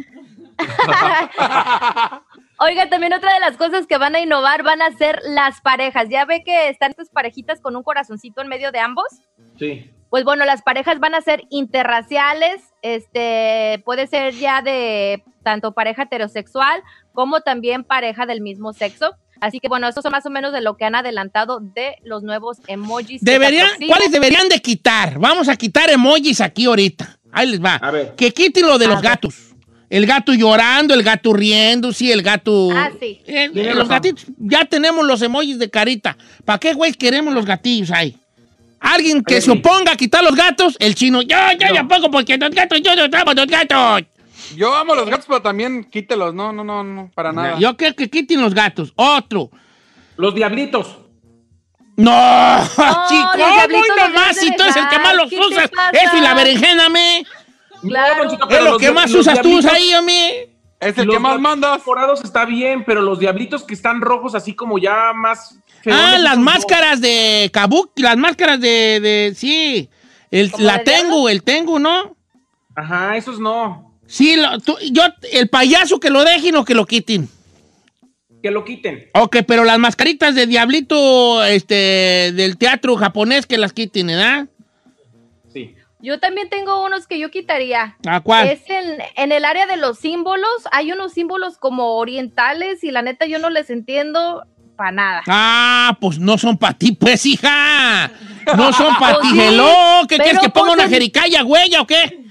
Oiga, 2.59 2.89
también 2.89 3.13
otra 3.13 3.35
de 3.35 3.41
las 3.41 3.59
cosas 3.59 3.87
que 3.87 3.99
van 3.99 4.15
a 4.15 4.21
innovar 4.21 4.63
van 4.63 4.81
a 4.81 4.91
ser 4.97 5.21
las 5.25 5.61
parejas. 5.61 6.09
Ya 6.09 6.25
ve 6.25 6.43
que 6.43 6.71
están 6.71 6.91
estas 6.93 7.11
parejitas 7.11 7.61
con 7.61 7.77
un 7.77 7.83
corazoncito 7.83 8.41
en 8.41 8.49
medio 8.49 8.73
de 8.73 8.79
ambos. 8.79 9.05
Sí. 9.59 9.91
Pues 10.09 10.25
bueno, 10.25 10.47
las 10.47 10.63
parejas 10.63 10.99
van 10.99 11.15
a 11.15 11.21
ser 11.21 11.43
interraciales, 11.51 12.63
este, 12.81 13.83
puede 13.85 14.07
ser 14.07 14.33
ya 14.35 14.63
de 14.63 15.23
tanto 15.43 15.73
pareja 15.73 16.05
heterosexual 16.05 16.83
como 17.13 17.41
también 17.41 17.85
pareja 17.85 18.25
del 18.25 18.41
mismo 18.41 18.73
sexo. 18.73 19.15
Así 19.41 19.61
que 19.61 19.69
bueno, 19.69 19.89
eso 19.89 20.03
son 20.03 20.13
más 20.13 20.25
o 20.27 20.31
menos 20.31 20.53
de 20.53 20.61
lo 20.61 20.77
que 20.77 20.85
han 20.85 20.95
adelantado 20.95 21.61
de 21.61 21.97
los 22.05 22.23
nuevos 22.23 22.59
emojis. 22.67 23.23
Deberían. 23.23 23.69
¿Cuáles 23.87 24.11
deberían 24.11 24.49
de 24.49 24.61
quitar? 24.61 25.19
Vamos 25.19 25.49
a 25.49 25.57
quitar 25.57 25.91
emojis 25.91 26.41
aquí 26.41 26.65
ahorita. 26.67 27.19
Ahí 27.33 27.49
les 27.49 27.63
va. 27.63 27.75
A 27.77 27.91
ver. 27.91 28.15
Que 28.17 28.33
quiten 28.33 28.67
lo 28.67 28.79
de 28.79 28.87
A 28.87 28.89
los 28.89 29.01
ver. 29.03 29.11
gatos. 29.11 29.35
El 29.89 30.05
gato 30.07 30.33
llorando, 30.35 30.95
el 30.95 31.03
gato 31.05 31.33
riendo, 31.33 31.93
sí, 31.93 32.11
el 32.11 32.23
gato. 32.23 32.71
Ah, 32.73 32.91
sí. 32.99 33.21
Eh, 33.27 33.51
eh, 33.55 33.73
los 33.75 33.89
gatitos, 33.89 34.25
ya 34.39 34.65
tenemos 34.65 35.07
los 35.07 35.23
emojis 35.23 35.59
de 35.61 35.71
carita. 35.71 36.17
¿Para 36.45 36.59
qué, 36.59 36.73
güey, 36.73 36.93
queremos 36.93 37.33
los 37.33 37.45
gatillos 37.47 37.93
ahí? 37.93 38.17
Alguien 38.81 39.23
que 39.23 39.35
Oye, 39.35 39.41
se 39.43 39.53
sí. 39.53 39.59
oponga 39.59 39.93
a 39.93 39.97
quitar 39.97 40.25
los 40.25 40.35
gatos, 40.35 40.77
el 40.81 40.95
chino, 40.97 41.23
yo, 41.23 41.37
yo, 41.61 41.69
No. 41.69 41.75
yo 41.77 41.89
pongo 41.89 42.11
porque 42.11 42.37
los 42.37 42.51
gatos, 42.51 42.81
yo, 42.83 42.95
yo, 42.95 43.05
amo 43.17 43.33
los 43.35 43.47
gatos. 43.47 44.03
Yo 44.55 44.75
amo 44.75 44.95
los 44.95 45.09
gatos, 45.09 45.25
pero 45.27 45.43
también 45.43 45.85
quítelos. 45.85 46.35
No, 46.35 46.53
no, 46.53 46.63
no, 46.63 46.85
no, 46.85 47.11
para 47.15 47.33
nada. 47.33 47.59
Yo 47.59 47.77
quiero 47.77 47.95
que 47.97 48.09
quiten 48.09 48.41
los 48.41 48.55
gatos. 48.55 48.93
Otro. 48.97 49.51
Los 50.17 50.35
diablitos. 50.35 50.99
No, 51.97 52.13
los 52.59 53.09
chico, 53.09 53.69
muy 53.71 53.89
los 53.89 54.13
nomás, 54.13 54.37
si 54.37 54.55
tú 54.55 54.63
eres 54.63 54.77
el 54.77 54.89
que 54.89 54.99
más 54.99 55.15
los 55.17 55.31
¿Qué 55.31 55.37
te 55.37 55.47
usas. 55.47 55.71
Eso 55.93 56.17
y 56.17 56.21
la 56.21 56.35
berenjena, 56.35 56.89
me. 56.91 57.25
Claro. 57.83 58.25
No, 58.25 58.49
Es 58.49 58.65
lo 58.65 58.79
que 58.79 58.91
más 58.93 59.13
usas 59.15 59.41
tú 59.41 59.59
ahí, 59.71 59.95
hombre. 59.95 60.53
Es 60.79 60.99
el 60.99 61.07
los 61.07 61.17
que 61.17 61.21
más 61.21 61.33
diablitos 61.33 61.41
mandas. 61.41 61.87
morados 61.87 62.23
está 62.23 62.45
bien, 62.45 62.85
pero 62.85 63.01
los 63.01 63.19
diablitos 63.19 63.63
que 63.65 63.73
están 63.73 64.03
rojos, 64.03 64.35
así 64.35 64.55
como 64.55 64.79
ya 64.79 65.13
más. 65.15 65.59
Ah, 65.87 66.19
las 66.19 66.37
máscaras 66.37 67.01
de 67.01 67.51
Kabuki, 67.53 68.03
las 68.03 68.17
máscaras 68.17 68.61
de, 68.61 69.01
de 69.01 69.33
sí. 69.35 69.89
El, 70.31 70.51
¿Como 70.51 70.65
la 70.65 70.79
diablo? 70.79 71.29
el 71.29 71.43
tengo, 71.43 71.79
¿no? 71.79 72.17
Ajá, 72.75 73.17
esos 73.17 73.41
no. 73.41 73.86
Sí, 74.07 74.37
lo- 74.37 74.59
tú- 74.61 74.77
yo, 74.93 75.03
el 75.33 75.49
payaso 75.49 75.99
que 76.01 76.11
lo 76.11 76.25
dejen 76.25 76.57
o 76.57 76.65
que 76.65 76.75
lo 76.75 76.87
quiten. 76.87 77.29
Que 78.43 78.51
lo 78.51 78.65
quiten. 78.65 79.09
Ok, 79.15 79.39
pero 79.47 79.65
las 79.65 79.79
mascaritas 79.79 80.35
de 80.35 80.47
diablito 80.47 81.43
este, 81.45 82.33
del 82.35 82.57
teatro 82.59 82.97
japonés 82.97 83.47
que 83.47 83.59
las 83.59 83.73
quiten, 83.73 84.07
¿verdad? 84.09 84.47
Sí. 85.53 85.75
Yo 86.01 86.21
también 86.21 86.49
tengo 86.49 86.85
unos 86.85 87.07
que 87.09 87.19
yo 87.19 87.31
quitaría. 87.31 87.97
¿A 88.07 88.21
cuál? 88.21 88.47
Es 88.49 88.61
en, 88.69 88.99
en 89.17 89.33
el 89.33 89.45
área 89.45 89.67
de 89.67 89.77
los 89.77 89.99
símbolos. 89.99 90.49
Hay 90.71 90.93
unos 90.93 91.13
símbolos 91.13 91.59
como 91.59 91.97
orientales 91.97 92.85
y 92.85 92.91
la 92.93 93.03
neta 93.03 93.27
yo 93.27 93.39
no 93.41 93.51
les 93.51 93.71
entiendo 93.71 94.45
para 94.77 94.93
nada. 94.93 95.23
Ah, 95.27 95.97
pues 96.01 96.19
no 96.21 96.37
son 96.39 96.57
para 96.59 96.75
ti, 96.79 96.93
pues, 96.93 97.25
hija. 97.27 98.13
No 98.57 98.73
son 98.75 98.95
para 99.01 99.15
Pues 99.21 99.31
ti, 99.33 99.39
sí, 99.39 99.41
hello. 99.45 99.73
¿Qué 100.09 100.19
quieres 100.19 100.39
que 100.41 100.51
ponga 100.51 100.75
pues 100.75 100.79
una 100.81 100.89
jericaya, 100.89 101.43
güey, 101.43 101.75
o 101.77 101.87
qué? 101.87 102.26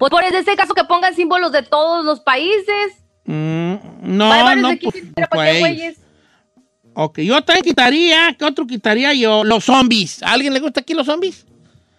Pues 0.00 0.10
por 0.10 0.24
ese 0.24 0.56
caso 0.56 0.72
que 0.72 0.82
pongan 0.84 1.14
símbolos 1.14 1.52
de 1.52 1.62
todos 1.62 2.04
los 2.06 2.20
países. 2.20 2.94
Mm, 3.26 3.74
no, 4.00 4.56
no, 4.56 4.68
aquí, 4.68 4.88
pues, 4.90 5.04
pero 5.14 5.28
¿para 5.28 5.44
qué 5.52 5.58
güey. 5.60 5.74
güeyes? 5.74 5.98
Ok, 6.94 7.18
yo 7.20 7.42
también 7.42 7.64
quitaría, 7.64 8.34
¿qué 8.38 8.46
otro 8.46 8.66
quitaría 8.66 9.12
yo? 9.12 9.44
Los 9.44 9.64
zombies. 9.64 10.22
¿A 10.22 10.32
alguien 10.32 10.54
le 10.54 10.60
gusta 10.60 10.80
aquí 10.80 10.94
los 10.94 11.04
zombies? 11.04 11.46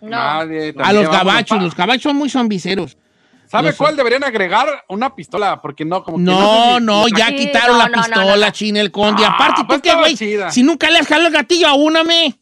No. 0.02 0.10
Nadie. 0.10 0.74
A 0.84 0.92
los 0.94 1.08
gabachos, 1.10 1.62
los 1.62 1.76
gabachos 1.76 2.02
son 2.04 2.16
muy 2.16 2.28
zombiceros. 2.30 2.98
¿Sabe 3.46 3.68
los- 3.68 3.76
cuál 3.78 3.96
deberían 3.96 4.24
agregar? 4.24 4.68
Una 4.90 5.14
pistola, 5.16 5.62
porque 5.62 5.86
no, 5.86 6.04
como 6.04 6.18
que 6.18 6.24
No, 6.24 6.74
sé 6.74 6.80
si- 6.80 6.86
no, 6.86 7.08
ya 7.10 7.28
Sí, 7.28 7.36
quitaron 7.36 7.78
no, 7.78 7.84
la 7.84 7.90
no, 7.90 7.98
no, 7.98 8.04
pistola, 8.04 8.36
no, 8.36 8.46
no. 8.48 8.52
China, 8.52 8.82
el 8.82 8.92
conde. 8.92 9.24
Ah, 9.24 9.34
Aparte, 9.36 9.62
pues 9.68 9.80
¿tú 9.80 9.90
qué, 9.90 9.96
güey? 9.96 10.18
Si 10.52 10.64
nunca 10.64 10.90
le 10.90 10.98
has 10.98 11.08
jalado 11.08 11.28
el 11.28 11.34
gatillo 11.34 11.68
a 11.68 11.74
úname. 11.76 12.40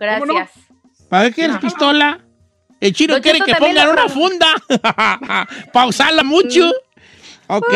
Gracias. 0.00 0.50
¿Para 1.08 1.26
qué 1.28 1.32
quieres 1.34 1.58
pistola? 1.58 2.25
El 2.80 2.92
chino 2.92 3.14
Don 3.14 3.22
quiere 3.22 3.38
Cheto 3.38 3.46
que 3.46 3.52
también 3.52 3.76
pongan 3.76 3.86
lo 3.96 4.02
una 4.02 4.08
funda. 4.08 5.46
Para 5.72 5.86
usarla 5.86 6.22
mucho. 6.22 6.70
Ok. 7.48 7.72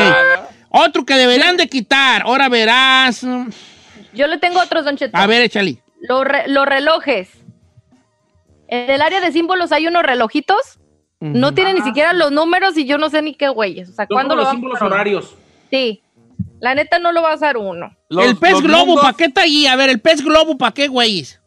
Otro 0.68 1.05
que 1.05 1.14
deberían 1.14 1.57
de 1.57 1.68
quitar. 1.68 2.22
Ahora 2.22 2.48
verás. 2.48 3.22
Yo 4.12 4.26
le 4.26 4.38
tengo 4.38 4.61
otros, 4.61 4.84
Don 4.84 4.96
Cheto. 4.96 5.16
A 5.16 5.26
ver, 5.26 5.42
échale. 5.42 5.82
Los, 6.01 6.24
re- 6.24 6.48
los 6.48 6.66
relojes. 6.66 7.28
En 8.68 8.90
el 8.90 9.03
área 9.03 9.20
de 9.20 9.32
símbolos 9.32 9.72
hay 9.72 9.86
unos 9.86 10.03
relojitos. 10.03 10.78
No 11.22 11.53
tienen 11.53 11.74
ni 11.76 11.82
siquiera 11.82 12.14
los 12.14 12.32
números 12.32 12.78
y 12.78 12.86
yo 12.86 12.96
no 12.96 13.11
sé 13.11 13.20
ni 13.20 13.34
qué 13.34 13.48
güeyes. 13.51 13.90
O 13.90 13.92
sea, 13.92 14.07
Son 14.07 14.14
¿cuándo 14.14 14.30
como 14.34 14.36
lo 14.36 14.42
los 14.42 14.46
van 14.46 14.53
a 14.55 14.57
símbolos 14.57 14.78
poner? 14.78 14.92
horarios. 14.94 15.34
Sí. 15.70 16.03
La 16.61 16.74
neta 16.74 16.98
no 16.98 17.12
lo 17.12 17.20
va 17.20 17.32
a 17.32 17.36
usar 17.36 17.57
uno. 17.59 17.94
Los- 18.09 18.24
el 18.26 18.36
pez 18.36 18.53
los 18.53 18.62
globo, 18.62 18.86
mundos- 18.86 19.03
¿para 19.05 19.16
qué 19.16 19.24
está 19.24 19.42
ahí? 19.42 19.66
A 19.66 19.76
ver, 19.76 19.90
el 19.90 20.01
pez 20.01 20.22
globo, 20.24 20.57
¿para 20.57 20.72
qué, 20.72 20.88
güeyes? 20.88 21.39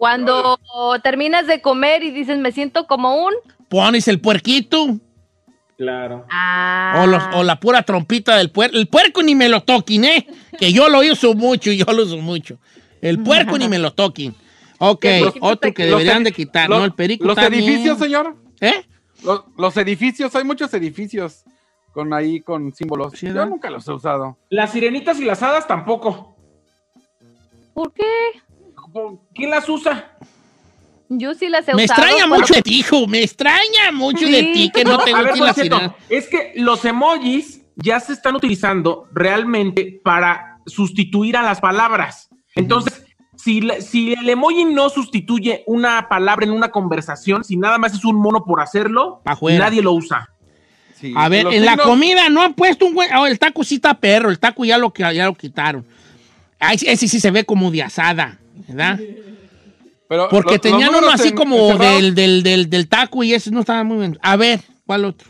Cuando 0.00 0.58
terminas 1.02 1.46
de 1.46 1.60
comer 1.60 2.02
y 2.02 2.10
dices, 2.10 2.38
me 2.38 2.52
siento 2.52 2.86
como 2.86 3.22
un... 3.22 3.34
Pones 3.68 4.08
el 4.08 4.18
puerquito. 4.18 4.96
Claro. 5.76 6.24
Ah. 6.30 7.02
O, 7.04 7.06
los- 7.06 7.22
o 7.34 7.42
la 7.42 7.60
pura 7.60 7.82
trompita 7.82 8.38
del 8.38 8.50
puerco. 8.50 8.78
El 8.78 8.86
puerco 8.88 9.22
ni 9.22 9.34
me 9.34 9.50
lo 9.50 9.60
toquen, 9.62 10.06
¿eh? 10.06 10.26
Que 10.58 10.72
yo 10.72 10.88
lo 10.88 11.00
uso 11.00 11.34
mucho, 11.34 11.70
yo 11.70 11.84
lo 11.92 12.04
uso 12.04 12.16
mucho. 12.16 12.58
El 13.02 13.22
puerco 13.22 13.58
ni 13.58 13.68
me 13.68 13.78
lo 13.78 13.92
toquen. 13.92 14.34
Ok, 14.78 15.04
otro 15.42 15.74
que 15.74 15.84
deberían 15.84 16.24
de 16.24 16.32
quitar, 16.32 16.70
los- 16.70 16.78
¿no? 16.78 16.84
El 16.86 16.92
perico 16.94 17.26
Los 17.26 17.36
también. 17.36 17.62
edificios, 17.64 17.98
señor. 17.98 18.36
¿Eh? 18.62 18.82
Los, 19.22 19.42
los 19.58 19.76
edificios, 19.76 20.34
hay 20.34 20.44
muchos 20.44 20.72
edificios 20.72 21.44
con 21.92 22.14
ahí, 22.14 22.40
con 22.40 22.72
símbolos. 22.74 23.12
Sí, 23.18 23.26
Yo 23.26 23.44
nunca 23.44 23.68
los 23.68 23.86
he 23.86 23.92
usado. 23.92 24.38
Las 24.48 24.72
sirenitas 24.72 25.20
y 25.20 25.26
las 25.26 25.42
hadas 25.42 25.66
tampoco. 25.66 26.34
¿Por 27.74 27.92
qué? 27.92 28.02
¿Quién 29.34 29.50
las 29.50 29.68
usa? 29.68 30.12
Yo 31.08 31.34
sí 31.34 31.48
las 31.48 31.66
he 31.68 31.74
Me 31.74 31.84
usado. 31.84 32.02
extraña 32.02 32.28
cuando- 32.28 32.36
mucho 32.36 32.54
de 32.54 32.62
ti, 32.62 32.78
hijo. 32.80 33.06
Me 33.06 33.22
extraña 33.22 33.90
mucho 33.92 34.26
de 34.26 34.44
ti 34.54 34.70
que 34.72 34.84
no 34.84 34.98
te 35.04 35.12
a 35.12 35.22
ver, 35.22 35.38
las 35.38 35.58
es 36.08 36.28
que 36.28 36.52
los 36.56 36.84
emojis 36.84 37.62
ya 37.76 37.98
se 37.98 38.12
están 38.12 38.36
utilizando 38.36 39.08
realmente 39.12 40.00
para 40.04 40.58
sustituir 40.66 41.36
a 41.36 41.42
las 41.42 41.60
palabras. 41.60 42.28
Entonces, 42.54 43.04
si, 43.36 43.58
el 44.12 44.28
emoji 44.28 44.66
no 44.66 44.90
sustituye 44.90 45.64
una 45.66 46.08
palabra 46.08 46.44
en 46.44 46.52
una 46.52 46.70
conversación, 46.70 47.42
si 47.42 47.56
nada 47.56 47.78
más 47.78 47.94
es 47.94 48.04
un 48.04 48.16
mono 48.16 48.44
por 48.44 48.60
hacerlo, 48.60 49.22
nadie 49.42 49.82
lo 49.82 49.92
usa. 49.92 50.28
Sí. 50.94 51.14
A 51.16 51.28
ver, 51.30 51.44
Los 51.44 51.54
en 51.54 51.64
la 51.64 51.78
comida 51.78 52.28
no 52.28 52.42
han 52.42 52.52
puesto 52.52 52.84
un 52.84 52.92
güey. 52.94 53.08
Ah, 53.10 53.26
el 53.26 53.38
taco 53.38 53.64
sí 53.64 53.76
está 53.76 53.94
perro. 53.94 54.30
El 54.30 54.38
taco 54.38 54.64
ya 54.66 54.76
lo, 54.76 54.92
ya 54.94 55.24
lo 55.24 55.34
quitaron. 55.34 55.86
Ay, 56.58 56.76
ese 56.86 57.08
sí 57.08 57.18
se 57.18 57.30
ve 57.30 57.44
como 57.44 57.70
de 57.70 57.82
asada, 57.82 58.38
¿verdad? 58.68 58.98
pero 60.08 60.28
Porque 60.28 60.52
los- 60.54 60.60
tenían 60.60 60.90
los 60.92 61.02
uno 61.02 61.10
así 61.10 61.28
en- 61.28 61.34
como 61.36 61.78
del, 61.78 62.14
del, 62.14 62.42
del, 62.42 62.68
del 62.68 62.88
taco 62.88 63.22
y 63.22 63.32
ese 63.34 63.50
no 63.50 63.60
estaba 63.60 63.84
muy 63.84 63.98
bien. 63.98 64.18
A 64.22 64.36
ver, 64.36 64.60
¿cuál 64.86 65.04
otro? 65.04 65.28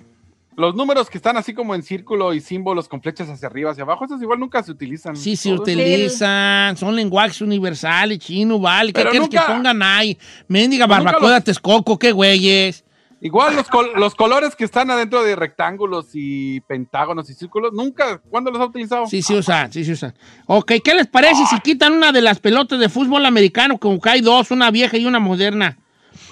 Los 0.56 0.74
números 0.74 1.08
que 1.08 1.16
están 1.16 1.36
así 1.38 1.54
como 1.54 1.74
en 1.74 1.82
círculo 1.82 2.34
y 2.34 2.40
símbolos 2.40 2.86
con 2.88 3.00
flechas 3.00 3.28
hacia 3.30 3.48
arriba, 3.48 3.70
hacia 3.70 3.82
abajo, 3.84 4.04
esos 4.04 4.20
igual 4.20 4.38
nunca 4.40 4.62
se 4.62 4.70
utilizan. 4.70 5.16
Sí, 5.16 5.34
se 5.36 5.52
utilizan. 5.52 6.76
Son 6.76 6.94
lenguajes 6.94 7.40
universales, 7.40 8.18
chino, 8.18 8.58
vale. 8.58 8.92
¿Qué 8.92 9.00
Pero 9.00 9.10
quieres 9.10 9.28
nunca- 9.30 9.46
que 9.46 9.52
pongan 9.52 9.82
ahí? 9.82 10.18
Mendiga 10.48 10.86
nunca 10.86 11.02
barbacoa 11.02 11.30
los- 11.36 11.44
Texcoco, 11.44 11.98
qué 11.98 12.12
güeyes. 12.12 12.84
Igual 13.22 13.54
los, 13.54 13.68
col- 13.68 13.90
los 13.96 14.14
colores 14.14 14.56
que 14.56 14.64
están 14.64 14.90
adentro 14.90 15.22
de 15.22 15.36
rectángulos 15.36 16.06
y 16.14 16.60
pentágonos 16.62 17.28
y 17.28 17.34
círculos, 17.34 17.72
nunca, 17.74 18.18
¿cuándo 18.30 18.50
los 18.50 18.60
ha 18.60 18.64
utilizado? 18.64 19.06
Sí, 19.06 19.20
sí 19.20 19.34
usan, 19.34 19.70
sí, 19.70 19.84
sí 19.84 19.92
usan. 19.92 20.14
Ok, 20.46 20.72
¿qué 20.82 20.94
les 20.94 21.06
parece 21.06 21.44
si 21.46 21.60
quitan 21.60 21.92
una 21.92 22.12
de 22.12 22.22
las 22.22 22.38
pelotas 22.40 22.78
de 22.80 22.88
fútbol 22.88 23.26
americano? 23.26 23.76
Como 23.76 24.00
que 24.00 24.08
hay 24.08 24.20
dos, 24.22 24.50
una 24.50 24.70
vieja 24.70 24.96
y 24.96 25.04
una 25.04 25.18
moderna. 25.18 25.76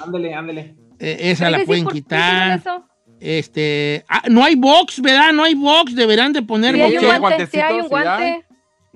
Ándele, 0.02 0.32
ándele. 0.34 0.74
Eh, 0.98 1.16
esa 1.30 1.50
la 1.50 1.62
pueden 1.64 1.84
¿por 1.84 1.92
qué 1.92 1.98
hicieron 1.98 2.26
quitar. 2.26 2.58
eso? 2.58 2.84
Este, 3.20 4.04
ah, 4.08 4.22
no 4.30 4.42
hay 4.44 4.54
box, 4.54 5.02
¿verdad? 5.02 5.32
No 5.32 5.44
hay 5.44 5.54
box, 5.54 5.94
deberán 5.94 6.32
de 6.32 6.40
poner 6.42 6.74
Sí, 6.74 6.80
hay 6.80 6.86
box. 6.92 6.94
un 7.04 7.10
Sí, 7.12 7.18
guante, 7.18 7.46
sí 7.46 7.60
hay 7.60 7.80
un 7.80 7.88
guante. 7.88 8.44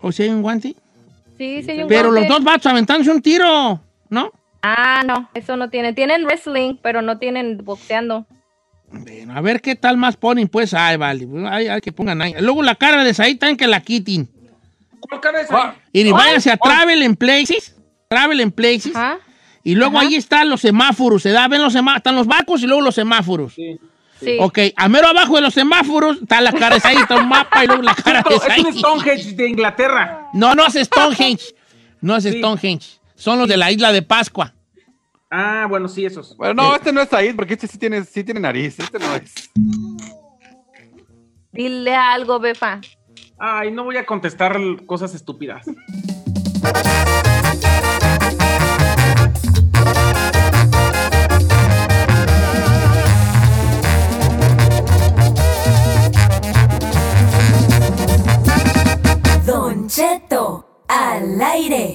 ¿O 0.01 0.13
si 0.13 0.23
hay 0.23 0.29
un 0.31 0.43
guante? 0.43 0.77
Sí, 1.37 1.63
sí 1.63 1.71
hay 1.73 1.83
un 1.83 1.89
Pero 1.89 2.11
los 2.11 2.27
dos 2.27 2.43
vatos 2.43 2.67
aventándose 2.67 3.11
un 3.11 3.21
tiro, 3.21 3.81
¿no? 4.09 4.31
Ah, 4.63 5.03
no, 5.05 5.29
eso 5.35 5.57
no 5.57 5.71
tiene. 5.71 5.93
Tienen 5.93 6.25
wrestling, 6.25 6.77
pero 6.83 7.03
no 7.03 7.19
tienen 7.19 7.59
boxeando. 7.65 8.27
Bueno, 8.91 9.35
a 9.37 9.41
ver 9.41 9.61
qué 9.61 9.75
tal 9.75 9.97
más 9.97 10.17
ponen, 10.17 10.49
pues. 10.49 10.75
Ay, 10.75 10.97
vale. 10.97 11.27
Ay, 11.51 11.67
ay, 11.69 11.81
que 11.81 11.93
pongan 11.93 12.21
ahí. 12.23 12.35
Luego 12.41 12.63
la 12.63 12.75
cara 12.75 13.03
de 13.05 13.15
Saí 13.15 13.35
también 13.37 13.57
que 13.57 13.67
la 13.67 13.81
quiten. 13.81 14.29
¿Cuál 15.01 15.21
cabeza? 15.21 15.57
Ah, 15.57 15.75
Y 15.93 16.11
váyanse 16.13 16.51
a 16.51 16.57
Travel 16.57 17.03
en 17.03 17.17
Places. 17.17 17.75
Travel 18.09 18.41
en 18.41 18.53
Places. 18.53 18.95
Ajá. 18.95 19.19
Y 19.65 19.75
luego 19.75 19.97
Ajá. 19.99 20.07
ahí 20.07 20.15
están 20.17 20.49
los 20.51 20.61
semáforos. 20.61 21.23
Se 21.23 21.31
da, 21.31 21.49
ven 21.49 21.63
los 21.63 21.73
semáforos. 21.73 21.99
Están 21.99 22.17
los 22.17 22.27
barcos 22.27 22.63
y 22.63 22.67
luego 22.67 22.83
los 22.83 22.95
semáforos. 22.95 23.55
Sí. 23.55 23.79
Sí. 24.21 24.37
Ok, 24.39 24.59
a 24.77 24.89
mero 24.89 25.09
abajo 25.09 25.35
de 25.35 25.41
los 25.43 25.55
semáforos 25.55 26.19
está 26.23 26.41
la 26.41 26.53
cara 26.53 26.77
de 26.77 26.81
Saí, 26.81 26.97
está 26.97 27.17
un 27.17 27.29
mapa 27.29 27.65
y 27.65 27.67
luego 27.67 27.83
la 27.83 27.95
cara 28.05 28.23
de 28.23 28.37
es 28.37 28.65
un. 28.65 28.73
Stonehenge 28.79 29.33
de 29.35 29.49
Inglaterra. 29.49 30.29
No, 30.35 30.55
no 30.55 30.65
es 30.67 30.75
Stonehenge. 30.75 31.47
No 32.01 32.15
es 32.17 32.23
Sí. 32.25 32.39
Stonehenge. 32.39 33.01
Son 33.23 33.39
los 33.39 33.47
de 33.47 33.57
la 33.57 33.71
isla 33.71 33.93
de 33.93 34.03
Pascua. 34.03 34.53
Ah, 35.31 35.67
bueno, 35.69 35.87
sí, 35.87 36.05
esos. 36.05 36.37
Bueno, 36.37 36.55
no, 36.55 36.75
este 36.75 36.93
no 36.93 37.01
es 37.01 37.09
Said, 37.09 37.37
porque 37.37 37.55
este 37.55 37.69
sí 37.69 37.79
tiene, 37.79 38.03
sí 38.03 38.25
tiene 38.25 38.41
nariz, 38.41 38.81
este 38.81 38.99
no 38.99 39.15
es. 39.15 39.49
Dile 41.53 41.95
algo, 41.95 42.41
Befa. 42.41 42.81
Ay, 43.39 43.71
no 43.71 43.85
voy 43.85 43.97
a 43.97 44.05
contestar 44.05 44.59
cosas 44.87 45.15
estúpidas. 45.15 45.65
Don 59.47 59.87
Cheto 59.87 60.85
al 60.89 61.41
aire. 61.41 61.95